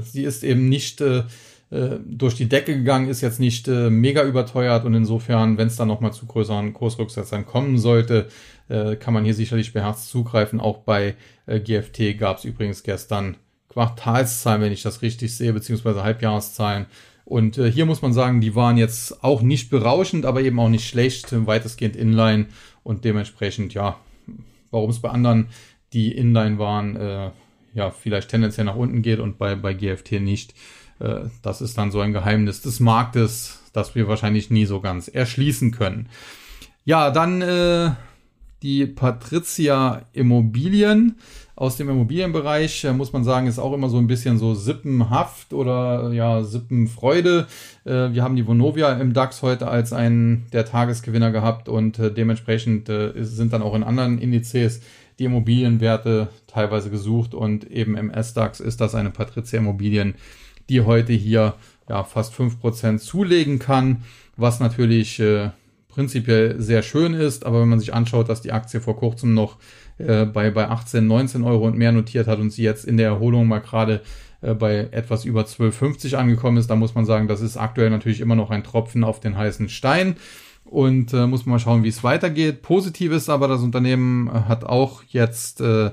sie 0.00 0.24
ist 0.24 0.44
eben 0.44 0.68
nicht 0.68 1.00
äh, 1.00 1.24
äh, 1.70 1.98
durch 2.06 2.34
die 2.34 2.48
Decke 2.48 2.76
gegangen, 2.76 3.08
ist 3.08 3.20
jetzt 3.20 3.40
nicht 3.40 3.68
äh, 3.68 3.90
mega 3.90 4.24
überteuert. 4.24 4.84
Und 4.84 4.94
insofern, 4.94 5.58
wenn 5.58 5.66
es 5.66 5.76
dann 5.76 5.88
nochmal 5.88 6.12
zu 6.12 6.26
größeren 6.26 6.72
Kursrücksetzern 6.72 7.46
kommen 7.46 7.78
sollte, 7.78 8.28
kann 8.68 9.14
man 9.14 9.24
hier 9.24 9.34
sicherlich 9.34 9.72
beherzt 9.72 10.08
zugreifen. 10.08 10.58
Auch 10.58 10.78
bei 10.78 11.14
GFT 11.46 12.18
gab 12.18 12.38
es 12.38 12.44
übrigens 12.44 12.82
gestern 12.82 13.36
Quartalszahlen, 13.68 14.60
wenn 14.60 14.72
ich 14.72 14.82
das 14.82 15.02
richtig 15.02 15.36
sehe, 15.36 15.52
beziehungsweise 15.52 16.02
Halbjahreszahlen 16.02 16.86
und 17.26 17.58
äh, 17.58 17.70
hier 17.70 17.86
muss 17.86 18.02
man 18.02 18.12
sagen, 18.12 18.40
die 18.40 18.54
waren 18.54 18.76
jetzt 18.76 19.24
auch 19.24 19.42
nicht 19.42 19.68
berauschend, 19.68 20.24
aber 20.24 20.42
eben 20.42 20.60
auch 20.60 20.68
nicht 20.68 20.88
schlecht, 20.88 21.26
weitestgehend 21.46 21.96
inline 21.96 22.46
und 22.84 23.04
dementsprechend, 23.04 23.74
ja, 23.74 23.98
warum 24.70 24.90
es 24.90 25.00
bei 25.00 25.10
anderen, 25.10 25.48
die 25.92 26.12
inline 26.12 26.60
waren, 26.60 26.94
äh, 26.94 27.30
ja, 27.74 27.90
vielleicht 27.90 28.30
tendenziell 28.30 28.64
nach 28.64 28.76
unten 28.76 29.02
geht 29.02 29.18
und 29.18 29.38
bei, 29.38 29.56
bei 29.56 29.74
GFT 29.74 30.12
nicht. 30.20 30.54
Äh, 31.00 31.24
das 31.42 31.60
ist 31.60 31.76
dann 31.76 31.90
so 31.90 31.98
ein 31.98 32.12
Geheimnis 32.12 32.62
des 32.62 32.78
Marktes, 32.78 33.60
das 33.72 33.96
wir 33.96 34.06
wahrscheinlich 34.06 34.50
nie 34.50 34.64
so 34.64 34.80
ganz 34.80 35.08
erschließen 35.08 35.72
können. 35.72 36.08
Ja, 36.84 37.10
dann 37.10 37.42
äh, 37.42 37.90
die 38.62 38.86
Patricia 38.86 40.06
Immobilien 40.12 41.16
aus 41.56 41.78
dem 41.78 41.88
Immobilienbereich, 41.88 42.84
äh, 42.84 42.92
muss 42.92 43.14
man 43.14 43.24
sagen, 43.24 43.46
ist 43.46 43.58
auch 43.58 43.72
immer 43.72 43.88
so 43.88 43.96
ein 43.96 44.06
bisschen 44.06 44.38
so 44.38 44.54
Sippenhaft 44.54 45.54
oder 45.54 46.12
ja, 46.12 46.44
Sippenfreude. 46.44 47.46
Äh, 47.84 48.12
wir 48.12 48.22
haben 48.22 48.36
die 48.36 48.46
Vonovia 48.46 48.92
im 48.92 49.14
DAX 49.14 49.40
heute 49.40 49.66
als 49.66 49.94
einen 49.94 50.46
der 50.52 50.66
Tagesgewinner 50.66 51.32
gehabt 51.32 51.70
und 51.70 51.98
äh, 51.98 52.12
dementsprechend 52.12 52.90
sind 53.16 53.52
dann 53.52 53.62
auch 53.62 53.74
in 53.74 53.82
anderen 53.82 54.18
Indizes 54.18 54.82
die 55.18 55.24
Immobilienwerte 55.24 56.28
teilweise 56.46 56.90
gesucht 56.90 57.34
und 57.34 57.70
eben 57.70 57.96
im 57.96 58.10
S-DAX 58.10 58.60
ist 58.60 58.82
das 58.82 58.94
eine 58.94 59.10
Patricia 59.10 59.58
Immobilien, 59.58 60.14
die 60.68 60.82
heute 60.82 61.14
hier 61.14 61.54
ja 61.88 62.04
fast 62.04 62.34
fünf 62.34 62.60
Prozent 62.60 63.00
zulegen 63.00 63.58
kann, 63.58 64.04
was 64.36 64.60
natürlich 64.60 65.18
äh, 65.20 65.50
prinzipiell 65.88 66.60
sehr 66.60 66.82
schön 66.82 67.14
ist, 67.14 67.46
aber 67.46 67.62
wenn 67.62 67.70
man 67.70 67.80
sich 67.80 67.94
anschaut, 67.94 68.28
dass 68.28 68.42
die 68.42 68.52
Aktie 68.52 68.82
vor 68.82 68.98
kurzem 68.98 69.32
noch 69.32 69.56
äh, 69.98 70.24
bei, 70.24 70.50
bei 70.50 70.68
18, 70.68 71.06
19 71.06 71.42
Euro 71.44 71.66
und 71.66 71.76
mehr 71.76 71.92
notiert 71.92 72.26
hat 72.26 72.38
und 72.38 72.50
sie 72.50 72.62
jetzt 72.62 72.84
in 72.84 72.96
der 72.96 73.08
Erholung 73.08 73.48
mal 73.48 73.60
gerade 73.60 74.02
äh, 74.42 74.54
bei 74.54 74.88
etwas 74.90 75.24
über 75.24 75.42
12,50 75.42 76.14
angekommen 76.16 76.58
ist, 76.58 76.68
da 76.68 76.76
muss 76.76 76.94
man 76.94 77.04
sagen, 77.04 77.28
das 77.28 77.40
ist 77.40 77.56
aktuell 77.56 77.90
natürlich 77.90 78.20
immer 78.20 78.36
noch 78.36 78.50
ein 78.50 78.64
Tropfen 78.64 79.04
auf 79.04 79.20
den 79.20 79.36
heißen 79.36 79.68
Stein 79.68 80.16
und 80.64 81.12
äh, 81.12 81.26
muss 81.26 81.46
man 81.46 81.54
mal 81.54 81.58
schauen, 81.58 81.84
wie 81.84 81.88
es 81.88 82.04
weitergeht. 82.04 82.62
Positiv 82.62 83.12
ist 83.12 83.28
aber, 83.28 83.48
das 83.48 83.62
Unternehmen 83.62 84.30
hat 84.48 84.64
auch 84.64 85.02
jetzt 85.08 85.60
äh, 85.60 85.90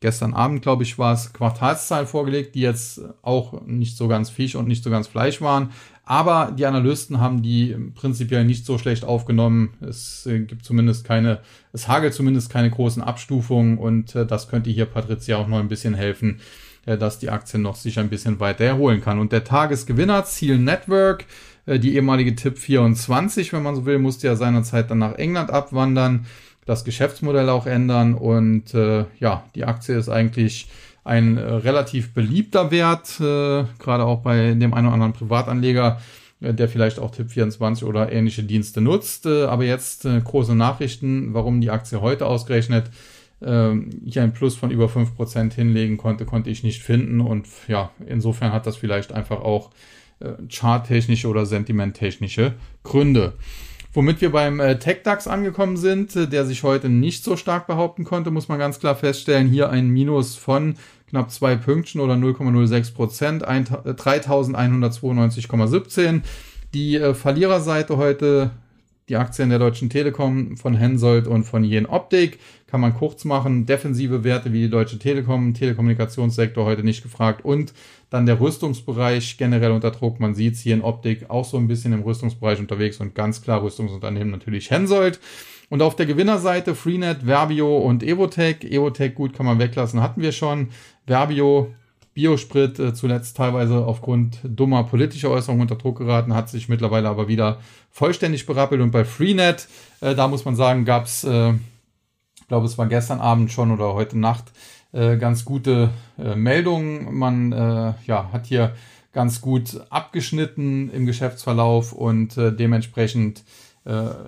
gestern 0.00 0.34
Abend, 0.34 0.62
glaube 0.62 0.84
ich, 0.84 0.98
war 0.98 1.12
es, 1.12 1.32
Quartalszahlen 1.32 2.06
vorgelegt, 2.06 2.54
die 2.54 2.60
jetzt 2.60 3.00
auch 3.22 3.62
nicht 3.66 3.96
so 3.96 4.08
ganz 4.08 4.30
Fisch 4.30 4.54
und 4.54 4.68
nicht 4.68 4.84
so 4.84 4.90
ganz 4.90 5.08
Fleisch 5.08 5.40
waren. 5.40 5.70
Aber 6.04 6.54
die 6.56 6.64
Analysten 6.64 7.20
haben 7.20 7.42
die 7.42 7.76
prinzipiell 7.94 8.44
nicht 8.44 8.64
so 8.64 8.78
schlecht 8.78 9.04
aufgenommen. 9.04 9.74
Es 9.80 10.24
äh, 10.24 10.40
gibt 10.40 10.64
zumindest 10.64 11.04
keine, 11.04 11.40
es 11.72 11.86
hagelt 11.86 12.14
zumindest 12.14 12.48
keine 12.50 12.70
großen 12.70 13.02
Abstufungen 13.02 13.76
und 13.76 14.14
äh, 14.14 14.24
das 14.24 14.48
könnte 14.48 14.70
hier 14.70 14.86
Patricia 14.86 15.36
auch 15.36 15.48
noch 15.48 15.58
ein 15.58 15.68
bisschen 15.68 15.92
helfen, 15.92 16.40
äh, 16.86 16.96
dass 16.96 17.18
die 17.18 17.28
Aktie 17.28 17.58
noch 17.58 17.76
sich 17.76 17.98
ein 17.98 18.08
bisschen 18.08 18.40
weiter 18.40 18.64
erholen 18.64 19.02
kann. 19.02 19.18
Und 19.18 19.32
der 19.32 19.44
Tagesgewinner, 19.44 20.24
Ziel 20.24 20.58
Network, 20.58 21.26
die 21.66 21.96
ehemalige 21.96 22.34
Tipp 22.34 22.56
24, 22.56 23.52
wenn 23.52 23.62
man 23.62 23.76
so 23.76 23.84
will, 23.84 23.98
musste 23.98 24.26
ja 24.26 24.36
seinerzeit 24.36 24.90
dann 24.90 24.96
nach 24.96 25.16
England 25.16 25.50
abwandern, 25.50 26.24
das 26.68 26.84
Geschäftsmodell 26.84 27.48
auch 27.48 27.66
ändern 27.66 28.14
und 28.14 28.74
äh, 28.74 29.06
ja, 29.18 29.44
die 29.54 29.64
Aktie 29.64 29.96
ist 29.96 30.10
eigentlich 30.10 30.68
ein 31.02 31.38
äh, 31.38 31.40
relativ 31.40 32.12
beliebter 32.12 32.70
Wert, 32.70 33.18
äh, 33.20 33.64
gerade 33.78 34.04
auch 34.04 34.20
bei 34.20 34.52
dem 34.52 34.74
einen 34.74 34.86
oder 34.86 34.94
anderen 34.94 35.14
Privatanleger, 35.14 35.98
äh, 36.42 36.52
der 36.52 36.68
vielleicht 36.68 36.98
auch 36.98 37.10
Tipp24 37.14 37.84
oder 37.84 38.12
ähnliche 38.12 38.42
Dienste 38.42 38.82
nutzt. 38.82 39.24
Äh, 39.24 39.44
aber 39.44 39.64
jetzt 39.64 40.04
äh, 40.04 40.20
große 40.20 40.54
Nachrichten, 40.54 41.32
warum 41.32 41.62
die 41.62 41.70
Aktie 41.70 42.02
heute 42.02 42.26
ausgerechnet 42.26 42.90
ähm, 43.40 43.88
hier 44.04 44.22
ein 44.22 44.34
Plus 44.34 44.54
von 44.54 44.70
über 44.70 44.86
5% 44.86 45.54
hinlegen 45.54 45.96
konnte, 45.96 46.26
konnte 46.26 46.50
ich 46.50 46.62
nicht 46.62 46.82
finden. 46.82 47.22
Und 47.22 47.46
ja, 47.66 47.92
insofern 48.06 48.52
hat 48.52 48.66
das 48.66 48.76
vielleicht 48.76 49.12
einfach 49.12 49.40
auch 49.40 49.70
äh, 50.20 50.32
charttechnische 50.50 51.28
oder 51.28 51.46
sentimenttechnische 51.46 52.52
Gründe. 52.82 53.32
Womit 53.94 54.20
wir 54.20 54.30
beim 54.30 54.60
äh, 54.60 54.78
TechDAX 54.78 55.26
angekommen 55.26 55.78
sind, 55.78 56.14
äh, 56.14 56.28
der 56.28 56.44
sich 56.44 56.62
heute 56.62 56.90
nicht 56.90 57.24
so 57.24 57.36
stark 57.36 57.66
behaupten 57.66 58.04
konnte, 58.04 58.30
muss 58.30 58.48
man 58.48 58.58
ganz 58.58 58.78
klar 58.78 58.94
feststellen. 58.94 59.48
Hier 59.48 59.70
ein 59.70 59.88
Minus 59.88 60.34
von 60.36 60.74
knapp 61.08 61.30
zwei 61.30 61.56
Pünktchen 61.56 62.02
oder 62.02 62.12
0,06 62.14 62.94
Prozent, 62.94 63.46
3192,17. 63.46 66.20
Die 66.74 66.96
äh, 66.96 67.14
Verliererseite 67.14 67.96
heute 67.96 68.50
die 69.08 69.16
Aktien 69.16 69.50
der 69.50 69.58
Deutschen 69.58 69.88
Telekom 69.88 70.56
von 70.56 70.74
Hensoldt 70.74 71.26
und 71.26 71.44
von 71.44 71.64
Jen 71.64 71.86
Optik. 71.86 72.38
Kann 72.66 72.80
man 72.80 72.94
kurz 72.94 73.24
machen. 73.24 73.64
Defensive 73.64 74.24
Werte 74.24 74.52
wie 74.52 74.62
die 74.62 74.70
Deutsche 74.70 74.98
Telekom, 74.98 75.54
Telekommunikationssektor 75.54 76.64
heute 76.66 76.84
nicht 76.84 77.02
gefragt 77.02 77.44
und 77.44 77.72
dann 78.10 78.26
der 78.26 78.40
Rüstungsbereich 78.40 79.38
generell 79.38 79.70
unter 79.70 79.90
Druck. 79.90 80.20
Man 80.20 80.34
sieht 80.34 80.54
es 80.54 80.60
hier 80.60 80.74
in 80.74 80.82
Optik 80.82 81.30
auch 81.30 81.44
so 81.44 81.56
ein 81.56 81.68
bisschen 81.68 81.92
im 81.92 82.02
Rüstungsbereich 82.02 82.58
unterwegs 82.58 83.00
und 83.00 83.14
ganz 83.14 83.42
klar 83.42 83.62
Rüstungsunternehmen 83.62 84.30
natürlich 84.30 84.70
Hensoldt. 84.70 85.20
Und 85.70 85.82
auf 85.82 85.96
der 85.96 86.06
Gewinnerseite 86.06 86.74
Freenet, 86.74 87.24
Verbio 87.24 87.78
und 87.78 88.02
Evotech. 88.02 88.64
Evotech 88.64 89.14
gut 89.14 89.34
kann 89.34 89.46
man 89.46 89.58
weglassen, 89.58 90.02
hatten 90.02 90.22
wir 90.22 90.32
schon. 90.32 90.68
Verbio 91.06 91.74
Biosprit 92.18 92.80
äh, 92.80 92.94
zuletzt 92.94 93.36
teilweise 93.36 93.76
aufgrund 93.86 94.40
dummer 94.42 94.82
politischer 94.82 95.30
Äußerungen 95.30 95.62
unter 95.62 95.76
Druck 95.76 95.98
geraten, 95.98 96.34
hat 96.34 96.48
sich 96.48 96.68
mittlerweile 96.68 97.08
aber 97.08 97.28
wieder 97.28 97.60
vollständig 97.92 98.44
berappelt. 98.44 98.80
Und 98.80 98.90
bei 98.90 99.04
Freenet, 99.04 99.68
äh, 100.00 100.16
da 100.16 100.26
muss 100.26 100.44
man 100.44 100.56
sagen, 100.56 100.84
gab 100.84 101.04
es, 101.04 101.22
äh, 101.22 101.50
ich 101.50 102.48
glaube, 102.48 102.66
es 102.66 102.76
war 102.76 102.88
gestern 102.88 103.20
Abend 103.20 103.52
schon 103.52 103.70
oder 103.70 103.94
heute 103.94 104.18
Nacht, 104.18 104.46
äh, 104.90 105.16
ganz 105.16 105.44
gute 105.44 105.90
äh, 106.18 106.34
Meldungen. 106.34 107.14
Man 107.14 107.52
äh, 107.52 107.94
ja, 108.04 108.30
hat 108.32 108.46
hier 108.46 108.74
ganz 109.12 109.40
gut 109.40 109.80
abgeschnitten 109.88 110.90
im 110.90 111.06
Geschäftsverlauf 111.06 111.92
und 111.92 112.36
dementsprechend 112.36 113.42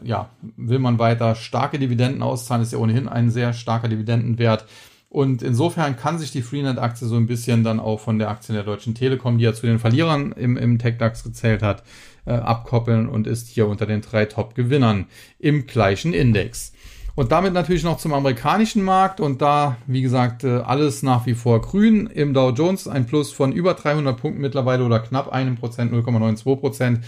ja, 0.03 0.31
will 0.57 0.79
man 0.79 0.99
weiter 0.99 1.35
starke 1.35 1.79
Dividenden 1.79 2.23
auszahlen. 2.23 2.63
Ist 2.63 2.73
ja 2.73 2.79
ohnehin 2.79 3.09
ein 3.09 3.31
sehr 3.31 3.53
starker 3.53 3.89
Dividendenwert. 3.89 4.65
Und 5.11 5.43
insofern 5.43 5.97
kann 5.97 6.21
sich 6.21 6.31
die 6.31 6.41
Freenet-Aktie 6.41 7.09
so 7.09 7.17
ein 7.17 7.27
bisschen 7.27 7.65
dann 7.65 7.81
auch 7.81 7.99
von 7.99 8.21
der 8.21 8.31
Aktie 8.31 8.55
der 8.55 8.63
Deutschen 8.63 8.95
Telekom, 8.95 9.39
die 9.39 9.45
ja 9.45 9.53
zu 9.53 9.67
den 9.67 9.81
Verlierern 9.81 10.31
im, 10.31 10.57
im 10.57 10.79
TechDAX 10.79 11.25
gezählt 11.25 11.63
hat, 11.65 11.83
äh, 12.27 12.33
abkoppeln 12.33 13.09
und 13.09 13.27
ist 13.27 13.49
hier 13.49 13.67
unter 13.67 13.87
den 13.87 14.03
drei 14.03 14.27
Top-Gewinnern 14.27 15.07
im 15.41 15.67
gleichen 15.67 16.15
Index. 16.15 16.73
Und 17.17 17.33
damit 17.33 17.53
natürlich 17.53 17.83
noch 17.83 17.99
zum 17.99 18.15
amerikanischen 18.15 18.85
Markt 18.85 19.19
und 19.19 19.43
da, 19.43 19.79
wie 19.89 20.03
gesagt, 20.03 20.45
äh, 20.45 20.59
alles 20.59 21.03
nach 21.03 21.27
wie 21.27 21.35
vor 21.35 21.61
grün. 21.61 22.07
Im 22.07 22.33
Dow 22.33 22.51
Jones 22.51 22.87
ein 22.87 23.07
Plus 23.07 23.33
von 23.33 23.51
über 23.51 23.75
300 23.75 24.17
Punkten 24.17 24.41
mittlerweile 24.41 24.85
oder 24.85 25.01
knapp 25.01 25.33
einem 25.33 25.57
Prozent, 25.57 25.93
0,92 25.93 26.57
Prozent. 26.57 27.01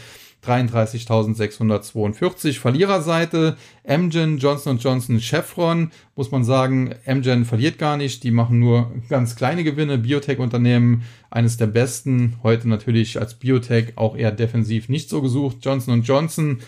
33.642. 0.44 2.58
Verliererseite 2.58 3.56
Amgen, 3.86 4.38
Johnson 4.38 4.78
Johnson, 4.78 5.20
Chevron. 5.20 5.92
Muss 6.16 6.32
man 6.32 6.42
sagen, 6.42 6.96
Amgen 7.06 7.44
verliert 7.44 7.78
gar 7.78 7.96
nicht. 7.96 8.24
Die 8.24 8.32
machen 8.32 8.58
nur 8.58 8.90
ganz 9.08 9.36
kleine 9.36 9.62
Gewinne. 9.62 9.98
Biotech-Unternehmen, 9.98 11.04
eines 11.30 11.58
der 11.58 11.68
besten. 11.68 12.38
Heute 12.42 12.68
natürlich 12.68 13.20
als 13.20 13.34
Biotech 13.34 13.96
auch 13.96 14.16
eher 14.16 14.32
defensiv 14.32 14.88
nicht 14.88 15.08
so 15.08 15.22
gesucht. 15.22 15.58
Johnson 15.62 16.02
Johnson, 16.02 16.58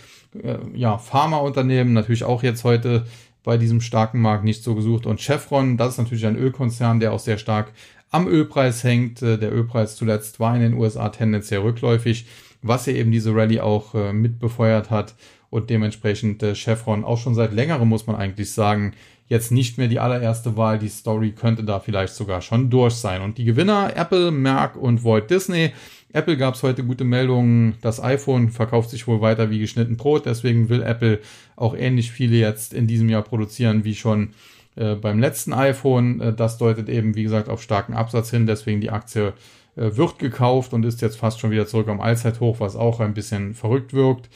äh, 0.41 0.59
ja, 0.75 0.99
Pharmaunternehmen, 0.99 1.93
natürlich 1.93 2.25
auch 2.25 2.45
jetzt 2.45 2.63
heute 2.63 3.07
bei 3.43 3.59
diesem 3.59 3.81
starken 3.81 4.21
Markt 4.21 4.45
nicht 4.45 4.63
so 4.63 4.75
gesucht. 4.75 5.05
Und 5.05 5.21
Chevron, 5.21 5.77
das 5.77 5.95
ist 5.95 5.99
natürlich 5.99 6.27
ein 6.27 6.37
Ölkonzern, 6.37 7.01
der 7.01 7.13
auch 7.13 7.19
sehr 7.19 7.39
stark 7.39 7.73
am 8.11 8.29
Ölpreis 8.29 8.85
hängt. 8.85 9.21
Äh, 9.21 9.37
der 9.37 9.53
Ölpreis 9.53 9.97
zuletzt 9.97 10.39
war 10.39 10.55
in 10.55 10.63
den 10.63 10.75
USA 10.75 11.09
tendenziell 11.09 11.61
rückläufig 11.61 12.27
was 12.65 12.87
ja 12.87 12.95
eben 12.95 13.13
diese 13.13 13.35
Rallye 13.35 13.61
auch 13.61 13.95
äh, 13.95 14.13
mitbefeuert 14.13 14.91
hat 14.91 15.15
und 15.51 15.71
dementsprechend 15.71 16.43
äh, 16.43 16.55
Chevron 16.55 17.05
auch 17.05 17.19
schon 17.19 17.35
seit 17.35 17.53
längerem, 17.53 17.89
muss 17.89 18.07
man 18.07 18.17
eigentlich 18.17 18.53
sagen, 18.53 18.95
jetzt 19.29 19.53
nicht 19.53 19.79
mehr 19.79 19.89
die 19.89 20.01
allererste 20.01 20.57
Wahl. 20.57 20.79
Die 20.79 20.89
Story 20.89 21.33
könnte 21.33 21.65
da 21.65 21.81
vielleicht 21.81 22.15
sogar 22.15 22.41
schon 22.41 22.71
durch 22.71 22.95
sein. 22.95 23.23
Und 23.23 23.39
die 23.39 23.45
Gewinner 23.45 23.93
Apple, 23.95 24.31
Merck 24.31 24.77
und 24.77 25.05
Walt 25.05 25.31
Disney. 25.31 25.73
Apple 26.13 26.37
gab 26.37 26.55
es 26.55 26.63
heute 26.63 26.85
gute 26.85 27.05
Meldungen. 27.05 27.75
Das 27.83 28.03
iPhone 28.03 28.51
verkauft 28.51 28.91
sich 28.91 29.07
wohl 29.07 29.21
weiter 29.21 29.51
wie 29.51 29.59
geschnitten 29.59 29.97
Brot. 29.97 30.27
Deswegen 30.27 30.69
will 30.69 30.83
Apple 30.83 31.21
auch 31.57 31.75
ähnlich 31.75 32.13
viele 32.13 32.37
jetzt 32.37 32.75
in 32.75 32.87
diesem 32.87 33.09
Jahr 33.09 33.23
produzieren 33.23 33.85
wie 33.85 33.95
schon 33.95 34.31
äh, 34.77 34.95
beim 34.95 35.19
letzten 35.19 35.53
iPhone. 35.53 36.21
Äh, 36.21 36.35
das 36.35 36.59
deutet 36.59 36.89
eben, 36.89 37.15
wie 37.15 37.23
gesagt, 37.23 37.49
auf 37.49 37.63
starken 37.63 37.95
Absatz 37.95 38.31
hin. 38.31 38.47
Deswegen 38.47 38.81
die 38.81 38.91
Aktie 38.91 39.33
wird 39.77 40.19
gekauft 40.19 40.73
und 40.73 40.85
ist 40.85 41.03
jetzt 41.03 41.19
fast 41.19 41.41
schon 41.41 41.51
wieder 41.51 41.67
zurück 41.67 41.89
am 41.89 42.01
Allzeithoch, 42.01 42.61
was 42.61 42.77
auch 42.77 43.01
ein 43.01 43.15
bisschen 43.15 43.55
verrückt 43.55 43.93
wirkt. 43.93 44.29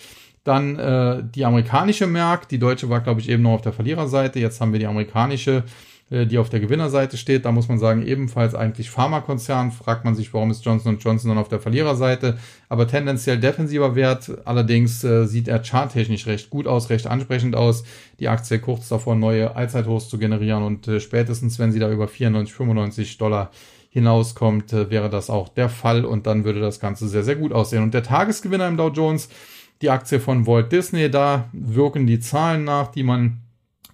Dann 0.48 0.78
äh, 0.78 1.22
die 1.34 1.44
amerikanische 1.44 2.06
Merck, 2.06 2.48
die 2.48 2.58
deutsche 2.58 2.88
war, 2.88 3.00
glaube 3.00 3.20
ich, 3.20 3.28
eben 3.28 3.42
noch 3.42 3.52
auf 3.52 3.60
der 3.60 3.74
Verliererseite. 3.74 4.40
Jetzt 4.40 4.62
haben 4.62 4.72
wir 4.72 4.78
die 4.78 4.86
amerikanische, 4.86 5.64
äh, 6.10 6.24
die 6.24 6.38
auf 6.38 6.48
der 6.48 6.60
Gewinnerseite 6.60 7.18
steht. 7.18 7.44
Da 7.44 7.52
muss 7.52 7.68
man 7.68 7.78
sagen, 7.78 8.06
ebenfalls 8.06 8.54
eigentlich 8.54 8.88
Pharmakonzern. 8.88 9.72
Fragt 9.72 10.06
man 10.06 10.14
sich, 10.14 10.32
warum 10.32 10.50
ist 10.50 10.64
Johnson 10.64 10.96
Johnson 10.98 11.28
dann 11.28 11.36
auf 11.36 11.50
der 11.50 11.60
Verliererseite? 11.60 12.38
Aber 12.70 12.88
tendenziell 12.88 13.38
defensiver 13.38 13.94
Wert. 13.94 14.30
Allerdings 14.46 15.04
äh, 15.04 15.26
sieht 15.26 15.48
er 15.48 15.62
charttechnisch 15.62 16.26
recht 16.26 16.48
gut 16.48 16.66
aus, 16.66 16.88
recht 16.88 17.06
ansprechend 17.06 17.54
aus. 17.54 17.84
Die 18.18 18.28
Aktie 18.28 18.58
kurz 18.58 18.88
davor, 18.88 19.16
neue 19.16 19.54
Allzeithochs 19.54 20.08
zu 20.08 20.16
generieren 20.16 20.62
und 20.62 20.88
äh, 20.88 20.98
spätestens, 20.98 21.58
wenn 21.58 21.72
sie 21.72 21.78
da 21.78 21.90
über 21.90 22.08
94, 22.08 22.54
95 22.54 23.18
Dollar 23.18 23.50
hinauskommt, 23.98 24.72
äh, 24.72 24.90
wäre 24.90 25.10
das 25.10 25.30
auch 25.30 25.48
der 25.48 25.68
Fall 25.68 26.04
und 26.04 26.26
dann 26.26 26.44
würde 26.44 26.60
das 26.60 26.80
Ganze 26.80 27.08
sehr, 27.08 27.24
sehr 27.24 27.36
gut 27.36 27.52
aussehen. 27.52 27.82
Und 27.82 27.94
der 27.94 28.02
Tagesgewinner 28.02 28.68
im 28.68 28.76
Dow 28.76 28.88
Jones, 28.88 29.28
die 29.82 29.90
Aktie 29.90 30.20
von 30.20 30.46
Walt 30.46 30.72
Disney, 30.72 31.10
da 31.10 31.48
wirken 31.52 32.06
die 32.06 32.20
Zahlen 32.20 32.64
nach, 32.64 32.88
die 32.88 33.02
man 33.02 33.42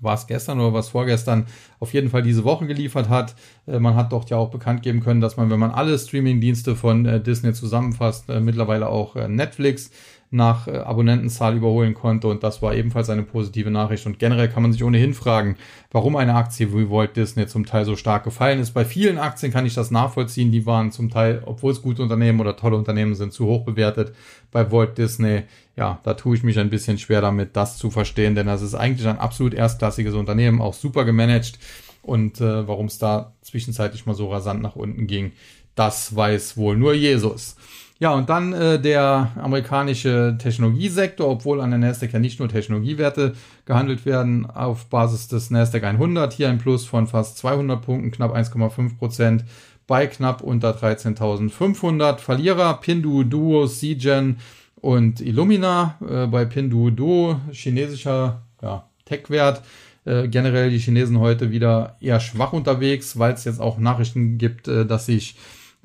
war 0.00 0.14
es 0.14 0.26
gestern 0.26 0.60
oder 0.60 0.74
was 0.74 0.90
vorgestern, 0.90 1.46
auf 1.80 1.94
jeden 1.94 2.10
Fall 2.10 2.22
diese 2.22 2.44
Woche 2.44 2.66
geliefert 2.66 3.08
hat. 3.08 3.34
Äh, 3.66 3.78
man 3.78 3.94
hat 3.94 4.12
doch 4.12 4.28
ja 4.28 4.36
auch 4.36 4.50
bekannt 4.50 4.82
geben 4.82 5.00
können, 5.00 5.20
dass 5.20 5.36
man, 5.36 5.50
wenn 5.50 5.58
man 5.58 5.70
alle 5.70 5.98
Streaming-Dienste 5.98 6.76
von 6.76 7.06
äh, 7.06 7.20
Disney 7.20 7.54
zusammenfasst, 7.54 8.28
mittlerweile 8.28 8.88
auch 8.88 9.14
Netflix 9.28 9.90
nach 10.34 10.66
äh, 10.66 10.78
Abonnentenzahl 10.78 11.56
überholen 11.56 11.94
konnte 11.94 12.26
und 12.28 12.42
das 12.42 12.60
war 12.60 12.74
ebenfalls 12.74 13.08
eine 13.08 13.22
positive 13.22 13.70
Nachricht. 13.70 14.04
Und 14.04 14.18
generell 14.18 14.48
kann 14.48 14.62
man 14.62 14.72
sich 14.72 14.82
ohnehin 14.82 15.14
fragen, 15.14 15.56
warum 15.92 16.16
eine 16.16 16.34
Aktie 16.34 16.74
wie 16.74 16.90
Walt 16.90 17.16
Disney 17.16 17.46
zum 17.46 17.64
Teil 17.64 17.84
so 17.84 17.94
stark 17.94 18.24
gefallen 18.24 18.58
ist. 18.58 18.72
Bei 18.72 18.84
vielen 18.84 19.18
Aktien 19.18 19.52
kann 19.52 19.64
ich 19.64 19.74
das 19.74 19.90
nachvollziehen, 19.90 20.50
die 20.50 20.66
waren 20.66 20.90
zum 20.90 21.08
Teil, 21.08 21.42
obwohl 21.46 21.72
es 21.72 21.82
gute 21.82 22.02
Unternehmen 22.02 22.40
oder 22.40 22.56
tolle 22.56 22.76
Unternehmen 22.76 23.14
sind, 23.14 23.32
zu 23.32 23.46
hoch 23.46 23.64
bewertet. 23.64 24.12
Bei 24.50 24.70
Walt 24.72 24.98
Disney, 24.98 25.44
ja, 25.76 26.00
da 26.02 26.14
tue 26.14 26.36
ich 26.36 26.42
mich 26.42 26.58
ein 26.58 26.70
bisschen 26.70 26.98
schwer 26.98 27.20
damit, 27.20 27.56
das 27.56 27.78
zu 27.78 27.90
verstehen, 27.90 28.34
denn 28.34 28.46
das 28.46 28.62
ist 28.62 28.74
eigentlich 28.74 29.06
ein 29.06 29.18
absolut 29.18 29.54
erstklassiges 29.54 30.14
Unternehmen, 30.14 30.60
auch 30.60 30.74
super 30.74 31.04
gemanagt. 31.04 31.58
Und 32.02 32.40
äh, 32.40 32.68
warum 32.68 32.86
es 32.86 32.98
da 32.98 33.32
zwischenzeitlich 33.40 34.04
mal 34.04 34.14
so 34.14 34.30
rasant 34.30 34.60
nach 34.60 34.76
unten 34.76 35.06
ging, 35.06 35.32
das 35.74 36.14
weiß 36.14 36.56
wohl 36.56 36.76
nur 36.76 36.92
Jesus. 36.92 37.56
Ja, 38.04 38.12
und 38.12 38.28
dann 38.28 38.52
äh, 38.52 38.78
der 38.78 39.30
amerikanische 39.40 40.36
Technologiesektor, 40.38 41.26
obwohl 41.26 41.62
an 41.62 41.70
der 41.70 41.78
Nasdaq 41.78 42.12
ja 42.12 42.18
nicht 42.18 42.38
nur 42.38 42.50
Technologiewerte 42.50 43.32
gehandelt 43.64 44.04
werden, 44.04 44.44
auf 44.44 44.90
Basis 44.90 45.28
des 45.28 45.50
Nasdaq 45.50 45.84
100 45.84 46.34
hier 46.34 46.50
ein 46.50 46.58
Plus 46.58 46.84
von 46.84 47.06
fast 47.06 47.38
200 47.38 47.80
Punkten, 47.80 48.10
knapp 48.10 48.36
1,5 48.36 48.98
Prozent 48.98 49.46
bei 49.86 50.06
knapp 50.06 50.42
unter 50.42 50.72
13.500. 50.76 52.18
Verlierer 52.18 52.74
Pinduoduo, 52.74 53.66
CGen 53.66 54.36
und 54.82 55.22
Illumina. 55.22 55.96
Äh, 56.06 56.26
bei 56.26 56.44
Pinduoduo 56.44 57.40
chinesischer 57.52 58.42
ja, 58.60 58.84
Tech-Wert 59.06 59.62
Äh, 60.06 60.28
generell 60.28 60.68
die 60.68 60.78
Chinesen 60.78 61.18
heute 61.20 61.50
wieder 61.50 61.96
eher 61.98 62.20
schwach 62.20 62.52
unterwegs, 62.52 63.18
weil 63.18 63.32
es 63.32 63.44
jetzt 63.44 63.62
auch 63.62 63.78
Nachrichten 63.78 64.36
gibt, 64.36 64.68
äh, 64.68 64.84
dass 64.84 65.06
sich 65.06 65.36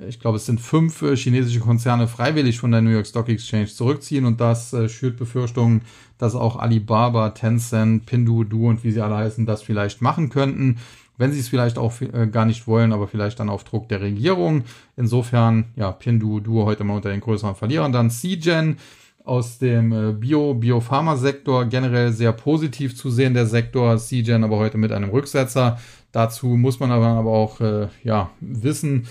ich 0.08 0.20
glaube, 0.20 0.38
es 0.38 0.46
sind 0.46 0.62
fünf 0.62 1.02
äh, 1.02 1.16
chinesische 1.16 1.60
Konzerne 1.60 2.08
freiwillig 2.08 2.60
von 2.60 2.72
der 2.72 2.82
New 2.82 2.90
York 2.90 3.08
Stock 3.08 3.30
Exchange 3.30 3.68
zurückziehen 3.68 4.26
und 4.26 4.40
das 4.40 4.74
äh, 4.74 4.88
schürt 4.88 5.18
Befürchtungen, 5.18 5.82
dass 6.18 6.36
auch 6.36 6.58
Alibaba, 6.58 7.30
Tencent, 7.30 8.06
Pinduoduo 8.06 8.70
und 8.70 8.84
wie 8.84 8.92
sie 8.92 9.02
alle 9.02 9.18
heißen, 9.18 9.46
das 9.46 9.62
vielleicht 9.62 10.02
machen 10.02 10.30
könnten, 10.30 10.78
wenn 11.18 11.32
sie 11.32 11.40
es 11.40 11.50
vielleicht 11.50 11.78
auch 11.78 11.94
äh, 12.02 12.28
gar 12.28 12.46
nicht 12.46 12.68
wollen, 12.68 12.94
aber 12.94 13.08
vielleicht 13.08 13.40
dann 13.40 13.50
auf 13.50 13.64
Druck 13.64 13.90
der 13.90 14.02
Regierung. 14.02 14.64
Insofern, 14.96 15.66
ja, 15.76 15.92
Pinduoduo 15.92 16.66
heute 16.66 16.84
mal 16.84 16.96
unter 16.96 17.10
den 17.10 17.22
größeren 17.22 17.56
Verlierern. 17.56 17.92
Dann 17.92 18.10
CGen 18.10 18.78
aus 19.26 19.60
dem 19.60 19.92
äh, 19.92 20.14
Bio, 20.14 20.54
Biopharma-Sektor 20.54 21.66
generell 21.66 22.12
sehr 22.14 22.32
positiv 22.32 22.96
zu 22.96 23.12
sehen, 23.12 23.34
der 23.34 23.46
Sektor 23.46 23.98
CGen 23.98 24.44
aber 24.44 24.58
heute 24.58 24.78
mit 24.78 24.92
einem 24.92 25.10
Rücksetzer. 25.10 25.78
Dazu 26.12 26.48
muss 26.48 26.80
man 26.80 26.92
aber, 26.92 27.30
auch 27.30 27.62
äh, 27.62 27.88
ja, 28.04 28.32
wissen, 28.40 29.08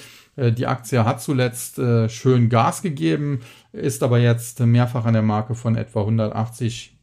die 0.53 0.67
Aktie 0.67 1.05
hat 1.05 1.21
zuletzt 1.21 1.79
äh, 1.79 2.09
schön 2.09 2.49
Gas 2.49 2.83
gegeben, 2.83 3.41
ist 3.73 4.03
aber 4.03 4.19
jetzt 4.19 4.61
mehrfach 4.61 5.05
an 5.05 5.15
der 5.15 5.23
Marke 5.23 5.55
von 5.55 5.77
etwa 5.77 6.01
180 6.01 6.99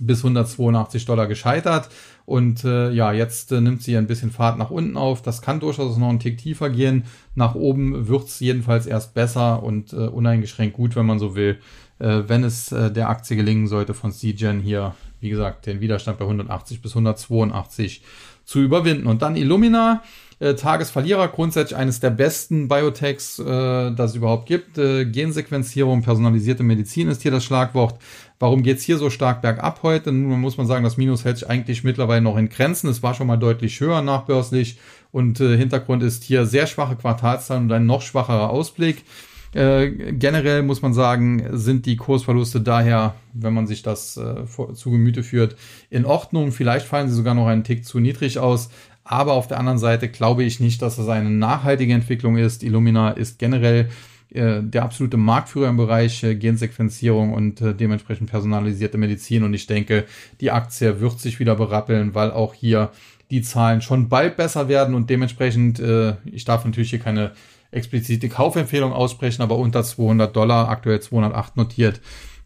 bis 0.00 0.18
182 0.18 1.04
Dollar 1.04 1.26
gescheitert. 1.26 1.88
Und 2.24 2.64
äh, 2.64 2.90
ja, 2.90 3.12
jetzt 3.12 3.52
äh, 3.52 3.60
nimmt 3.60 3.82
sie 3.82 3.96
ein 3.96 4.06
bisschen 4.06 4.30
Fahrt 4.30 4.58
nach 4.58 4.70
unten 4.70 4.96
auf. 4.96 5.22
Das 5.22 5.42
kann 5.42 5.60
durchaus 5.60 5.96
noch 5.98 6.08
einen 6.08 6.20
Tick 6.20 6.38
tiefer 6.38 6.70
gehen. 6.70 7.04
Nach 7.34 7.54
oben 7.54 8.08
wird's 8.08 8.40
jedenfalls 8.40 8.86
erst 8.86 9.14
besser 9.14 9.62
und 9.62 9.92
äh, 9.92 9.96
uneingeschränkt 9.96 10.76
gut, 10.76 10.96
wenn 10.96 11.06
man 11.06 11.18
so 11.18 11.34
will, 11.34 11.58
äh, 12.00 12.28
wenn 12.28 12.44
es 12.44 12.72
äh, 12.72 12.90
der 12.90 13.08
Aktie 13.08 13.36
gelingen 13.36 13.68
sollte 13.68 13.94
von 13.94 14.12
CGen 14.12 14.60
hier, 14.60 14.94
wie 15.20 15.30
gesagt, 15.30 15.66
den 15.66 15.80
Widerstand 15.80 16.18
bei 16.18 16.24
180 16.24 16.82
bis 16.82 16.92
182 16.92 18.02
zu 18.44 18.60
überwinden. 18.60 19.06
Und 19.06 19.22
dann 19.22 19.36
Illumina 19.36 20.02
äh, 20.40 20.54
Tagesverlierer, 20.54 21.28
grundsätzlich 21.28 21.78
eines 21.78 22.00
der 22.00 22.10
besten 22.10 22.66
Biotechs, 22.66 23.38
äh, 23.38 23.44
das 23.92 24.12
es 24.12 24.16
überhaupt 24.16 24.46
gibt. 24.46 24.78
Äh, 24.78 25.04
Gensequenzierung, 25.04 26.02
personalisierte 26.02 26.62
Medizin 26.62 27.08
ist 27.08 27.22
hier 27.22 27.30
das 27.30 27.44
Schlagwort. 27.44 28.00
Warum 28.38 28.62
geht's 28.62 28.82
hier 28.82 28.96
so 28.96 29.10
stark 29.10 29.42
bergab 29.42 29.82
heute? 29.82 30.12
Nun 30.12 30.40
muss 30.40 30.56
man 30.56 30.66
sagen, 30.66 30.82
das 30.82 30.96
Minus 30.96 31.26
hält 31.26 31.36
sich 31.36 31.48
eigentlich 31.50 31.84
mittlerweile 31.84 32.22
noch 32.22 32.38
in 32.38 32.48
Grenzen. 32.48 32.88
Es 32.88 33.02
war 33.02 33.12
schon 33.12 33.26
mal 33.26 33.36
deutlich 33.36 33.78
höher 33.80 34.00
nachbörslich 34.00 34.78
und 35.12 35.40
äh, 35.40 35.58
Hintergrund 35.58 36.02
ist 36.02 36.24
hier 36.24 36.46
sehr 36.46 36.66
schwache 36.66 36.96
Quartalszahlen 36.96 37.64
und 37.64 37.72
ein 37.72 37.84
noch 37.84 38.00
schwacherer 38.00 38.48
Ausblick. 38.48 39.04
Äh, 39.52 40.12
generell 40.12 40.62
muss 40.62 40.80
man 40.80 40.94
sagen, 40.94 41.44
sind 41.52 41.84
die 41.86 41.96
Kursverluste 41.96 42.60
daher, 42.60 43.14
wenn 43.32 43.52
man 43.52 43.66
sich 43.66 43.82
das 43.82 44.16
äh, 44.16 44.46
vor, 44.46 44.74
zu 44.74 44.90
Gemüte 44.90 45.22
führt, 45.22 45.56
in 45.90 46.04
Ordnung. 46.04 46.52
Vielleicht 46.52 46.86
fallen 46.86 47.08
sie 47.08 47.14
sogar 47.14 47.34
noch 47.34 47.48
einen 47.48 47.64
Tick 47.64 47.84
zu 47.84 47.98
niedrig 47.98 48.38
aus. 48.38 48.70
Aber 49.02 49.32
auf 49.32 49.48
der 49.48 49.58
anderen 49.58 49.78
Seite 49.78 50.08
glaube 50.08 50.44
ich 50.44 50.60
nicht, 50.60 50.82
dass 50.82 50.96
das 50.96 51.08
eine 51.08 51.30
nachhaltige 51.30 51.92
Entwicklung 51.92 52.36
ist. 52.36 52.62
Illumina 52.62 53.10
ist 53.10 53.40
generell 53.40 53.88
äh, 54.32 54.62
der 54.62 54.84
absolute 54.84 55.16
Marktführer 55.16 55.68
im 55.68 55.76
Bereich 55.76 56.22
äh, 56.22 56.36
Gensequenzierung 56.36 57.32
und 57.32 57.60
dementsprechend 57.60 58.30
personalisierte 58.30 58.98
Medizin. 58.98 59.42
Und 59.42 59.52
ich 59.52 59.66
denke, 59.66 60.04
die 60.40 60.52
Aktie 60.52 61.00
wird 61.00 61.18
sich 61.18 61.40
wieder 61.40 61.56
berappeln, 61.56 62.14
weil 62.14 62.30
auch 62.30 62.54
hier 62.54 62.90
die 63.32 63.42
Zahlen 63.42 63.82
schon 63.82 64.08
bald 64.08 64.36
besser 64.36 64.68
werden 64.68 64.94
und 64.94 65.08
dementsprechend, 65.08 65.80
ich 66.24 66.44
darf 66.44 66.64
natürlich 66.64 66.90
hier 66.90 66.98
keine 66.98 67.30
explizite 67.70 68.28
Kaufempfehlung 68.28 68.92
aussprechen, 68.92 69.42
aber 69.42 69.56
unter 69.56 69.82
200 69.82 70.34
Dollar, 70.34 70.68
aktuell 70.68 71.00
208 71.00 71.56
notiert, 71.56 72.00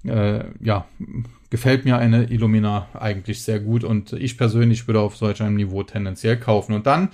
äh, 0.04 0.44
ja, 0.60 0.86
gefällt 1.50 1.84
mir 1.84 1.98
eine 1.98 2.24
Illumina 2.24 2.88
eigentlich 2.94 3.42
sehr 3.42 3.60
gut 3.60 3.84
und 3.84 4.12
ich 4.12 4.36
persönlich 4.36 4.86
würde 4.86 5.00
auf 5.00 5.16
solch 5.16 5.40
einem 5.40 5.56
Niveau 5.56 5.82
tendenziell 5.82 6.36
kaufen. 6.36 6.74
Und 6.74 6.86
dann 6.86 7.10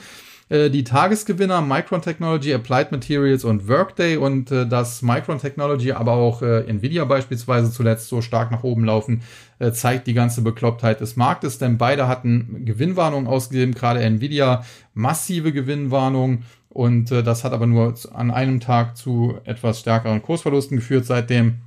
äh, 0.50 0.68
die 0.68 0.82
Tagesgewinner 0.82 1.62
Micron 1.62 2.02
Technology, 2.02 2.52
Applied 2.52 2.90
Materials 2.90 3.44
und 3.44 3.68
Workday 3.68 4.16
und 4.16 4.50
äh, 4.50 4.66
dass 4.66 5.00
Micron 5.00 5.38
Technology, 5.38 5.92
aber 5.92 6.12
auch 6.12 6.42
äh, 6.42 6.62
Nvidia 6.62 7.04
beispielsweise 7.04 7.70
zuletzt 7.70 8.08
so 8.08 8.20
stark 8.20 8.50
nach 8.50 8.64
oben 8.64 8.84
laufen, 8.84 9.22
äh, 9.60 9.70
zeigt 9.70 10.08
die 10.08 10.14
ganze 10.14 10.42
Beklopptheit 10.42 11.00
des 11.00 11.16
Marktes, 11.16 11.58
denn 11.58 11.78
beide 11.78 12.08
hatten 12.08 12.64
Gewinnwarnungen 12.64 13.28
ausgegeben, 13.28 13.74
gerade 13.74 14.00
Nvidia 14.00 14.64
massive 14.92 15.52
Gewinnwarnungen 15.52 16.44
und 16.70 17.10
äh, 17.10 17.22
das 17.22 17.44
hat 17.44 17.52
aber 17.52 17.66
nur 17.66 17.94
an 18.12 18.30
einem 18.30 18.60
Tag 18.60 18.96
zu 18.96 19.38
etwas 19.44 19.80
stärkeren 19.80 20.22
Kursverlusten 20.22 20.78
geführt. 20.78 21.04
Seitdem 21.04 21.58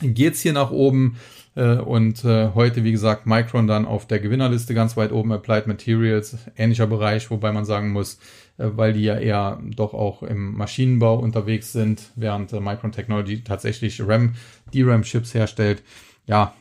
geht's 0.00 0.40
hier 0.40 0.52
nach 0.52 0.70
oben. 0.70 1.16
Äh, 1.58 1.78
und 1.78 2.24
äh, 2.24 2.50
heute, 2.54 2.84
wie 2.84 2.92
gesagt, 2.92 3.26
Micron 3.26 3.66
dann 3.66 3.84
auf 3.84 4.06
der 4.06 4.20
Gewinnerliste 4.20 4.74
ganz 4.74 4.96
weit 4.96 5.10
oben, 5.10 5.32
Applied 5.32 5.66
Materials, 5.66 6.36
ähnlicher 6.56 6.86
Bereich, 6.86 7.30
wobei 7.32 7.50
man 7.50 7.64
sagen 7.64 7.90
muss, 7.90 8.20
äh, 8.58 8.68
weil 8.76 8.92
die 8.92 9.02
ja 9.02 9.18
eher 9.18 9.60
doch 9.74 9.92
auch 9.92 10.22
im 10.22 10.56
Maschinenbau 10.56 11.18
unterwegs 11.18 11.72
sind, 11.72 12.12
während 12.14 12.52
Micron 12.52 12.92
Technology 12.92 13.42
tatsächlich 13.42 14.00
RAM, 14.06 14.34
DRAM-Chips 14.72 15.34
herstellt. 15.34 15.82
Ja, 16.26 16.54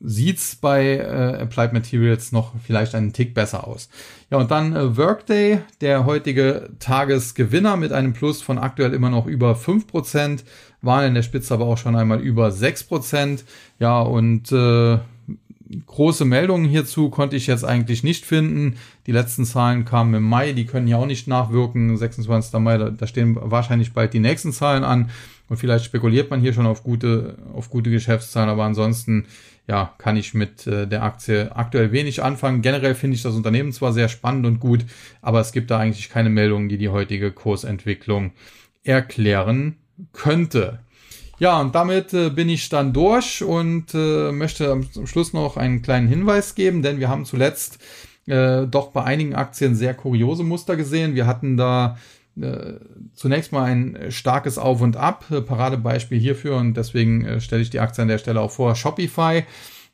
sieht's 0.00 0.56
bei 0.56 0.96
äh, 0.96 1.42
Applied 1.42 1.72
Materials 1.72 2.30
noch 2.30 2.52
vielleicht 2.62 2.94
einen 2.94 3.12
Tick 3.12 3.32
besser 3.32 3.66
aus. 3.66 3.88
Ja, 4.30 4.38
und 4.38 4.50
dann 4.50 4.76
äh, 4.76 4.96
Workday, 4.96 5.60
der 5.80 6.04
heutige 6.04 6.70
Tagesgewinner 6.78 7.76
mit 7.76 7.92
einem 7.92 8.12
Plus 8.12 8.42
von 8.42 8.58
aktuell 8.58 8.92
immer 8.92 9.10
noch 9.10 9.26
über 9.26 9.56
fünf 9.56 9.86
Prozent 9.86 10.44
waren 10.82 11.06
in 11.06 11.14
der 11.14 11.22
Spitze 11.22 11.54
aber 11.54 11.64
auch 11.64 11.78
schon 11.78 11.96
einmal 11.96 12.20
über 12.20 12.50
sechs 12.50 12.84
Prozent. 12.84 13.44
Ja, 13.78 14.00
und 14.00 14.52
äh, 14.52 14.98
große 15.86 16.24
Meldungen 16.24 16.68
hierzu 16.68 17.08
konnte 17.10 17.36
ich 17.36 17.46
jetzt 17.46 17.64
eigentlich 17.64 18.04
nicht 18.04 18.24
finden. 18.24 18.76
Die 19.06 19.12
letzten 19.12 19.44
Zahlen 19.44 19.84
kamen 19.84 20.14
im 20.14 20.22
Mai, 20.22 20.52
die 20.52 20.66
können 20.66 20.88
ja 20.88 20.98
auch 20.98 21.06
nicht 21.06 21.26
nachwirken. 21.26 21.96
26. 21.96 22.52
Mai, 22.60 22.78
da, 22.78 22.90
da 22.90 23.06
stehen 23.06 23.36
wahrscheinlich 23.40 23.92
bald 23.92 24.12
die 24.12 24.20
nächsten 24.20 24.52
Zahlen 24.52 24.84
an. 24.84 25.10
Und 25.48 25.56
vielleicht 25.58 25.84
spekuliert 25.84 26.30
man 26.30 26.40
hier 26.40 26.52
schon 26.52 26.66
auf 26.66 26.82
gute, 26.82 27.38
auf 27.54 27.70
gute 27.70 27.90
Geschäftszahlen, 27.90 28.50
aber 28.50 28.64
ansonsten 28.64 29.26
ja, 29.68 29.94
kann 29.98 30.16
ich 30.16 30.34
mit 30.34 30.66
äh, 30.66 30.86
der 30.86 31.02
Aktie 31.02 31.54
aktuell 31.54 31.92
wenig 31.92 32.22
anfangen. 32.22 32.62
Generell 32.62 32.94
finde 32.94 33.16
ich 33.16 33.22
das 33.22 33.34
Unternehmen 33.34 33.72
zwar 33.72 33.92
sehr 33.92 34.08
spannend 34.08 34.46
und 34.46 34.60
gut, 34.60 34.84
aber 35.22 35.40
es 35.40 35.52
gibt 35.52 35.70
da 35.70 35.78
eigentlich 35.78 36.08
keine 36.08 36.30
Meldungen, 36.30 36.68
die 36.68 36.78
die 36.78 36.88
heutige 36.88 37.32
Kursentwicklung 37.32 38.32
erklären 38.84 39.76
könnte. 40.12 40.80
Ja, 41.38 41.60
und 41.60 41.74
damit 41.74 42.14
äh, 42.14 42.30
bin 42.30 42.48
ich 42.48 42.68
dann 42.68 42.92
durch 42.92 43.42
und 43.42 43.92
äh, 43.92 44.32
möchte 44.32 44.70
am 44.70 44.88
Schluss 45.06 45.32
noch 45.32 45.56
einen 45.56 45.82
kleinen 45.82 46.08
Hinweis 46.08 46.54
geben, 46.54 46.82
denn 46.82 46.98
wir 46.98 47.08
haben 47.08 47.26
zuletzt 47.26 47.78
äh, 48.26 48.66
doch 48.66 48.88
bei 48.88 49.04
einigen 49.04 49.34
Aktien 49.34 49.74
sehr 49.74 49.94
kuriose 49.94 50.44
Muster 50.44 50.76
gesehen. 50.76 51.14
Wir 51.14 51.26
hatten 51.26 51.56
da 51.56 51.98
zunächst 53.14 53.52
mal 53.52 53.64
ein 53.64 54.10
starkes 54.10 54.58
Auf 54.58 54.82
und 54.82 54.96
Ab, 54.96 55.24
äh, 55.30 55.40
Paradebeispiel 55.40 56.18
hierfür 56.18 56.56
und 56.56 56.76
deswegen 56.76 57.24
äh, 57.24 57.40
stelle 57.40 57.62
ich 57.62 57.70
die 57.70 57.80
Aktie 57.80 58.02
an 58.02 58.08
der 58.08 58.18
Stelle 58.18 58.40
auch 58.40 58.50
vor. 58.50 58.74
Shopify, 58.74 59.44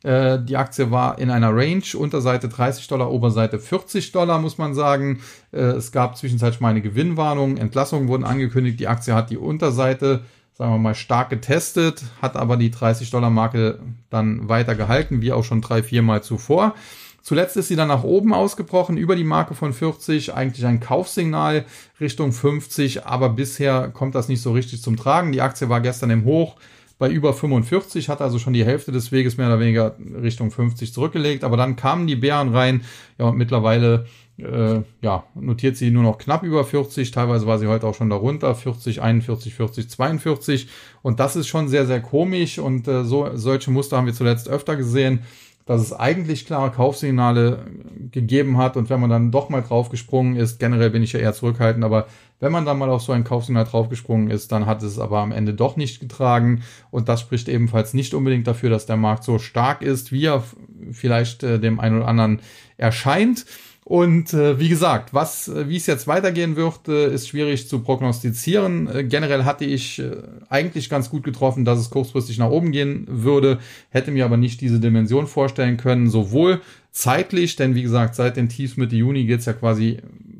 äh, 0.03 0.39
die 0.39 0.57
Aktie 0.57 0.91
war 0.91 1.19
in 1.19 1.29
einer 1.29 1.55
Range, 1.55 1.83
Unterseite 1.95 2.49
30 2.49 2.87
Dollar, 2.87 3.11
Oberseite 3.11 3.59
40 3.59 4.11
Dollar, 4.11 4.39
muss 4.39 4.57
man 4.57 4.73
sagen. 4.73 5.21
Äh, 5.51 5.61
es 5.61 5.91
gab 5.93 6.17
zwischenzeitlich 6.17 6.59
mal 6.59 6.69
eine 6.69 6.81
Gewinnwarnung, 6.81 7.57
Entlassungen 7.57 8.09
wurden 8.09 8.25
angekündigt, 8.25 8.79
die 8.79 8.87
Aktie 8.87 9.13
hat 9.13 9.29
die 9.29 9.37
Unterseite 9.37 10.21
sagen 10.55 10.71
wir 10.71 10.77
mal, 10.77 10.93
stark 10.93 11.31
getestet, 11.31 12.03
hat 12.21 12.35
aber 12.35 12.57
die 12.57 12.69
30 12.69 13.09
Dollar 13.09 13.31
Marke 13.31 13.79
dann 14.11 14.49
weiter 14.49 14.75
gehalten, 14.75 15.21
wie 15.21 15.31
auch 15.31 15.43
schon 15.43 15.61
drei, 15.61 15.81
vier 15.81 16.03
Mal 16.03 16.21
zuvor. 16.21 16.75
Zuletzt 17.23 17.55
ist 17.55 17.69
sie 17.69 17.77
dann 17.77 17.87
nach 17.87 18.03
oben 18.03 18.33
ausgebrochen, 18.33 18.97
über 18.97 19.15
die 19.15 19.23
Marke 19.23 19.55
von 19.55 19.71
40, 19.71 20.33
eigentlich 20.33 20.65
ein 20.65 20.81
Kaufsignal 20.81 21.63
Richtung 22.01 22.33
50, 22.33 23.05
aber 23.05 23.29
bisher 23.29 23.87
kommt 23.93 24.13
das 24.13 24.27
nicht 24.27 24.41
so 24.41 24.51
richtig 24.51 24.81
zum 24.81 24.97
Tragen. 24.97 25.31
Die 25.31 25.39
Aktie 25.41 25.69
war 25.69 25.79
gestern 25.79 26.09
im 26.09 26.25
Hoch 26.25 26.57
bei 26.99 27.09
über 27.09 27.33
45, 27.33 28.09
hat 28.09 28.21
also 28.21 28.39
schon 28.39 28.51
die 28.51 28.65
Hälfte 28.65 28.91
des 28.91 29.13
Weges 29.13 29.37
mehr 29.37 29.47
oder 29.47 29.61
weniger 29.61 29.95
Richtung 30.21 30.51
50 30.51 30.93
zurückgelegt, 30.93 31.45
aber 31.45 31.55
dann 31.55 31.77
kamen 31.77 32.07
die 32.07 32.17
Bären 32.17 32.53
rein, 32.53 32.81
ja, 33.17 33.27
und 33.27 33.37
mittlerweile 33.37 34.05
äh, 34.37 34.81
ja, 35.01 35.23
notiert 35.33 35.77
sie 35.77 35.91
nur 35.91 36.03
noch 36.03 36.17
knapp 36.17 36.43
über 36.43 36.65
40, 36.65 37.11
teilweise 37.11 37.47
war 37.47 37.57
sie 37.57 37.67
heute 37.67 37.87
auch 37.87 37.95
schon 37.95 38.09
darunter, 38.09 38.53
40, 38.53 39.01
41, 39.01 39.53
40, 39.53 39.89
42 39.89 40.67
und 41.01 41.21
das 41.21 41.37
ist 41.37 41.47
schon 41.47 41.69
sehr, 41.69 41.85
sehr 41.85 42.01
komisch. 42.01 42.59
Und 42.59 42.87
äh, 42.87 43.03
so, 43.03 43.29
solche 43.35 43.71
Muster 43.71 43.97
haben 43.97 44.07
wir 44.07 44.13
zuletzt 44.13 44.49
öfter 44.49 44.75
gesehen 44.75 45.21
dass 45.65 45.81
es 45.81 45.93
eigentlich 45.93 46.45
klare 46.45 46.71
Kaufsignale 46.71 47.65
gegeben 48.11 48.57
hat 48.57 48.75
und 48.75 48.89
wenn 48.89 48.99
man 48.99 49.09
dann 49.09 49.31
doch 49.31 49.49
mal 49.49 49.61
draufgesprungen 49.61 50.35
ist, 50.35 50.59
generell 50.59 50.89
bin 50.89 51.03
ich 51.03 51.13
ja 51.13 51.19
eher 51.19 51.33
zurückhaltend, 51.33 51.85
aber 51.85 52.07
wenn 52.39 52.51
man 52.51 52.65
dann 52.65 52.77
mal 52.77 52.89
auf 52.89 53.01
so 53.01 53.13
ein 53.13 53.23
Kaufsignal 53.23 53.63
draufgesprungen 53.63 54.29
ist, 54.29 54.51
dann 54.51 54.65
hat 54.65 54.83
es 54.83 54.99
aber 54.99 55.19
am 55.19 55.31
Ende 55.31 55.53
doch 55.53 55.77
nicht 55.77 56.01
getragen 56.01 56.63
und 56.91 57.07
das 57.07 57.21
spricht 57.21 57.47
ebenfalls 57.47 57.93
nicht 57.93 58.13
unbedingt 58.13 58.47
dafür, 58.47 58.69
dass 58.69 58.85
der 58.85 58.97
Markt 58.97 59.23
so 59.23 59.39
stark 59.39 59.81
ist, 59.81 60.11
wie 60.11 60.25
er 60.25 60.43
vielleicht 60.91 61.43
äh, 61.43 61.59
dem 61.59 61.79
einen 61.79 61.97
oder 61.97 62.07
anderen 62.07 62.41
erscheint. 62.77 63.45
Und 63.85 64.33
äh, 64.33 64.59
wie 64.59 64.69
gesagt, 64.69 65.13
was, 65.13 65.49
äh, 65.49 65.67
wie 65.67 65.75
es 65.75 65.87
jetzt 65.87 66.07
weitergehen 66.07 66.55
wird, 66.55 66.87
äh, 66.87 67.13
ist 67.13 67.27
schwierig 67.27 67.67
zu 67.67 67.79
prognostizieren. 67.79 68.87
Äh, 68.87 69.03
generell 69.03 69.43
hatte 69.43 69.65
ich 69.65 69.99
äh, 69.99 70.15
eigentlich 70.49 70.89
ganz 70.89 71.09
gut 71.09 71.23
getroffen, 71.23 71.65
dass 71.65 71.79
es 71.79 71.89
kurzfristig 71.89 72.37
nach 72.37 72.49
oben 72.49 72.71
gehen 72.71 73.05
würde, 73.09 73.59
hätte 73.89 74.11
mir 74.11 74.25
aber 74.25 74.37
nicht 74.37 74.61
diese 74.61 74.79
Dimension 74.79 75.27
vorstellen 75.27 75.77
können, 75.77 76.09
sowohl 76.09 76.61
zeitlich, 76.91 77.55
denn 77.55 77.75
wie 77.75 77.83
gesagt, 77.83 78.15
seit 78.15 78.37
den 78.37 78.49
Tiefs 78.49 78.77
Mitte 78.77 78.95
Juni 78.95 79.25
geht's 79.25 79.45
ja 79.45 79.53
quasi 79.53 79.97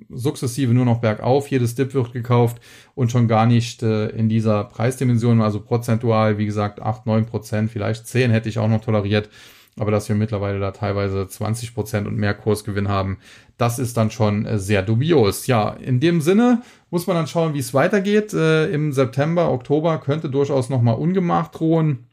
sukzessive 0.10 0.74
nur 0.74 0.86
noch 0.86 1.00
bergauf. 1.00 1.48
Jedes 1.48 1.76
Dip 1.76 1.94
wird 1.94 2.14
gekauft 2.14 2.62
und 2.96 3.12
schon 3.12 3.28
gar 3.28 3.46
nicht 3.46 3.84
äh, 3.84 4.08
in 4.10 4.30
dieser 4.30 4.64
Preisdimension, 4.64 5.42
also 5.42 5.60
prozentual, 5.60 6.38
wie 6.38 6.46
gesagt, 6.46 6.82
8, 6.82 7.06
9 7.06 7.26
Prozent, 7.26 7.72
vielleicht 7.72 8.08
10 8.08 8.32
hätte 8.32 8.50
ich 8.50 8.60
auch 8.60 8.70
noch 8.70 8.82
toleriert. 8.82 9.30
Aber 9.78 9.92
dass 9.92 10.08
wir 10.08 10.16
mittlerweile 10.16 10.60
da 10.60 10.72
teilweise 10.72 11.28
20 11.28 11.74
Prozent 11.74 12.08
und 12.08 12.16
mehr 12.16 12.34
Kursgewinn 12.34 12.90
haben, 12.90 13.18
das 13.58 13.80
ist 13.80 13.98
dann 13.98 14.12
schon 14.12 14.46
äh, 14.46 14.60
sehr 14.60 14.82
dubios. 14.84 15.48
Ja, 15.48 15.70
in 15.70 16.00
dem 16.00 16.22
Sinne 16.22 16.62
muss 16.90 17.08
man 17.08 17.16
dann 17.16 17.28
schauen, 17.28 17.54
wie 17.54 17.60
es 17.60 17.74
weitergeht. 17.74 18.34
Äh, 18.34 18.72
Im 18.72 18.92
September, 18.92 19.52
Oktober 19.52 19.98
könnte 20.00 20.30
durchaus 20.30 20.70
nochmal 20.70 20.96
ungemacht 20.96 21.60
drohen 21.60 22.08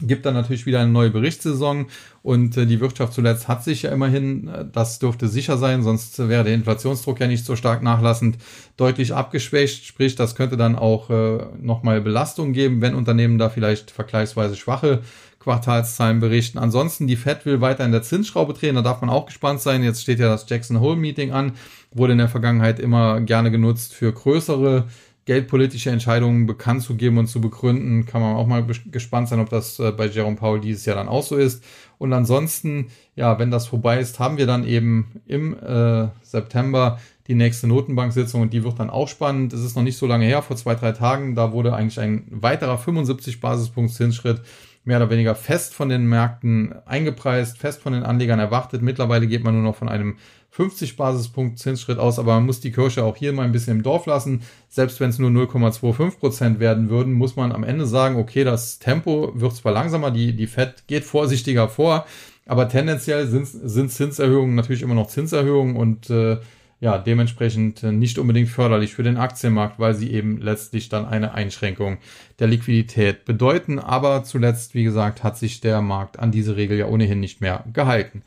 gibt 0.00 0.26
dann 0.26 0.34
natürlich 0.34 0.66
wieder 0.66 0.80
eine 0.80 0.90
neue 0.90 1.10
Berichtssaison 1.10 1.86
und 2.22 2.56
äh, 2.56 2.66
die 2.66 2.80
Wirtschaft 2.80 3.14
zuletzt 3.14 3.48
hat 3.48 3.64
sich 3.64 3.82
ja 3.82 3.90
immerhin, 3.90 4.48
äh, 4.48 4.64
das 4.70 4.98
dürfte 4.98 5.28
sicher 5.28 5.56
sein, 5.56 5.82
sonst 5.82 6.18
wäre 6.28 6.44
der 6.44 6.54
Inflationsdruck 6.54 7.20
ja 7.20 7.26
nicht 7.26 7.44
so 7.44 7.56
stark 7.56 7.82
nachlassend, 7.82 8.36
deutlich 8.76 9.14
abgeschwächt. 9.14 9.86
Sprich, 9.86 10.14
das 10.14 10.34
könnte 10.34 10.56
dann 10.56 10.76
auch 10.76 11.08
äh, 11.08 11.46
nochmal 11.60 12.00
Belastung 12.02 12.52
geben, 12.52 12.82
wenn 12.82 12.94
Unternehmen 12.94 13.38
da 13.38 13.48
vielleicht 13.48 13.90
vergleichsweise 13.90 14.56
schwache 14.56 15.02
Quartalszahlen 15.46 16.18
berichten. 16.18 16.58
Ansonsten, 16.58 17.06
die 17.06 17.14
Fed 17.14 17.46
will 17.46 17.60
weiter 17.60 17.84
in 17.84 17.92
der 17.92 18.02
Zinsschraube 18.02 18.52
drehen, 18.52 18.74
da 18.74 18.82
darf 18.82 19.00
man 19.00 19.10
auch 19.10 19.26
gespannt 19.26 19.60
sein. 19.60 19.84
Jetzt 19.84 20.02
steht 20.02 20.18
ja 20.18 20.28
das 20.28 20.44
Jackson 20.48 20.80
Hole 20.80 20.96
Meeting 20.96 21.30
an, 21.30 21.52
wurde 21.92 22.12
in 22.12 22.18
der 22.18 22.28
Vergangenheit 22.28 22.80
immer 22.80 23.20
gerne 23.20 23.52
genutzt 23.52 23.94
für 23.94 24.12
größere 24.12 24.86
geldpolitische 25.24 25.90
Entscheidungen 25.90 26.46
bekannt 26.46 26.82
zu 26.82 26.94
geben 26.94 27.18
und 27.18 27.26
zu 27.26 27.40
begründen, 27.40 28.06
kann 28.06 28.22
man 28.22 28.36
auch 28.36 28.46
mal 28.46 28.64
gespannt 28.90 29.28
sein, 29.28 29.40
ob 29.40 29.50
das 29.50 29.78
äh, 29.80 29.90
bei 29.90 30.06
Jerome 30.06 30.36
Powell 30.36 30.60
dieses 30.60 30.84
Jahr 30.84 30.96
dann 30.96 31.08
auch 31.08 31.24
so 31.24 31.36
ist. 31.36 31.64
Und 31.98 32.12
ansonsten, 32.12 32.88
ja, 33.16 33.38
wenn 33.38 33.50
das 33.50 33.66
vorbei 33.66 33.98
ist, 33.98 34.18
haben 34.20 34.38
wir 34.38 34.46
dann 34.46 34.64
eben 34.64 35.20
im 35.26 35.56
äh, 35.58 36.08
September 36.22 37.00
die 37.26 37.34
nächste 37.34 37.66
Notenbank-Sitzung 37.66 38.42
und 38.42 38.52
die 38.52 38.62
wird 38.62 38.78
dann 38.78 38.88
auch 38.88 39.08
spannend. 39.08 39.52
Es 39.52 39.62
ist 39.62 39.74
noch 39.74 39.82
nicht 39.82 39.98
so 39.98 40.06
lange 40.06 40.26
her, 40.26 40.42
vor 40.42 40.56
zwei, 40.56 40.76
drei 40.76 40.92
Tagen, 40.92 41.34
da 41.34 41.52
wurde 41.52 41.74
eigentlich 41.74 41.98
ein 41.98 42.26
weiterer 42.30 42.78
75 42.78 43.40
Basispunkt 43.40 43.94
Zinsschritt 43.94 44.42
mehr 44.86 44.98
oder 44.98 45.10
weniger 45.10 45.34
fest 45.34 45.74
von 45.74 45.88
den 45.88 46.06
Märkten 46.06 46.74
eingepreist, 46.86 47.58
fest 47.58 47.82
von 47.82 47.92
den 47.92 48.04
Anlegern 48.04 48.38
erwartet. 48.38 48.82
Mittlerweile 48.82 49.26
geht 49.26 49.42
man 49.42 49.54
nur 49.54 49.64
noch 49.64 49.76
von 49.76 49.88
einem 49.88 50.16
50 50.50 50.96
Basispunkt 50.96 51.58
Zinsschritt 51.58 51.98
aus, 51.98 52.18
aber 52.18 52.34
man 52.34 52.46
muss 52.46 52.60
die 52.60 52.70
Kirche 52.70 53.04
auch 53.04 53.16
hier 53.16 53.32
mal 53.32 53.42
ein 53.42 53.52
bisschen 53.52 53.76
im 53.76 53.82
Dorf 53.82 54.06
lassen. 54.06 54.42
Selbst 54.68 55.00
wenn 55.00 55.10
es 55.10 55.18
nur 55.18 55.28
0,25 55.30 56.18
Prozent 56.18 56.60
werden 56.60 56.88
würden, 56.88 57.12
muss 57.12 57.36
man 57.36 57.52
am 57.52 57.64
Ende 57.64 57.84
sagen, 57.84 58.16
okay, 58.16 58.44
das 58.44 58.78
Tempo 58.78 59.32
wird 59.34 59.56
zwar 59.56 59.72
langsamer, 59.72 60.12
die, 60.12 60.34
die 60.34 60.46
Fed 60.46 60.84
geht 60.86 61.04
vorsichtiger 61.04 61.68
vor, 61.68 62.06
aber 62.46 62.68
tendenziell 62.68 63.26
sind, 63.26 63.46
sind 63.46 63.90
Zinserhöhungen 63.90 64.54
natürlich 64.54 64.82
immer 64.82 64.94
noch 64.94 65.08
Zinserhöhungen 65.08 65.76
und 65.76 66.08
äh, 66.10 66.38
ja, 66.78 66.98
dementsprechend 66.98 67.82
nicht 67.82 68.18
unbedingt 68.18 68.48
förderlich 68.48 68.94
für 68.94 69.02
den 69.02 69.16
Aktienmarkt, 69.16 69.78
weil 69.78 69.94
sie 69.94 70.12
eben 70.12 70.40
letztlich 70.40 70.90
dann 70.90 71.06
eine 71.06 71.32
Einschränkung 71.32 71.98
der 72.38 72.48
Liquidität 72.48 73.24
bedeuten. 73.24 73.78
Aber 73.78 74.24
zuletzt, 74.24 74.74
wie 74.74 74.84
gesagt, 74.84 75.24
hat 75.24 75.38
sich 75.38 75.60
der 75.60 75.80
Markt 75.80 76.18
an 76.18 76.32
diese 76.32 76.56
Regel 76.56 76.76
ja 76.76 76.86
ohnehin 76.86 77.20
nicht 77.20 77.40
mehr 77.40 77.64
gehalten. 77.72 78.22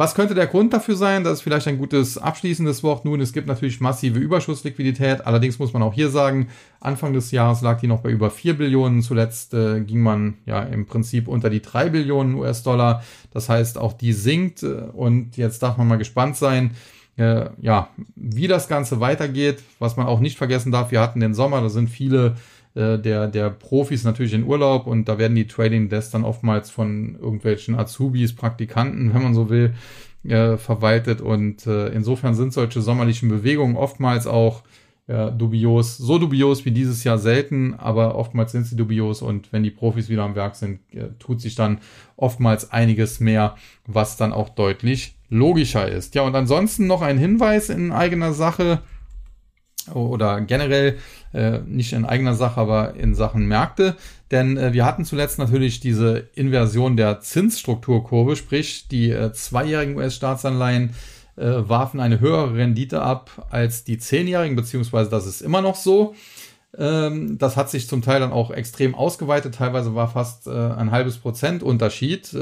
Was 0.00 0.14
könnte 0.14 0.34
der 0.34 0.46
Grund 0.46 0.72
dafür 0.72 0.96
sein? 0.96 1.24
Das 1.24 1.34
ist 1.34 1.40
vielleicht 1.42 1.68
ein 1.68 1.76
gutes 1.76 2.16
abschließendes 2.16 2.82
Wort. 2.82 3.04
Nun, 3.04 3.20
es 3.20 3.34
gibt 3.34 3.46
natürlich 3.46 3.82
massive 3.82 4.18
Überschussliquidität. 4.18 5.26
Allerdings 5.26 5.58
muss 5.58 5.74
man 5.74 5.82
auch 5.82 5.92
hier 5.92 6.08
sagen, 6.08 6.48
Anfang 6.80 7.12
des 7.12 7.32
Jahres 7.32 7.60
lag 7.60 7.80
die 7.80 7.86
noch 7.86 8.00
bei 8.00 8.08
über 8.08 8.30
4 8.30 8.56
Billionen. 8.56 9.02
Zuletzt 9.02 9.52
äh, 9.52 9.82
ging 9.82 10.00
man 10.00 10.38
ja 10.46 10.62
im 10.62 10.86
Prinzip 10.86 11.28
unter 11.28 11.50
die 11.50 11.60
3 11.60 11.90
Billionen 11.90 12.34
US-Dollar. 12.36 13.04
Das 13.30 13.50
heißt, 13.50 13.76
auch 13.76 13.92
die 13.92 14.14
sinkt. 14.14 14.62
Und 14.62 15.36
jetzt 15.36 15.62
darf 15.62 15.76
man 15.76 15.86
mal 15.86 15.98
gespannt 15.98 16.38
sein, 16.38 16.70
äh, 17.20 17.50
ja, 17.60 17.90
wie 18.16 18.48
das 18.48 18.66
Ganze 18.66 18.98
weitergeht. 19.00 19.62
Was 19.78 19.96
man 19.96 20.06
auch 20.06 20.20
nicht 20.20 20.38
vergessen 20.38 20.72
darf, 20.72 20.90
wir 20.90 21.00
hatten 21.00 21.20
den 21.20 21.34
Sommer, 21.34 21.60
da 21.60 21.68
sind 21.68 21.90
viele 21.90 22.36
äh, 22.74 22.98
der, 22.98 23.26
der 23.28 23.50
Profis 23.50 24.04
natürlich 24.04 24.32
in 24.32 24.44
Urlaub 24.44 24.86
und 24.86 25.06
da 25.06 25.18
werden 25.18 25.34
die 25.34 25.46
Trading 25.46 25.90
Desks 25.90 26.12
dann 26.12 26.24
oftmals 26.24 26.70
von 26.70 27.16
irgendwelchen 27.20 27.74
Azubis, 27.74 28.34
Praktikanten, 28.34 29.12
wenn 29.12 29.22
man 29.22 29.34
so 29.34 29.50
will, 29.50 29.74
äh, 30.24 30.56
verwaltet 30.56 31.20
und 31.20 31.66
äh, 31.66 31.88
insofern 31.88 32.34
sind 32.34 32.54
solche 32.54 32.80
sommerlichen 32.80 33.28
Bewegungen 33.28 33.76
oftmals 33.76 34.26
auch 34.26 34.62
ja, 35.06 35.30
dubios, 35.30 35.98
so 35.98 36.18
dubios 36.18 36.64
wie 36.64 36.70
dieses 36.70 37.04
Jahr 37.04 37.18
selten, 37.18 37.74
aber 37.74 38.14
oftmals 38.14 38.52
sind 38.52 38.64
sie 38.64 38.76
dubios 38.76 39.22
und 39.22 39.52
wenn 39.52 39.62
die 39.62 39.70
Profis 39.70 40.08
wieder 40.08 40.22
am 40.22 40.36
Werk 40.36 40.54
sind, 40.54 40.80
äh, 40.94 41.08
tut 41.18 41.40
sich 41.40 41.54
dann 41.54 41.80
oftmals 42.16 42.70
einiges 42.70 43.20
mehr, 43.20 43.56
was 43.86 44.16
dann 44.16 44.32
auch 44.32 44.48
deutlich 44.50 45.16
logischer 45.30 45.88
ist. 45.88 46.14
Ja, 46.14 46.22
und 46.22 46.34
ansonsten 46.34 46.86
noch 46.86 47.02
ein 47.02 47.16
Hinweis 47.16 47.70
in 47.70 47.92
eigener 47.92 48.32
Sache 48.32 48.82
oder 49.94 50.40
generell 50.42 50.98
äh, 51.32 51.60
nicht 51.60 51.92
in 51.92 52.04
eigener 52.04 52.34
Sache, 52.34 52.60
aber 52.60 52.94
in 52.94 53.14
Sachen 53.14 53.46
Märkte. 53.46 53.96
Denn 54.30 54.56
äh, 54.56 54.72
wir 54.72 54.84
hatten 54.84 55.04
zuletzt 55.04 55.38
natürlich 55.38 55.80
diese 55.80 56.28
Inversion 56.34 56.96
der 56.96 57.20
Zinsstrukturkurve, 57.20 58.36
sprich 58.36 58.88
die 58.88 59.10
äh, 59.10 59.32
zweijährigen 59.32 59.96
US-Staatsanleihen 59.96 60.90
äh, 61.36 61.68
warfen 61.68 62.00
eine 62.00 62.20
höhere 62.20 62.54
Rendite 62.54 63.00
ab 63.00 63.46
als 63.50 63.84
die 63.84 63.98
zehnjährigen, 63.98 64.56
beziehungsweise 64.56 65.10
das 65.10 65.26
ist 65.26 65.40
immer 65.40 65.62
noch 65.62 65.76
so. 65.76 66.14
Ähm, 66.76 67.38
das 67.38 67.56
hat 67.56 67.70
sich 67.70 67.88
zum 67.88 68.02
Teil 68.02 68.20
dann 68.20 68.32
auch 68.32 68.50
extrem 68.50 68.94
ausgeweitet. 68.94 69.54
Teilweise 69.56 69.94
war 69.94 70.08
fast 70.08 70.46
äh, 70.46 70.50
ein 70.50 70.90
halbes 70.90 71.18
Prozent 71.18 71.62
Unterschied. 71.62 72.32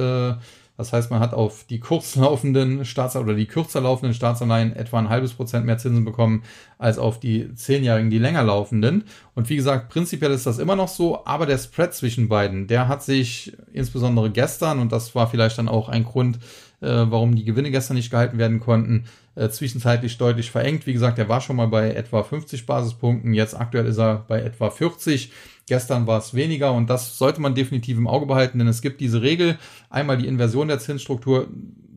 Das 0.78 0.92
heißt, 0.92 1.10
man 1.10 1.18
hat 1.18 1.34
auf 1.34 1.64
die 1.64 1.80
kurzlaufenden 1.80 2.84
Staatsanleihen 2.84 3.28
oder 3.28 3.36
die 3.36 3.46
kürzer 3.46 3.80
laufenden 3.80 4.14
Staatsanleihen 4.14 4.76
etwa 4.76 5.00
ein 5.00 5.08
halbes 5.08 5.34
Prozent 5.34 5.66
mehr 5.66 5.76
Zinsen 5.76 6.04
bekommen 6.04 6.44
als 6.78 6.98
auf 6.98 7.18
die 7.18 7.52
zehnjährigen, 7.56 8.10
die 8.10 8.18
länger 8.18 8.44
laufenden. 8.44 9.02
Und 9.34 9.48
wie 9.48 9.56
gesagt, 9.56 9.88
prinzipiell 9.88 10.30
ist 10.30 10.46
das 10.46 10.60
immer 10.60 10.76
noch 10.76 10.86
so, 10.86 11.26
aber 11.26 11.46
der 11.46 11.58
Spread 11.58 11.94
zwischen 11.94 12.28
beiden, 12.28 12.68
der 12.68 12.86
hat 12.86 13.02
sich 13.02 13.56
insbesondere 13.72 14.30
gestern, 14.30 14.78
und 14.78 14.92
das 14.92 15.16
war 15.16 15.28
vielleicht 15.28 15.58
dann 15.58 15.68
auch 15.68 15.88
ein 15.88 16.04
Grund, 16.04 16.36
äh, 16.80 16.86
warum 16.86 17.34
die 17.34 17.44
Gewinne 17.44 17.72
gestern 17.72 17.96
nicht 17.96 18.12
gehalten 18.12 18.38
werden 18.38 18.60
konnten, 18.60 19.06
äh, 19.34 19.48
zwischenzeitlich 19.48 20.16
deutlich 20.16 20.52
verengt. 20.52 20.86
Wie 20.86 20.92
gesagt, 20.92 21.18
er 21.18 21.28
war 21.28 21.40
schon 21.40 21.56
mal 21.56 21.66
bei 21.66 21.92
etwa 21.92 22.22
50 22.22 22.66
Basispunkten, 22.66 23.34
jetzt 23.34 23.58
aktuell 23.58 23.86
ist 23.86 23.98
er 23.98 24.24
bei 24.28 24.42
etwa 24.42 24.70
40. 24.70 25.32
Gestern 25.68 26.06
war 26.06 26.18
es 26.18 26.34
weniger 26.34 26.72
und 26.72 26.88
das 26.88 27.18
sollte 27.18 27.40
man 27.40 27.54
definitiv 27.54 27.98
im 27.98 28.06
Auge 28.06 28.26
behalten, 28.26 28.58
denn 28.58 28.68
es 28.68 28.82
gibt 28.82 29.00
diese 29.00 29.22
Regel. 29.22 29.58
Einmal 29.90 30.18
die 30.18 30.26
Inversion 30.26 30.68
der 30.68 30.78
Zinsstruktur 30.78 31.48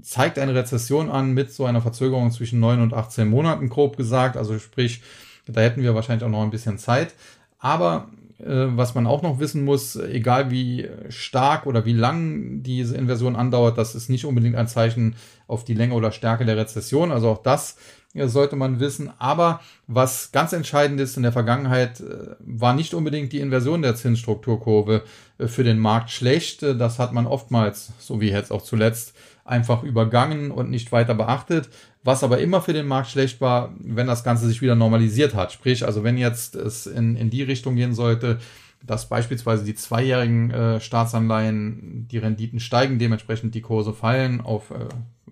zeigt 0.01 0.39
eine 0.39 0.55
Rezession 0.55 1.09
an 1.09 1.32
mit 1.34 1.51
so 1.51 1.65
einer 1.65 1.82
Verzögerung 1.82 2.32
zwischen 2.32 2.59
9 2.59 2.82
und 2.82 2.93
18 2.93 3.28
Monaten, 3.30 3.69
grob 3.69 3.97
gesagt. 3.97 4.36
Also 4.38 4.59
sprich, 4.59 5.01
da 5.45 5.61
hätten 5.61 5.84
wir 5.84 5.95
wahrscheinlich 5.95 6.26
auch 6.26 6.32
noch 6.32 6.43
ein 6.43 6.49
bisschen 6.49 6.78
Zeit. 6.78 7.13
Aber 7.59 8.09
äh, 8.39 8.45
was 8.76 8.95
man 8.95 9.07
auch 9.07 9.22
noch 9.22 9.39
wissen 9.39 9.63
muss, 9.63 9.95
egal 9.95 10.51
wie 10.51 10.89
stark 11.09 11.65
oder 11.65 11.86
wie 11.86 11.93
lang 11.93 12.63
diese 12.63 12.97
Inversion 12.97 13.36
andauert, 13.36 13.78
das 13.78 13.95
ist 13.95 14.09
nicht 14.09 14.26
unbedingt 14.26 14.55
ein 14.55 14.67
Zeichen 14.67 15.15
auf 15.47 15.63
die 15.63 15.74
Länge 15.76 15.93
oder 15.93 16.11
Stärke 16.11 16.45
der 16.45 16.57
Rezession. 16.57 17.11
Also 17.11 17.30
auch 17.30 17.43
das 17.43 17.78
sollte 18.14 18.55
man 18.55 18.80
wissen. 18.80 19.12
Aber 19.18 19.62
was 19.88 20.32
ganz 20.32 20.53
entscheidend 20.53 20.99
ist 20.99 21.18
in 21.18 21.24
der 21.24 21.32
Vergangenheit, 21.32 22.01
äh, 22.01 22.36
war 22.39 22.74
nicht 22.74 22.93
unbedingt 22.93 23.32
die 23.34 23.39
Inversion 23.39 23.82
der 23.82 23.95
Zinsstrukturkurve 23.95 25.03
äh, 25.38 25.47
für 25.47 25.64
den 25.64 25.80
Markt 25.80 26.12
schlecht. 26.12 26.64
Äh, 26.64 26.76
das 26.76 26.99
hat 26.99 27.14
man 27.14 27.28
oftmals, 27.28 27.93
so 27.99 28.20
wie 28.22 28.30
jetzt 28.30 28.51
auch 28.51 28.62
zuletzt, 28.62 29.14
einfach 29.45 29.84
übergangen 29.84 30.51
und 30.51 30.70
nicht 30.70 30.91
weiter 30.91 31.16
beachtet. 31.16 31.70
Was 32.03 32.24
aber 32.24 32.39
immer 32.39 32.62
für 32.62 32.74
den 32.74 32.88
Markt 32.88 33.09
schlecht 33.09 33.41
war, 33.41 33.74
wenn 33.80 34.07
das 34.07 34.24
Ganze 34.24 34.47
sich 34.47 34.62
wieder 34.62 34.76
normalisiert 34.76 35.36
hat. 35.36 35.51
Sprich, 35.51 35.86
also 35.86 36.03
wenn 36.03 36.18
jetzt 36.18 36.55
es 36.55 36.88
in, 36.88 37.16
in 37.16 37.30
die 37.30 37.43
Richtung 37.43 37.76
gehen 37.76 37.93
sollte, 37.93 38.39
dass 38.84 39.07
beispielsweise 39.07 39.64
die 39.64 39.76
zweijährigen 39.76 40.51
äh, 40.51 40.80
Staatsanleihen, 40.80 42.07
die 42.09 42.18
Renditen 42.18 42.59
steigen, 42.59 42.97
dementsprechend 42.97 43.53
die 43.53 43.62
Kurse 43.62 43.93
fallen 43.93 44.41
auf 44.41 44.72
äh, 44.72 44.88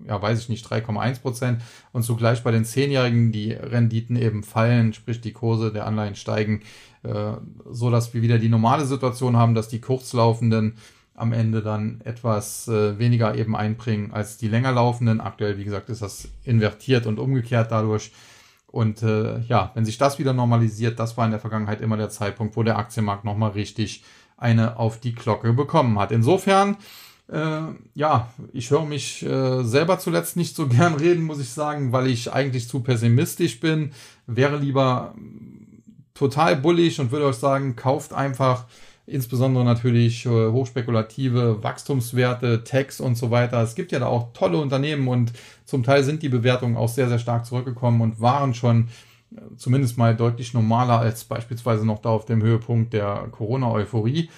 ja, 0.09 0.21
weiß 0.21 0.39
ich 0.39 0.49
nicht, 0.49 0.65
3,1 0.65 1.21
Prozent 1.21 1.61
und 1.93 2.03
zugleich 2.03 2.43
bei 2.43 2.51
den 2.51 2.65
Zehnjährigen 2.65 3.31
die 3.31 3.53
Renditen 3.53 4.15
eben 4.15 4.43
fallen, 4.43 4.93
sprich 4.93 5.21
die 5.21 5.33
Kurse 5.33 5.71
der 5.71 5.85
Anleihen 5.85 6.15
steigen, 6.15 6.61
äh, 7.03 7.33
so 7.69 7.91
dass 7.91 8.13
wir 8.13 8.21
wieder 8.21 8.39
die 8.39 8.49
normale 8.49 8.85
Situation 8.85 9.37
haben, 9.37 9.55
dass 9.55 9.69
die 9.69 9.79
kurzlaufenden 9.79 10.75
am 11.15 11.33
Ende 11.33 11.61
dann 11.61 12.01
etwas 12.05 12.67
äh, 12.67 12.97
weniger 12.97 13.35
eben 13.35 13.55
einbringen 13.55 14.11
als 14.13 14.37
die 14.37 14.47
länger 14.47 14.71
laufenden. 14.71 15.21
Aktuell, 15.21 15.57
wie 15.57 15.65
gesagt, 15.65 15.89
ist 15.89 16.01
das 16.01 16.29
invertiert 16.43 17.05
und 17.05 17.19
umgekehrt 17.19 17.71
dadurch. 17.71 18.11
Und 18.67 19.03
äh, 19.03 19.39
ja, 19.41 19.71
wenn 19.73 19.83
sich 19.83 19.97
das 19.97 20.17
wieder 20.17 20.31
normalisiert, 20.31 20.99
das 20.99 21.17
war 21.17 21.25
in 21.25 21.31
der 21.31 21.39
Vergangenheit 21.39 21.81
immer 21.81 21.97
der 21.97 22.09
Zeitpunkt, 22.09 22.55
wo 22.55 22.63
der 22.63 22.77
Aktienmarkt 22.77 23.25
nochmal 23.25 23.51
richtig 23.51 24.03
eine 24.37 24.77
auf 24.77 24.99
die 24.99 25.13
Glocke 25.13 25.51
bekommen 25.53 25.99
hat. 25.99 26.11
Insofern 26.11 26.77
äh, 27.31 27.61
ja, 27.93 28.33
ich 28.53 28.71
höre 28.71 28.85
mich 28.85 29.23
äh, 29.25 29.63
selber 29.63 29.99
zuletzt 29.99 30.35
nicht 30.35 30.55
so 30.55 30.67
gern 30.69 30.95
reden, 30.95 31.23
muss 31.23 31.39
ich 31.39 31.49
sagen, 31.49 31.91
weil 31.91 32.07
ich 32.07 32.33
eigentlich 32.33 32.67
zu 32.67 32.81
pessimistisch 32.81 33.59
bin. 33.59 33.91
Wäre 34.25 34.57
lieber 34.57 35.13
total 36.13 36.55
bullig 36.55 36.99
und 36.99 37.11
würde 37.11 37.25
euch 37.27 37.35
sagen, 37.35 37.75
kauft 37.75 38.13
einfach 38.13 38.65
insbesondere 39.05 39.65
natürlich 39.65 40.25
äh, 40.25 40.29
hochspekulative 40.29 41.63
Wachstumswerte, 41.63 42.63
Techs 42.63 42.99
und 42.99 43.15
so 43.15 43.31
weiter. 43.31 43.61
Es 43.61 43.75
gibt 43.75 43.91
ja 43.91 43.99
da 43.99 44.05
auch 44.07 44.33
tolle 44.33 44.59
Unternehmen 44.59 45.07
und 45.07 45.33
zum 45.65 45.83
Teil 45.83 46.03
sind 46.03 46.21
die 46.21 46.29
Bewertungen 46.29 46.77
auch 46.77 46.89
sehr, 46.89 47.09
sehr 47.09 47.19
stark 47.19 47.45
zurückgekommen 47.45 48.01
und 48.01 48.21
waren 48.21 48.53
schon 48.53 48.89
äh, 49.35 49.41
zumindest 49.57 49.97
mal 49.97 50.15
deutlich 50.15 50.53
normaler 50.53 50.99
als 50.99 51.23
beispielsweise 51.23 51.85
noch 51.85 52.01
da 52.01 52.09
auf 52.09 52.25
dem 52.25 52.43
Höhepunkt 52.43 52.93
der 52.93 53.27
Corona-Euphorie. 53.31 54.29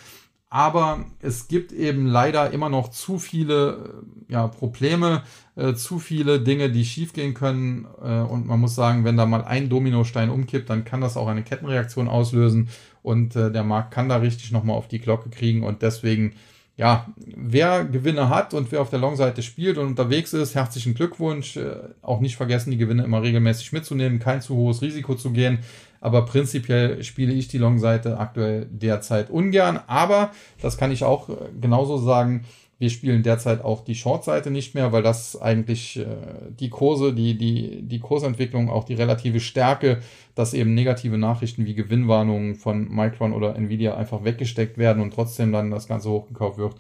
Aber 0.54 1.06
es 1.22 1.48
gibt 1.48 1.72
eben 1.72 2.06
leider 2.06 2.52
immer 2.52 2.68
noch 2.68 2.90
zu 2.90 3.20
viele 3.20 4.04
äh, 4.28 4.34
ja, 4.34 4.48
Probleme, 4.50 5.24
äh, 5.56 5.76
zu 5.76 5.98
viele 5.98 6.42
Dinge, 6.42 6.70
die 6.70 6.84
schiefgehen 6.84 7.34
können. 7.34 7.88
Äh, 8.04 8.20
und 8.20 8.48
man 8.48 8.60
muss 8.60 8.76
sagen, 8.76 9.06
wenn 9.06 9.16
da 9.16 9.26
mal 9.26 9.46
ein 9.46 9.70
Dominostein 9.70 10.30
umkippt, 10.30 10.70
dann 10.70 10.84
kann 10.84 11.00
das 11.00 11.16
auch 11.16 11.30
eine 11.30 11.44
Kettenreaktion 11.44 12.10
auslösen. 12.10 12.68
Und 13.02 13.34
äh, 13.38 13.50
der 13.50 13.64
Markt 13.64 13.92
kann 13.92 14.10
da 14.10 14.18
richtig 14.18 14.52
nochmal 14.52 14.76
auf 14.76 14.90
die 14.90 15.00
Glocke 15.00 15.30
kriegen. 15.30 15.64
Und 15.64 15.84
deswegen, 15.84 16.34
ja, 16.82 17.06
wer 17.16 17.86
Gewinne 17.86 18.28
hat 18.30 18.56
und 18.56 18.72
wer 18.72 18.82
auf 18.82 18.90
der 18.90 18.98
Long-Seite 18.98 19.44
spielt 19.44 19.78
und 19.78 19.86
unterwegs 19.86 20.34
ist, 20.34 20.56
herzlichen 20.56 20.96
Glückwunsch. 20.96 21.56
Äh, 21.56 21.76
auch 22.02 22.22
nicht 22.22 22.38
vergessen, 22.38 22.72
die 22.72 22.78
Gewinne 22.78 23.04
immer 23.04 23.22
regelmäßig 23.22 23.72
mitzunehmen, 23.72 24.18
kein 24.18 24.42
zu 24.42 24.56
hohes 24.56 24.82
Risiko 24.82 25.14
zu 25.14 25.30
gehen. 25.30 25.60
Aber 26.00 26.26
prinzipiell 26.26 27.04
spiele 27.04 27.34
ich 27.34 27.48
die 27.48 27.60
Long-Seite 27.60 28.18
aktuell 28.18 28.66
derzeit 28.72 29.30
ungern. 29.30 29.80
Aber 29.86 30.32
das 30.60 30.76
kann 30.76 30.92
ich 30.92 31.04
auch 31.04 31.30
äh, 31.30 31.34
genauso 31.62 32.00
sagen. 32.00 32.46
Wir 32.82 32.90
spielen 32.90 33.22
derzeit 33.22 33.64
auch 33.64 33.84
die 33.84 33.94
Short-Seite 33.94 34.50
nicht 34.50 34.74
mehr, 34.74 34.92
weil 34.92 35.04
das 35.04 35.40
eigentlich 35.40 36.00
äh, 36.00 36.06
die 36.50 36.72
Kurse, 36.72 37.14
die, 37.14 37.38
die, 37.38 37.84
die 37.84 38.00
Kursentwicklung, 38.00 38.72
auch 38.72 38.86
die 38.86 38.96
relative 38.96 39.40
Stärke, 39.40 40.00
dass 40.34 40.56
eben 40.56 40.74
negative 40.74 41.20
Nachrichten 41.20 41.68
wie 41.68 41.76
Gewinnwarnungen 41.76 42.56
von 42.56 42.90
Micron 42.90 43.34
oder 43.34 43.56
Nvidia 43.56 43.96
einfach 43.98 44.24
weggesteckt 44.24 44.80
werden 44.80 45.04
und 45.04 45.14
trotzdem 45.14 45.52
dann 45.52 45.70
das 45.70 45.88
Ganze 45.88 46.10
hochgekauft 46.10 46.58
wird. 46.58 46.74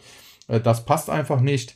Äh, 0.47 0.60
das 0.60 0.86
passt 0.86 1.12
einfach 1.12 1.39
nicht. 1.39 1.76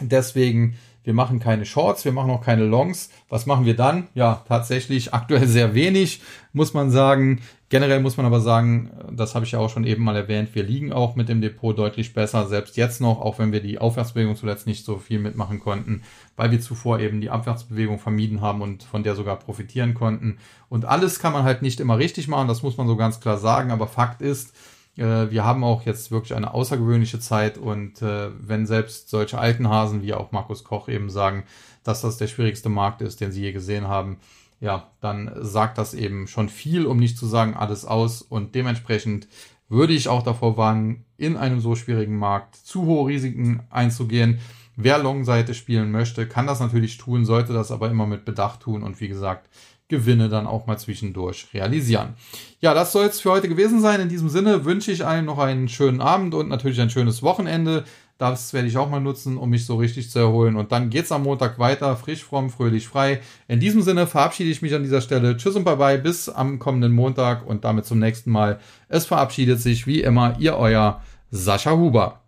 Deswegen 0.00 0.76
wir 1.02 1.12
machen 1.14 1.38
keine 1.38 1.64
Shorts, 1.64 2.04
wir 2.04 2.12
machen 2.12 2.30
auch 2.30 2.42
keine 2.42 2.64
Longs. 2.64 3.10
Was 3.28 3.46
machen 3.46 3.64
wir 3.64 3.76
dann? 3.76 4.08
Ja, 4.14 4.44
tatsächlich 4.48 5.14
aktuell 5.14 5.46
sehr 5.46 5.74
wenig, 5.74 6.20
muss 6.52 6.74
man 6.74 6.90
sagen. 6.90 7.40
Generell 7.70 8.00
muss 8.00 8.16
man 8.16 8.26
aber 8.26 8.40
sagen, 8.40 8.90
das 9.12 9.36
habe 9.36 9.44
ich 9.44 9.52
ja 9.52 9.60
auch 9.60 9.70
schon 9.70 9.84
eben 9.84 10.02
mal 10.02 10.16
erwähnt, 10.16 10.56
wir 10.56 10.64
liegen 10.64 10.92
auch 10.92 11.14
mit 11.14 11.28
dem 11.28 11.40
Depot 11.40 11.78
deutlich 11.78 12.12
besser, 12.12 12.48
selbst 12.48 12.76
jetzt 12.76 13.00
noch, 13.00 13.20
auch 13.20 13.38
wenn 13.38 13.52
wir 13.52 13.60
die 13.60 13.78
Aufwärtsbewegung 13.78 14.34
zuletzt 14.34 14.66
nicht 14.66 14.84
so 14.84 14.98
viel 14.98 15.20
mitmachen 15.20 15.60
konnten, 15.60 16.02
weil 16.34 16.50
wir 16.50 16.60
zuvor 16.60 16.98
eben 16.98 17.20
die 17.20 17.30
Abwärtsbewegung 17.30 18.00
vermieden 18.00 18.40
haben 18.40 18.60
und 18.60 18.82
von 18.82 19.04
der 19.04 19.14
sogar 19.14 19.36
profitieren 19.36 19.94
konnten. 19.94 20.38
Und 20.68 20.84
alles 20.84 21.20
kann 21.20 21.32
man 21.32 21.44
halt 21.44 21.62
nicht 21.62 21.78
immer 21.78 21.96
richtig 21.96 22.26
machen, 22.26 22.48
das 22.48 22.64
muss 22.64 22.76
man 22.76 22.88
so 22.88 22.96
ganz 22.96 23.20
klar 23.20 23.38
sagen, 23.38 23.70
aber 23.70 23.86
Fakt 23.86 24.20
ist, 24.20 24.52
äh, 24.96 25.30
wir 25.30 25.44
haben 25.44 25.62
auch 25.62 25.86
jetzt 25.86 26.10
wirklich 26.10 26.34
eine 26.34 26.52
außergewöhnliche 26.52 27.20
Zeit 27.20 27.56
und 27.56 28.02
äh, 28.02 28.30
wenn 28.40 28.66
selbst 28.66 29.10
solche 29.10 29.38
alten 29.38 29.68
Hasen 29.68 30.02
wie 30.02 30.12
auch 30.12 30.32
Markus 30.32 30.64
Koch 30.64 30.88
eben 30.88 31.08
sagen, 31.08 31.44
dass 31.84 32.00
das 32.02 32.16
der 32.16 32.26
schwierigste 32.26 32.68
Markt 32.68 33.00
ist, 33.00 33.20
den 33.20 33.30
sie 33.30 33.42
je 33.42 33.52
gesehen 33.52 33.86
haben, 33.86 34.18
ja, 34.60 34.90
dann 35.00 35.32
sagt 35.40 35.78
das 35.78 35.94
eben 35.94 36.26
schon 36.26 36.48
viel, 36.48 36.86
um 36.86 36.98
nicht 36.98 37.16
zu 37.16 37.26
sagen 37.26 37.54
alles 37.54 37.84
aus 37.84 38.22
und 38.22 38.54
dementsprechend 38.54 39.26
würde 39.68 39.92
ich 39.92 40.08
auch 40.08 40.22
davor 40.22 40.56
warnen, 40.56 41.04
in 41.16 41.36
einem 41.36 41.60
so 41.60 41.74
schwierigen 41.74 42.16
Markt 42.16 42.56
zu 42.56 42.84
hohe 42.84 43.08
Risiken 43.08 43.62
einzugehen. 43.70 44.40
Wer 44.76 44.98
Long-Seite 44.98 45.54
spielen 45.54 45.90
möchte, 45.90 46.26
kann 46.26 46.46
das 46.46 46.60
natürlich 46.60 46.98
tun, 46.98 47.24
sollte 47.24 47.52
das 47.52 47.70
aber 47.70 47.90
immer 47.90 48.06
mit 48.06 48.24
Bedacht 48.24 48.60
tun 48.60 48.82
und 48.82 49.00
wie 49.00 49.08
gesagt, 49.08 49.48
Gewinne 49.88 50.28
dann 50.28 50.46
auch 50.46 50.66
mal 50.66 50.78
zwischendurch 50.78 51.48
realisieren. 51.52 52.14
Ja, 52.60 52.74
das 52.74 52.92
soll 52.92 53.06
es 53.06 53.20
für 53.20 53.30
heute 53.30 53.48
gewesen 53.48 53.80
sein. 53.80 54.00
In 54.00 54.08
diesem 54.08 54.28
Sinne 54.28 54.64
wünsche 54.64 54.92
ich 54.92 55.04
allen 55.04 55.26
noch 55.26 55.38
einen 55.38 55.68
schönen 55.68 56.00
Abend 56.00 56.34
und 56.34 56.48
natürlich 56.48 56.80
ein 56.80 56.90
schönes 56.90 57.22
Wochenende. 57.22 57.84
Das 58.20 58.52
werde 58.52 58.68
ich 58.68 58.76
auch 58.76 58.90
mal 58.90 59.00
nutzen, 59.00 59.38
um 59.38 59.48
mich 59.48 59.64
so 59.64 59.76
richtig 59.76 60.10
zu 60.10 60.18
erholen. 60.18 60.56
Und 60.56 60.72
dann 60.72 60.90
geht's 60.90 61.10
am 61.10 61.22
Montag 61.22 61.58
weiter, 61.58 61.96
frisch, 61.96 62.22
fromm, 62.22 62.50
fröhlich, 62.50 62.86
frei. 62.86 63.22
In 63.48 63.60
diesem 63.60 63.80
Sinne 63.80 64.06
verabschiede 64.06 64.50
ich 64.50 64.60
mich 64.60 64.74
an 64.74 64.82
dieser 64.82 65.00
Stelle. 65.00 65.38
Tschüss 65.38 65.56
und 65.56 65.64
bye 65.64 65.76
bye, 65.76 65.96
bis 65.96 66.28
am 66.28 66.58
kommenden 66.58 66.92
Montag 66.92 67.46
und 67.46 67.64
damit 67.64 67.86
zum 67.86 67.98
nächsten 67.98 68.30
Mal. 68.30 68.60
Es 68.90 69.06
verabschiedet 69.06 69.58
sich 69.62 69.86
wie 69.86 70.02
immer 70.02 70.36
Ihr 70.38 70.58
euer 70.58 71.00
Sascha 71.30 71.70
Huber. 71.70 72.18